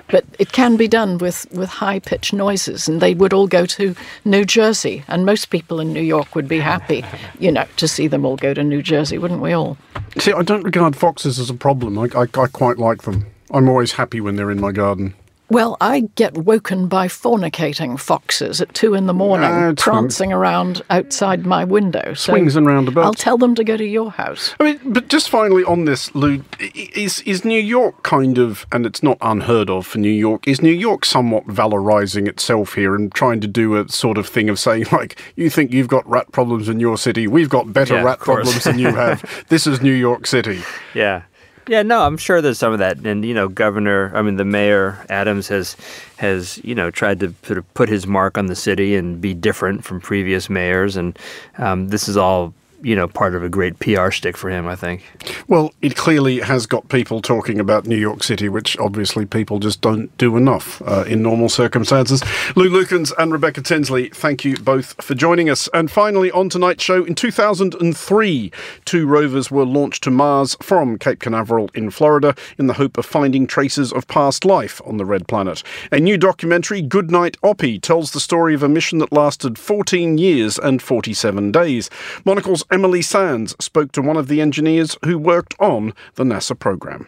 But 0.09 0.25
it 0.37 0.51
can 0.51 0.75
be 0.75 0.87
done 0.87 1.17
with, 1.17 1.45
with 1.51 1.69
high 1.69 1.99
pitched 1.99 2.33
noises, 2.33 2.87
and 2.87 3.01
they 3.01 3.13
would 3.13 3.33
all 3.33 3.47
go 3.47 3.65
to 3.65 3.95
New 4.25 4.45
Jersey. 4.45 5.03
And 5.07 5.25
most 5.25 5.49
people 5.49 5.79
in 5.79 5.93
New 5.93 6.01
York 6.01 6.35
would 6.35 6.47
be 6.47 6.59
happy, 6.59 7.05
you 7.39 7.51
know, 7.51 7.65
to 7.77 7.87
see 7.87 8.07
them 8.07 8.25
all 8.25 8.35
go 8.35 8.53
to 8.53 8.63
New 8.63 8.81
Jersey, 8.81 9.17
wouldn't 9.17 9.41
we 9.41 9.53
all? 9.53 9.77
See, 10.17 10.33
I 10.33 10.41
don't 10.41 10.63
regard 10.63 10.95
foxes 10.95 11.39
as 11.39 11.49
a 11.49 11.53
problem. 11.53 11.97
I, 11.97 12.09
I, 12.15 12.21
I 12.21 12.47
quite 12.47 12.77
like 12.77 13.03
them. 13.03 13.25
I'm 13.51 13.67
always 13.67 13.93
happy 13.93 14.21
when 14.21 14.35
they're 14.35 14.51
in 14.51 14.61
my 14.61 14.71
garden. 14.71 15.15
Well, 15.51 15.77
I 15.81 16.01
get 16.13 16.37
woken 16.37 16.87
by 16.87 17.07
fornicating 17.07 17.99
foxes 17.99 18.61
at 18.61 18.71
two 18.75 18.93
in 18.93 19.07
the 19.07 19.13
morning, 19.13 19.49
uh, 19.49 19.73
prancing 19.75 20.31
around 20.31 20.83
outside 20.91 21.45
my 21.45 21.63
window. 21.63 22.13
So 22.13 22.33
swings 22.33 22.55
and 22.55 22.67
roundabouts. 22.67 23.05
I'll 23.05 23.13
tell 23.13 23.37
them 23.39 23.55
to 23.55 23.63
go 23.63 23.75
to 23.75 23.85
your 23.85 24.11
house. 24.11 24.53
I 24.59 24.63
mean, 24.63 24.79
but 24.85 25.07
just 25.07 25.27
finally 25.27 25.63
on 25.63 25.85
this, 25.85 26.13
Lou, 26.13 26.43
is 26.59 27.21
is 27.21 27.43
New 27.43 27.59
York 27.59 28.03
kind 28.03 28.37
of, 28.37 28.67
and 28.71 28.85
it's 28.85 29.01
not 29.01 29.17
unheard 29.21 29.71
of 29.71 29.87
for 29.87 29.97
New 29.97 30.11
York, 30.11 30.47
is 30.47 30.61
New 30.61 30.71
York 30.71 31.03
somewhat 31.03 31.47
valorizing 31.47 32.27
itself 32.27 32.75
here 32.75 32.93
and 32.93 33.11
trying 33.11 33.41
to 33.41 33.47
do 33.47 33.75
a 33.75 33.89
sort 33.89 34.19
of 34.19 34.27
thing 34.27 34.49
of 34.49 34.59
saying 34.59 34.85
like, 34.91 35.19
you 35.35 35.49
think 35.49 35.71
you've 35.71 35.87
got 35.87 36.07
rat 36.07 36.31
problems 36.31 36.69
in 36.69 36.79
your 36.79 36.97
city, 36.97 37.25
we've 37.25 37.49
got 37.49 37.73
better 37.73 37.95
yeah, 37.95 38.03
rat 38.03 38.19
problems 38.19 38.65
than 38.65 38.77
you 38.77 38.93
have. 38.93 39.45
this 39.49 39.65
is 39.65 39.81
New 39.81 39.93
York 39.93 40.27
City. 40.27 40.61
Yeah. 40.93 41.23
Yeah, 41.69 41.83
no, 41.83 42.01
I'm 42.01 42.17
sure 42.17 42.41
there's 42.41 42.57
some 42.57 42.73
of 42.73 42.79
that, 42.79 42.97
and 42.97 43.23
you 43.23 43.35
know, 43.35 43.47
Governor, 43.47 44.11
I 44.15 44.23
mean, 44.23 44.37
the 44.37 44.43
mayor 44.43 45.05
Adams 45.07 45.47
has 45.49 45.77
has 46.17 46.59
you 46.63 46.73
know 46.73 46.89
tried 46.89 47.19
to 47.19 47.35
sort 47.43 47.59
of 47.59 47.73
put 47.75 47.89
his 47.89 48.07
mark 48.07 48.39
on 48.39 48.47
the 48.47 48.55
city 48.55 48.95
and 48.95 49.21
be 49.21 49.35
different 49.35 49.85
from 49.85 50.01
previous 50.01 50.49
mayors, 50.49 50.95
and 50.95 51.17
um, 51.59 51.89
this 51.89 52.09
is 52.09 52.17
all 52.17 52.55
you 52.81 52.95
know, 52.95 53.07
part 53.07 53.35
of 53.35 53.43
a 53.43 53.49
great 53.49 53.79
PR 53.79 54.11
stick 54.11 54.37
for 54.37 54.49
him, 54.49 54.67
I 54.67 54.75
think. 54.75 55.03
Well, 55.47 55.73
it 55.81 55.95
clearly 55.95 56.39
has 56.39 56.65
got 56.65 56.89
people 56.89 57.21
talking 57.21 57.59
about 57.59 57.85
New 57.85 57.97
York 57.97 58.23
City, 58.23 58.49
which 58.49 58.77
obviously 58.77 59.25
people 59.25 59.59
just 59.59 59.81
don't 59.81 60.15
do 60.17 60.37
enough 60.37 60.81
uh, 60.85 61.03
in 61.07 61.21
normal 61.21 61.49
circumstances. 61.49 62.21
Lou 62.55 62.69
Lukens 62.69 63.11
and 63.17 63.31
Rebecca 63.31 63.61
Tinsley, 63.61 64.09
thank 64.09 64.45
you 64.45 64.57
both 64.57 65.01
for 65.03 65.15
joining 65.15 65.49
us. 65.49 65.69
And 65.73 65.91
finally, 65.91 66.31
on 66.31 66.49
tonight's 66.49 66.83
show, 66.83 67.03
in 67.03 67.15
2003, 67.15 68.51
two 68.85 69.07
rovers 69.07 69.51
were 69.51 69.65
launched 69.65 70.03
to 70.03 70.11
Mars 70.11 70.55
from 70.61 70.97
Cape 70.97 71.19
Canaveral 71.19 71.69
in 71.73 71.89
Florida 71.89 72.35
in 72.57 72.67
the 72.67 72.73
hope 72.73 72.97
of 72.97 73.05
finding 73.05 73.47
traces 73.47 73.91
of 73.91 74.07
past 74.07 74.45
life 74.45 74.81
on 74.85 74.97
the 74.97 75.05
red 75.05 75.27
planet. 75.27 75.63
A 75.91 75.99
new 75.99 76.17
documentary, 76.17 76.81
Good 76.81 77.11
Night 77.11 77.37
Oppy, 77.43 77.81
tells 77.81 78.11
the 78.11 78.19
story 78.19 78.53
of 78.53 78.63
a 78.63 78.69
mission 78.69 78.99
that 78.99 79.11
lasted 79.11 79.57
14 79.57 80.17
years 80.17 80.57
and 80.57 80.81
47 80.81 81.51
days. 81.51 81.89
Monocle's 82.25 82.63
Emily 82.71 83.01
Sands 83.01 83.55
spoke 83.59 83.91
to 83.93 84.01
one 84.01 84.15
of 84.15 84.27
the 84.27 84.41
engineers 84.41 84.95
who 85.03 85.17
worked 85.17 85.55
on 85.59 85.91
the 86.15 86.23
NASA 86.23 86.57
program. 86.57 87.07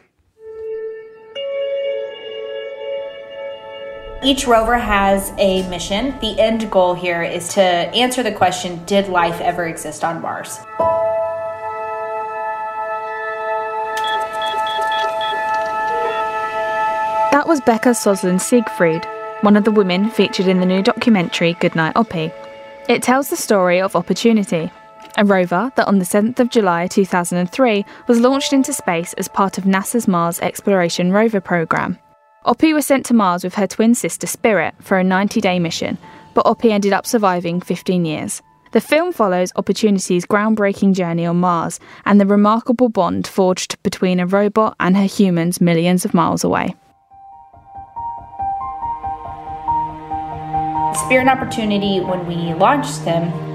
Each 4.24 4.48
rover 4.48 4.78
has 4.78 5.32
a 5.38 5.68
mission. 5.70 6.18
The 6.20 6.40
end 6.40 6.72
goal 6.72 6.96
here 6.96 7.22
is 7.22 7.48
to 7.50 7.62
answer 7.62 8.24
the 8.24 8.32
question 8.32 8.84
Did 8.86 9.08
life 9.08 9.40
ever 9.40 9.68
exist 9.68 10.04
on 10.04 10.20
Mars? 10.22 10.58
That 17.32 17.48
was 17.48 17.62
Bekah 17.62 17.96
Sosland 17.96 18.42
Siegfried, 18.42 19.06
one 19.42 19.56
of 19.56 19.64
the 19.64 19.72
women 19.72 20.10
featured 20.10 20.48
in 20.48 20.60
the 20.60 20.66
new 20.66 20.82
documentary 20.82 21.54
Good 21.54 21.76
Night 21.76 21.94
Oppy. 21.96 22.32
It 22.90 23.04
tells 23.04 23.30
the 23.30 23.38
story 23.38 23.80
of 23.80 23.96
opportunity, 23.96 24.72
a 25.18 25.26
rover 25.26 25.72
that 25.76 25.88
on 25.88 26.00
the 26.00 26.06
7th 26.06 26.40
of 26.40 26.50
July 26.50 26.88
2003 26.88 27.86
was 28.08 28.20
launched 28.20 28.54
into 28.54 28.74
space 28.74 29.14
as 29.14 29.28
part 29.28 29.58
of 29.58 29.66
NASA's 29.66 30.08
Mars 30.08 30.40
Exploration 30.40 31.12
Rover 31.12 31.42
program. 31.42 31.98
Oppy 32.46 32.74
was 32.74 32.86
sent 32.86 33.06
to 33.06 33.14
Mars 33.14 33.44
with 33.44 33.56
her 33.56 33.68
twin 33.68 33.94
sister 33.94 34.26
Spirit 34.28 34.74
for 34.80 34.98
a 34.98 35.04
90 35.04 35.42
day 35.42 35.60
mission, 35.60 35.98
but 36.34 36.46
Oppy 36.46 36.72
ended 36.72 36.94
up 36.94 37.06
surviving 37.06 37.62
15 37.62 38.06
years. 38.06 38.42
The 38.72 38.82
film 38.82 39.12
follows 39.12 39.52
Opportunity's 39.56 40.26
groundbreaking 40.26 40.94
journey 40.94 41.26
on 41.26 41.38
Mars 41.38 41.80
and 42.06 42.20
the 42.20 42.26
remarkable 42.26 42.90
bond 42.90 43.28
forged 43.28 43.82
between 43.84 44.20
a 44.20 44.26
robot 44.26 44.76
and 44.80 44.96
her 44.96 45.06
humans 45.06 45.60
millions 45.60 46.06
of 46.06 46.14
miles 46.14 46.44
away. 46.44 46.76
Spirit 51.06 51.28
and 51.28 51.30
Opportunity, 51.30 52.00
when 52.00 52.26
we 52.26 52.54
launched 52.54 53.04
them, 53.04 53.51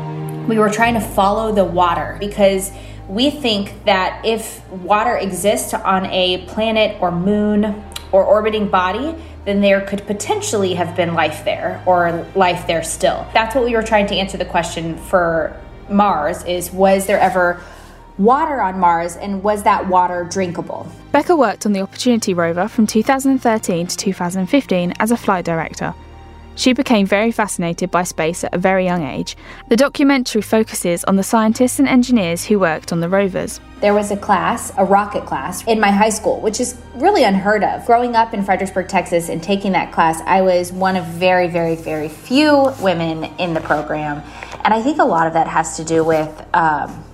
we 0.47 0.59
were 0.59 0.71
trying 0.71 0.95
to 0.95 1.01
follow 1.01 1.53
the 1.53 1.65
water 1.65 2.17
because 2.21 2.71
we 3.09 3.31
think 3.31 3.85
that 3.85 4.25
if 4.25 4.69
water 4.71 5.17
exists 5.17 5.75
on 5.75 6.07
a 6.07 6.45
planet 6.47 7.01
or 7.01 7.11
moon 7.11 7.85
or 8.13 8.25
orbiting 8.25 8.69
body, 8.69 9.15
then 9.45 9.61
there 9.61 9.81
could 9.81 10.07
potentially 10.07 10.75
have 10.75 10.97
been 10.97 11.15
life 11.15 11.45
there 11.45 11.83
or 11.87 12.27
life 12.35 12.67
there 12.67 12.83
still. 12.83 13.27
That's 13.33 13.55
what 13.55 13.65
we 13.65 13.75
were 13.75 13.83
trying 13.83 14.07
to 14.09 14.15
answer 14.17 14.37
the 14.37 14.45
question 14.45 14.97
for 14.97 15.57
Mars 15.89 16.43
is 16.45 16.73
was 16.73 17.07
there 17.07 17.21
ever 17.21 17.61
water 18.19 18.61
on 18.61 18.79
Mars 18.81 19.17
and 19.17 19.43
was 19.43 19.63
that 19.65 19.87
water 19.89 20.25
drinkable? 20.25 20.91
Bekah 21.13 21.39
worked 21.39 21.67
on 21.67 21.73
the 21.73 21.81
Opportunity 21.81 22.35
rover 22.35 22.67
from 22.67 22.87
2013 22.87 23.87
to 23.87 23.97
2015 23.97 24.95
as 24.99 25.11
a 25.11 25.17
flight 25.17 25.45
director. 25.45 25.95
She 26.57 26.73
became 26.73 27.07
very 27.07 27.31
fascinated 27.33 27.91
by 27.91 28.03
space 28.03 28.43
at 28.43 28.55
a 28.55 28.59
very 28.59 28.87
young 28.87 29.07
age. 29.07 29.37
The 29.69 29.77
documentary 29.77 30.41
focuses 30.41 31.05
on 31.05 31.17
the 31.17 31.23
scientists 31.23 31.79
and 31.79 31.87
engineers 31.87 32.47
who 32.47 32.59
worked 32.59 32.93
on 32.93 33.01
the 33.01 33.11
rovers. 33.11 33.61
There 33.81 33.93
was 33.93 34.11
a 34.11 34.17
class, 34.17 34.73
a 34.79 34.85
rocket 34.87 35.27
class, 35.27 35.63
in 35.67 35.79
my 35.79 35.91
high 35.91 36.09
school, 36.09 36.41
which 36.41 36.59
is 36.59 36.81
really 36.95 37.25
unheard 37.25 37.63
of. 37.63 37.85
Growing 37.85 38.17
up 38.17 38.33
in 38.33 38.43
Fredericksburg, 38.43 38.89
Texas, 38.89 39.29
and 39.29 39.43
taking 39.43 39.73
that 39.73 39.93
class, 39.93 40.23
I 40.23 40.41
was 40.41 40.73
one 40.73 40.97
of 40.97 41.05
very, 41.05 41.47
very, 41.47 41.77
very 41.77 42.09
few 42.09 42.73
women 42.81 43.25
in 43.39 43.53
the 43.53 43.61
program. 43.61 44.23
And 44.65 44.73
I 44.73 44.83
think 44.83 44.99
a 44.99 45.05
lot 45.05 45.27
of 45.27 45.35
that 45.35 45.47
has 45.47 45.77
to 45.77 45.85
do 45.85 46.03
with 46.03 46.43
um, 46.55 47.05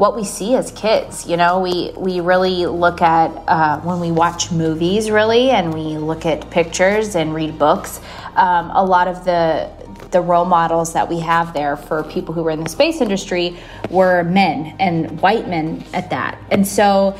what 0.00 0.16
we 0.16 0.24
see 0.24 0.54
as 0.54 0.70
kids. 0.70 1.26
You 1.26 1.36
know, 1.36 1.60
we 1.60 1.92
we 1.94 2.20
really 2.20 2.64
look 2.64 3.02
at 3.02 3.28
uh, 3.46 3.80
when 3.80 4.00
we 4.00 4.10
watch 4.10 4.50
movies, 4.50 5.10
really, 5.10 5.50
and 5.50 5.74
we 5.74 5.98
look 5.98 6.24
at 6.24 6.48
pictures 6.48 7.14
and 7.14 7.34
read 7.34 7.58
books. 7.58 8.00
Um, 8.34 8.70
a 8.70 8.82
lot 8.82 9.08
of 9.08 9.26
the 9.26 9.70
the 10.10 10.22
role 10.22 10.46
models 10.46 10.94
that 10.94 11.06
we 11.06 11.20
have 11.20 11.52
there 11.52 11.76
for 11.76 12.02
people 12.04 12.32
who 12.32 12.42
were 12.42 12.50
in 12.50 12.64
the 12.64 12.70
space 12.70 13.02
industry 13.02 13.58
were 13.90 14.24
men 14.24 14.74
and 14.80 15.20
white 15.20 15.46
men 15.48 15.84
at 15.92 16.08
that. 16.08 16.38
And 16.50 16.66
so 16.66 17.14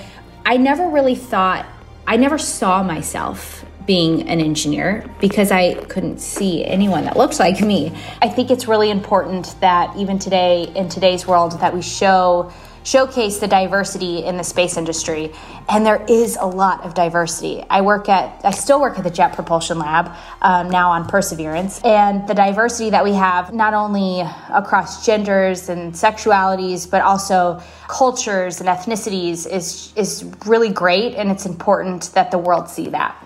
I 0.47 0.57
never 0.57 0.89
really 0.89 1.15
thought, 1.15 1.67
I 2.07 2.17
never 2.17 2.39
saw 2.39 2.83
myself 2.83 3.63
being 3.87 4.29
an 4.29 4.41
engineer 4.41 5.05
because 5.21 5.53
I 5.53 5.75
couldn't 5.75 6.19
see 6.19 6.65
anyone 6.65 7.05
that 7.05 7.17
looked 7.17 7.39
like 7.39 7.61
me. 7.61 7.93
I 8.23 8.29
think 8.29 8.51
it's 8.51 8.67
really 8.67 8.91
important 8.91 9.55
that 9.61 9.95
even 9.97 10.19
today, 10.19 10.73
in 10.75 10.89
today's 10.89 11.27
world, 11.27 11.61
that 11.61 11.75
we 11.75 11.83
show 11.83 12.51
showcase 12.83 13.39
the 13.39 13.47
diversity 13.47 14.25
in 14.25 14.37
the 14.37 14.45
space 14.45 14.77
industry. 14.77 15.33
And 15.69 15.85
there 15.85 16.05
is 16.09 16.37
a 16.37 16.47
lot 16.47 16.85
of 16.85 16.95
diversity. 16.95 17.65
I 17.71 17.81
work 17.81 18.09
at, 18.09 18.45
I 18.45 18.51
still 18.51 18.81
work 18.81 18.99
at 18.99 19.05
the 19.05 19.11
Jet 19.11 19.35
Propulsion 19.35 19.79
Lab 19.79 20.15
um, 20.43 20.71
now 20.71 20.91
on 20.91 21.07
Perseverance. 21.07 21.81
And 21.85 22.27
the 22.27 22.35
diversity 22.35 22.91
that 22.91 23.05
we 23.05 23.13
have, 23.13 23.53
not 23.53 23.75
only 23.75 24.21
across 24.53 25.05
genders 25.05 25.69
and 25.69 25.93
sexualities, 25.93 26.91
but 26.91 27.03
also 27.03 27.63
cultures 27.89 28.61
and 28.61 28.69
ethnicities, 28.69 29.51
is, 29.51 29.93
is 29.97 30.25
really 30.47 30.71
great. 30.71 31.15
And 31.15 31.31
it's 31.31 31.47
important 31.47 32.11
that 32.15 32.31
the 32.31 32.39
world 32.39 32.69
see 32.69 32.89
that. 32.89 33.17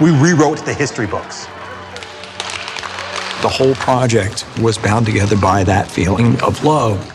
We 0.00 0.10
rewrote 0.10 0.64
the 0.64 0.74
history 0.74 1.06
books. 1.06 1.46
The 3.42 3.50
whole 3.50 3.74
project 3.74 4.46
was 4.58 4.78
bound 4.78 5.06
together 5.06 5.36
by 5.36 5.64
that 5.64 5.86
feeling 5.90 6.40
of 6.40 6.64
love 6.64 7.13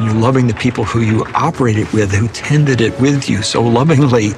you're 0.00 0.14
loving 0.14 0.46
the 0.46 0.54
people 0.54 0.84
who 0.84 1.00
you 1.00 1.24
operated 1.34 1.90
with, 1.92 2.12
who 2.12 2.28
tended 2.28 2.80
it 2.80 2.98
with 3.00 3.28
you 3.28 3.42
so 3.42 3.62
lovingly 3.62 4.30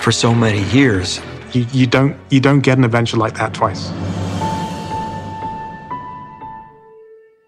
for 0.00 0.12
so 0.12 0.34
many 0.34 0.62
years. 0.70 1.20
You, 1.52 1.66
you 1.72 1.86
don't 1.86 2.16
you 2.30 2.40
don't 2.40 2.60
get 2.60 2.78
an 2.78 2.84
adventure 2.84 3.16
like 3.16 3.34
that 3.34 3.54
twice. 3.54 3.90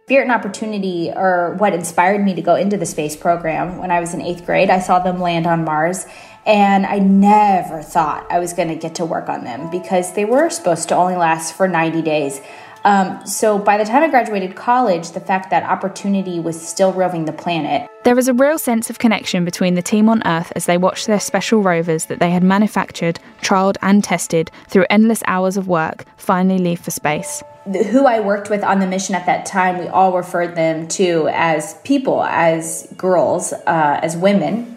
Spirit 0.07 0.25
and 0.25 0.33
Opportunity 0.33 1.11
are 1.11 1.55
what 1.55 1.73
inspired 1.73 2.23
me 2.23 2.35
to 2.35 2.43
go 2.43 2.55
into 2.55 2.77
the 2.77 2.85
space 2.85 3.17
program 3.17 3.79
when 3.79 3.91
I 3.91 4.01
was 4.01 4.13
in 4.13 4.21
eighth 4.21 4.45
grade. 4.45 4.69
I 4.69 4.81
saw 4.81 4.99
them 4.99 5.21
land 5.21 5.47
on 5.47 5.65
Mars, 5.65 6.07
and 6.45 6.85
I 6.85 6.99
never 6.99 7.83
thought 7.83 8.27
I 8.31 8.39
was 8.39 8.53
going 8.53 8.69
to 8.69 8.75
get 8.75 8.97
to 8.97 9.07
work 9.07 9.29
on 9.29 9.45
them 9.45 9.71
because 9.71 10.13
they 10.13 10.25
were 10.25 10.51
supposed 10.51 10.89
to 10.89 10.97
only 10.97 11.17
last 11.17 11.55
for 11.55 11.69
90 11.69 12.03
days. 12.03 12.41
Um, 12.85 13.25
so 13.27 13.59
by 13.59 13.79
the 13.79 13.85
time 13.85 14.03
I 14.03 14.09
graduated 14.09 14.57
college, 14.57 15.13
the 15.13 15.21
fact 15.21 15.51
that 15.51 15.63
opportunity 15.63 16.41
was 16.41 16.61
still 16.61 16.93
roving 16.93 17.25
the 17.25 17.33
planet. 17.33 17.89
There 18.05 18.17
was 18.17 18.27
a 18.27 18.35
real 18.35 18.59
sense 18.59 18.91
of 18.91 18.99
connection 18.99 19.45
between 19.45 19.75
the 19.75 19.83
team 19.83 20.09
on 20.09 20.27
Earth 20.27 20.53
as 20.57 20.67
they 20.67 20.77
watched 20.77 21.07
their 21.07 21.21
special 21.21 21.63
rovers 21.63 22.07
that 22.07 22.19
they 22.19 22.31
had 22.31 22.43
manufactured, 22.43 23.21
trialled, 23.41 23.77
and 23.83 24.03
tested 24.03 24.51
through 24.69 24.87
endless 24.91 25.23
hours 25.27 25.57
of 25.57 25.69
work 25.69 26.05
finally 26.17 26.59
leave 26.59 26.81
for 26.81 26.91
space. 26.91 27.43
Who 27.91 28.07
I 28.07 28.19
worked 28.19 28.51
with 28.51 28.65
on 28.65 28.81
the 28.81 28.89
mission 28.89 29.15
at 29.15 29.27
that 29.27 29.47
time, 29.47 29.79
we 29.79 29.87
all 29.87 30.17
referred 30.17 30.57
them 30.57 30.89
to 30.89 31.29
as 31.33 31.75
people, 31.85 32.25
as 32.25 32.93
girls, 32.97 33.53
uh, 33.53 34.01
as 34.03 34.17
women, 34.17 34.77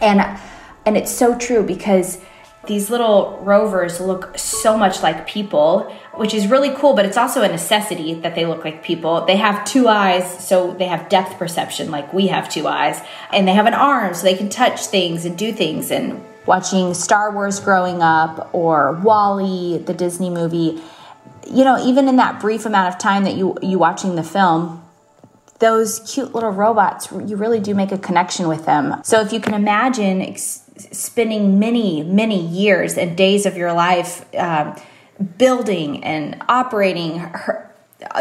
and 0.00 0.22
and 0.86 0.96
it's 0.96 1.10
so 1.10 1.36
true 1.36 1.62
because 1.62 2.18
these 2.66 2.90
little 2.90 3.38
rovers 3.42 4.00
look 4.00 4.36
so 4.38 4.76
much 4.76 5.02
like 5.02 5.26
people, 5.26 5.94
which 6.18 6.34
is 6.34 6.48
really 6.48 6.70
cool, 6.70 6.94
but 6.94 7.04
it's 7.04 7.16
also 7.16 7.42
a 7.42 7.48
necessity 7.48 8.14
that 8.14 8.34
they 8.34 8.46
look 8.46 8.64
like 8.64 8.82
people. 8.82 9.24
They 9.24 9.36
have 9.36 9.64
two 9.64 9.88
eyes, 9.88 10.46
so 10.46 10.72
they 10.72 10.86
have 10.86 11.08
depth 11.08 11.38
perception 11.38 11.90
like 11.90 12.12
we 12.12 12.28
have 12.28 12.48
two 12.48 12.66
eyes, 12.66 13.00
and 13.32 13.46
they 13.46 13.52
have 13.52 13.66
an 13.66 13.74
arm 13.74 14.14
so 14.14 14.22
they 14.22 14.34
can 14.36 14.48
touch 14.48 14.86
things 14.86 15.24
and 15.24 15.36
do 15.36 15.52
things. 15.52 15.90
And 15.90 16.24
watching 16.46 16.94
Star 16.94 17.30
Wars 17.32 17.60
growing 17.60 18.02
up 18.02 18.50
or 18.52 18.92
WALL-E, 18.92 19.78
the 19.78 19.94
Disney 19.94 20.30
movie, 20.30 20.80
you 21.46 21.64
know, 21.64 21.84
even 21.84 22.08
in 22.08 22.16
that 22.16 22.40
brief 22.40 22.66
amount 22.66 22.92
of 22.92 22.98
time 22.98 23.24
that 23.24 23.34
you 23.34 23.56
you 23.62 23.78
watching 23.78 24.16
the 24.16 24.24
film, 24.24 24.82
those 25.58 26.00
cute 26.00 26.34
little 26.34 26.50
robots, 26.50 27.10
you 27.12 27.36
really 27.36 27.60
do 27.60 27.74
make 27.74 27.92
a 27.92 27.98
connection 27.98 28.48
with 28.48 28.66
them. 28.66 29.00
So 29.04 29.20
if 29.20 29.32
you 29.32 29.40
can 29.40 29.54
imagine 29.54 30.36
spending 30.36 31.58
many, 31.58 32.02
many 32.02 32.44
years 32.46 32.98
and 32.98 33.16
days 33.16 33.46
of 33.46 33.56
your 33.56 33.72
life 33.72 34.24
uh, 34.34 34.78
building 35.38 36.04
and 36.04 36.42
operating 36.48 37.18
her, 37.18 37.66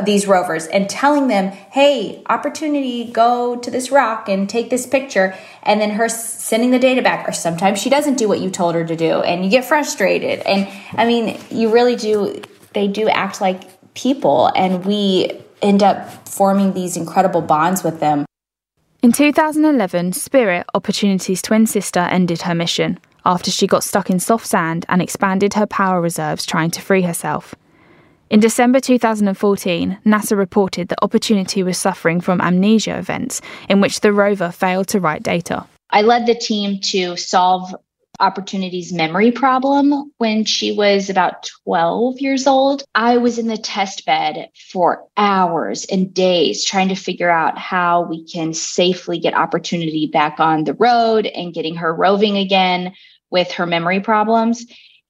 these 0.04 0.26
rovers 0.26 0.68
and 0.68 0.90
telling 0.90 1.28
them, 1.28 1.52
hey, 1.52 2.24
opportunity, 2.28 3.12
go 3.12 3.58
to 3.58 3.70
this 3.70 3.92
rock 3.92 4.30
and 4.30 4.50
take 4.50 4.70
this 4.70 4.86
picture, 4.86 5.36
and 5.64 5.82
then 5.82 5.92
her 5.92 6.08
sending 6.08 6.72
the 6.72 6.80
data 6.80 7.02
back. 7.02 7.28
Or 7.28 7.34
sometimes 7.34 7.82
she 7.82 7.90
doesn't 7.90 8.18
do 8.18 8.28
what 8.28 8.40
you 8.40 8.50
told 8.50 8.76
her 8.76 8.86
to 8.86 8.96
do, 8.96 9.22
and 9.22 9.44
you 9.44 9.52
get 9.52 9.66
frustrated. 9.66 10.40
And 10.40 10.68
I 10.94 11.06
mean, 11.06 11.40
you 11.50 11.74
really 11.74 11.96
do, 11.96 12.42
they 12.74 12.88
do 12.88 13.10
act 13.10 13.42
like 13.42 13.94
people, 13.94 14.52
and 14.56 14.86
we 14.86 15.42
end 15.62 15.84
up 15.84 16.28
forming 16.28 16.74
these 16.74 16.96
incredible 16.98 17.42
bonds 17.42 17.84
with 17.84 18.00
them. 18.00 18.26
In 19.02 19.12
2011, 19.12 20.14
Spirit, 20.14 20.66
Opportunity's 20.74 21.42
twin 21.42 21.68
sister, 21.68 22.00
ended 22.00 22.44
her 22.44 22.56
mission 22.56 23.00
after 23.26 23.52
she 23.52 23.68
got 23.68 23.84
stuck 23.84 24.10
in 24.10 24.20
soft 24.20 24.46
sand 24.46 24.86
and 24.88 25.02
expanded 25.02 25.54
her 25.56 25.66
power 25.66 26.02
reserves 26.02 26.46
trying 26.46 26.72
to 26.72 26.82
free 26.82 27.02
herself. 27.02 27.56
In 28.30 28.40
December 28.40 28.80
2014, 28.80 30.00
NASA 30.06 30.38
reported 30.38 30.88
that 30.88 31.04
Opportunity 31.04 31.62
was 31.62 31.78
suffering 31.78 32.22
from 32.22 32.42
amnesia 32.42 32.98
events 32.98 33.40
in 33.70 33.82
which 33.82 34.02
the 34.02 34.12
rover 34.12 34.52
failed 34.52 34.88
to 34.88 35.00
write 35.00 35.22
data. 35.22 35.66
I 35.92 36.02
led 36.02 36.26
the 36.26 36.36
team 36.36 36.80
to 36.86 37.16
solve 37.18 37.74
Opportunity's 38.20 38.94
memory 38.94 39.32
problem 39.32 40.12
when 40.18 40.46
she 40.46 40.72
was 40.72 41.10
about 41.10 41.50
12 41.66 42.20
years 42.20 42.48
old. 42.48 42.84
I 42.96 43.18
was 43.18 43.38
in 43.38 43.48
the 43.48 43.58
test 43.58 44.06
bed 44.06 44.50
for 44.72 45.06
hours 45.18 45.86
and 45.86 46.14
days 46.14 46.64
trying 46.64 46.90
to 46.90 46.96
figure 46.96 47.30
out 47.30 47.58
how 47.58 48.04
we 48.04 48.26
can 48.26 48.54
safely 48.54 49.20
get 49.20 49.34
Opportunity 49.34 50.08
back 50.08 50.40
on 50.40 50.64
the 50.64 50.74
road 50.76 51.26
and 51.26 51.54
getting 51.54 51.76
her 51.76 51.94
roving 51.94 52.38
again 52.38 52.94
with 53.36 53.52
her 53.52 53.66
memory 53.66 54.00
problems. 54.00 54.66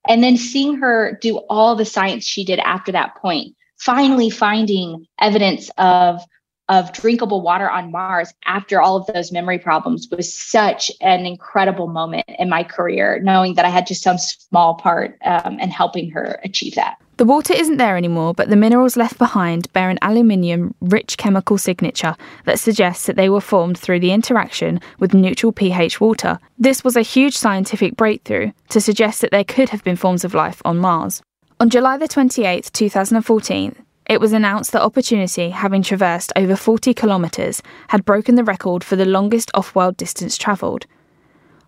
And 0.07 0.23
then 0.23 0.35
seeing 0.35 0.77
her 0.77 1.19
do 1.21 1.37
all 1.47 1.75
the 1.75 1.85
science 1.85 2.25
she 2.25 2.43
did 2.43 2.57
after 2.57 2.91
that 2.91 3.15
point, 3.17 3.55
finally 3.77 4.31
finding 4.31 5.05
evidence 5.21 5.69
of 5.77 6.21
of 6.69 6.91
drinkable 6.93 7.41
water 7.41 7.69
on 7.69 7.91
Mars 7.91 8.33
after 8.45 8.81
all 8.81 8.97
of 8.97 9.05
those 9.07 9.31
memory 9.31 9.59
problems 9.59 10.07
was 10.09 10.33
such 10.33 10.91
an 11.01 11.25
incredible 11.25 11.87
moment 11.87 12.25
in 12.39 12.49
my 12.49 12.63
career, 12.63 13.19
knowing 13.23 13.55
that 13.55 13.65
I 13.65 13.69
had 13.69 13.87
just 13.87 14.03
some 14.03 14.17
small 14.17 14.75
part 14.75 15.17
um, 15.25 15.59
in 15.59 15.69
helping 15.69 16.09
her 16.11 16.39
achieve 16.43 16.75
that. 16.75 16.97
The 17.17 17.25
water 17.25 17.53
isn't 17.53 17.77
there 17.77 17.95
anymore, 17.95 18.33
but 18.33 18.49
the 18.49 18.57
minerals 18.57 18.97
left 18.97 19.17
behind 19.17 19.71
bear 19.71 19.89
an 19.89 19.99
aluminium 20.01 20.75
rich 20.81 21.17
chemical 21.17 21.57
signature 21.57 22.15
that 22.43 22.59
suggests 22.59 23.05
that 23.05 23.15
they 23.15 23.29
were 23.29 23.39
formed 23.39 23.77
through 23.77 24.01
the 24.01 24.11
interaction 24.11 24.81
with 24.99 25.13
neutral 25.13 25.53
pH 25.53 26.01
water. 26.01 26.39
This 26.57 26.83
was 26.83 26.97
a 26.97 27.01
huge 27.01 27.37
scientific 27.37 27.95
breakthrough 27.95 28.51
to 28.69 28.81
suggest 28.81 29.21
that 29.21 29.31
there 29.31 29.45
could 29.45 29.69
have 29.69 29.83
been 29.83 29.95
forms 29.95 30.25
of 30.25 30.33
life 30.33 30.61
on 30.65 30.77
Mars. 30.77 31.21
On 31.61 31.69
July 31.69 31.95
the 31.95 32.09
28th, 32.09 32.73
2014, 32.73 33.84
it 34.07 34.21
was 34.21 34.33
announced 34.33 34.71
that 34.71 34.83
Opportunity, 34.83 35.49
having 35.49 35.81
traversed 35.81 36.31
over 36.35 36.55
40 36.55 36.93
kilometres, 36.93 37.61
had 37.87 38.05
broken 38.05 38.35
the 38.35 38.43
record 38.43 38.83
for 38.83 38.95
the 38.95 39.05
longest 39.05 39.49
off 39.55 39.73
world 39.73 39.97
distance 39.97 40.37
travelled. 40.37 40.85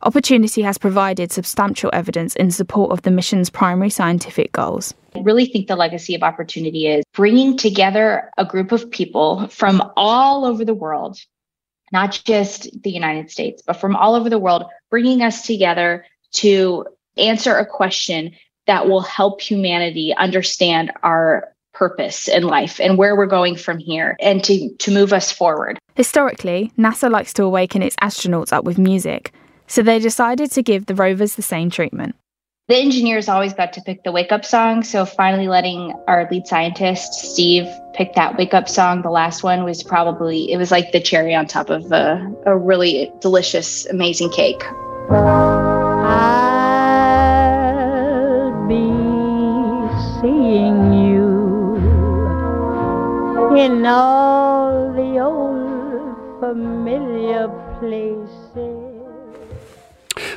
Opportunity 0.04 0.62
has 0.62 0.78
provided 0.78 1.32
substantial 1.32 1.90
evidence 1.94 2.36
in 2.36 2.52
support 2.52 2.92
of 2.92 3.02
the 3.02 3.10
mission's 3.10 3.50
primary 3.50 3.90
scientific 3.90 4.52
goals. 4.52 4.94
I 5.16 5.22
really 5.22 5.48
think 5.48 5.68
the 5.68 5.76
legacy 5.76 6.14
of 6.14 6.22
Opportunity 6.22 6.86
is 6.86 7.04
bringing 7.14 7.58
together 7.58 8.30
a 8.38 8.46
group 8.46 8.72
of 8.72 8.92
people 8.92 9.48
from 9.48 9.82
all 9.98 10.46
over 10.46 10.64
the 10.64 10.76
world, 10.76 11.18
not 11.92 12.22
just 12.24 12.70
the 12.84 12.92
United 12.92 13.32
States, 13.32 13.64
but 13.66 13.78
from 13.78 13.96
all 13.96 14.14
over 14.14 14.30
the 14.30 14.38
world, 14.38 14.66
bringing 14.92 15.24
us 15.24 15.48
together 15.48 16.06
to 16.34 16.86
answer 17.18 17.58
a 17.58 17.66
question 17.66 18.36
that 18.68 18.88
will 18.88 19.02
help 19.02 19.42
humanity 19.42 20.14
understand 20.16 20.92
our 21.02 21.52
purpose 21.78 22.28
in 22.28 22.44
life 22.44 22.80
and 22.80 22.98
where 22.98 23.16
we're 23.16 23.28
going 23.28 23.56
from 23.56 23.78
here 23.78 24.16
and 24.20 24.44
to, 24.44 24.74
to 24.78 24.92
move 24.92 25.14
us 25.14 25.32
forward. 25.32 25.78
Historically, 25.96 26.72
NASA 26.78 27.12
likes 27.12 27.34
to 27.34 27.44
awaken 27.44 27.84
its 27.84 27.96
astronauts 27.98 28.52
up 28.52 28.64
with 28.64 28.80
music 28.80 29.32
so 29.68 29.84
they 29.84 30.00
decided 30.00 30.50
to 30.52 30.64
give 30.64 30.86
the 30.86 30.96
rovers 30.96 31.36
the 31.36 31.42
same 31.42 31.70
treatment. 31.70 32.16
The 32.68 32.76
engineers 32.76 33.30
always 33.30 33.54
got 33.54 33.72
to 33.74 33.82
pick 33.82 34.04
the 34.04 34.12
wake 34.12 34.32
up 34.34 34.44
song, 34.44 34.84
so 34.84 35.06
finally 35.06 35.48
letting 35.48 35.94
our 36.08 36.28
lead 36.30 36.48
scientist, 36.48 37.14
Steve, 37.14 37.66
pick 37.94 38.14
that 38.16 38.38
wake 38.38 38.54
up 38.54 38.68
song, 38.68 39.04
the 39.04 39.10
last 39.10 39.42
one 39.42 39.64
was 39.64 39.84
probably, 39.84 40.52
it 40.52 40.58
was 40.58 40.70
like 40.70 40.92
the 40.92 41.00
cherry 41.00 41.34
on 41.34 41.46
top 41.46 41.70
of 41.70 41.90
a, 41.94 42.30
a 42.46 42.58
really 42.58 43.10
delicious, 43.22 43.86
amazing 43.86 44.32
cake. 44.32 44.62
In 53.58 53.88
all 53.88 54.94
the 54.94 55.20
old 55.20 56.40
familiar 56.40 57.48
places. 57.80 58.84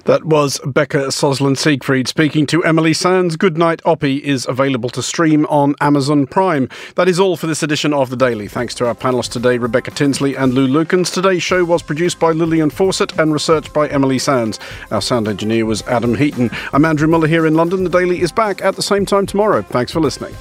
That 0.07 0.25
was 0.25 0.59
Bekah 0.61 1.09
Sosland 1.09 1.59
Siegfried 1.59 2.09
speaking 2.09 2.47
to 2.47 2.65
Emily 2.65 2.95
Sands. 2.95 3.37
Good 3.37 3.59
Night 3.59 3.83
Oppy 3.85 4.23
is 4.23 4.47
available 4.49 4.89
to 4.89 5.03
stream 5.03 5.45
on 5.51 5.75
Amazon 5.83 6.27
Prime. 6.27 6.71
That 6.95 7.09
is 7.09 7.21
all 7.21 7.37
for 7.37 7.47
this 7.47 7.63
edition 7.63 7.93
of 7.93 8.09
The 8.09 8.17
Daily. 8.17 8.49
Thanks 8.49 8.75
to 8.77 8.87
our 8.87 8.95
panelists 8.95 9.33
today, 9.33 9.59
Rebecca 9.59 9.91
Tinsley 9.91 10.35
and 10.35 10.55
Lou 10.55 10.67
Lukens. 10.67 11.13
Today's 11.13 11.43
show 11.43 11.63
was 11.63 11.83
produced 11.83 12.19
by 12.19 12.33
Lillian 12.33 12.71
Fawcett 12.71 13.19
and 13.19 13.35
researched 13.35 13.75
by 13.75 13.87
Emily 13.89 14.19
Sands. 14.19 14.59
Our 14.91 15.03
sound 15.03 15.29
engineer 15.29 15.67
was 15.67 15.83
Adam 15.83 16.15
Heaton. 16.15 16.51
I'm 16.73 16.87
Andrew 16.87 17.07
Mueller 17.07 17.29
here 17.29 17.45
in 17.45 17.53
London. 17.53 17.85
The 17.85 17.91
Daily 17.91 18.23
is 18.23 18.33
back 18.33 18.63
at 18.63 18.77
the 18.77 18.83
same 18.83 19.05
time 19.05 19.27
tomorrow. 19.27 19.61
Thanks 19.61 19.93
for 19.93 20.01
listening. 20.01 20.35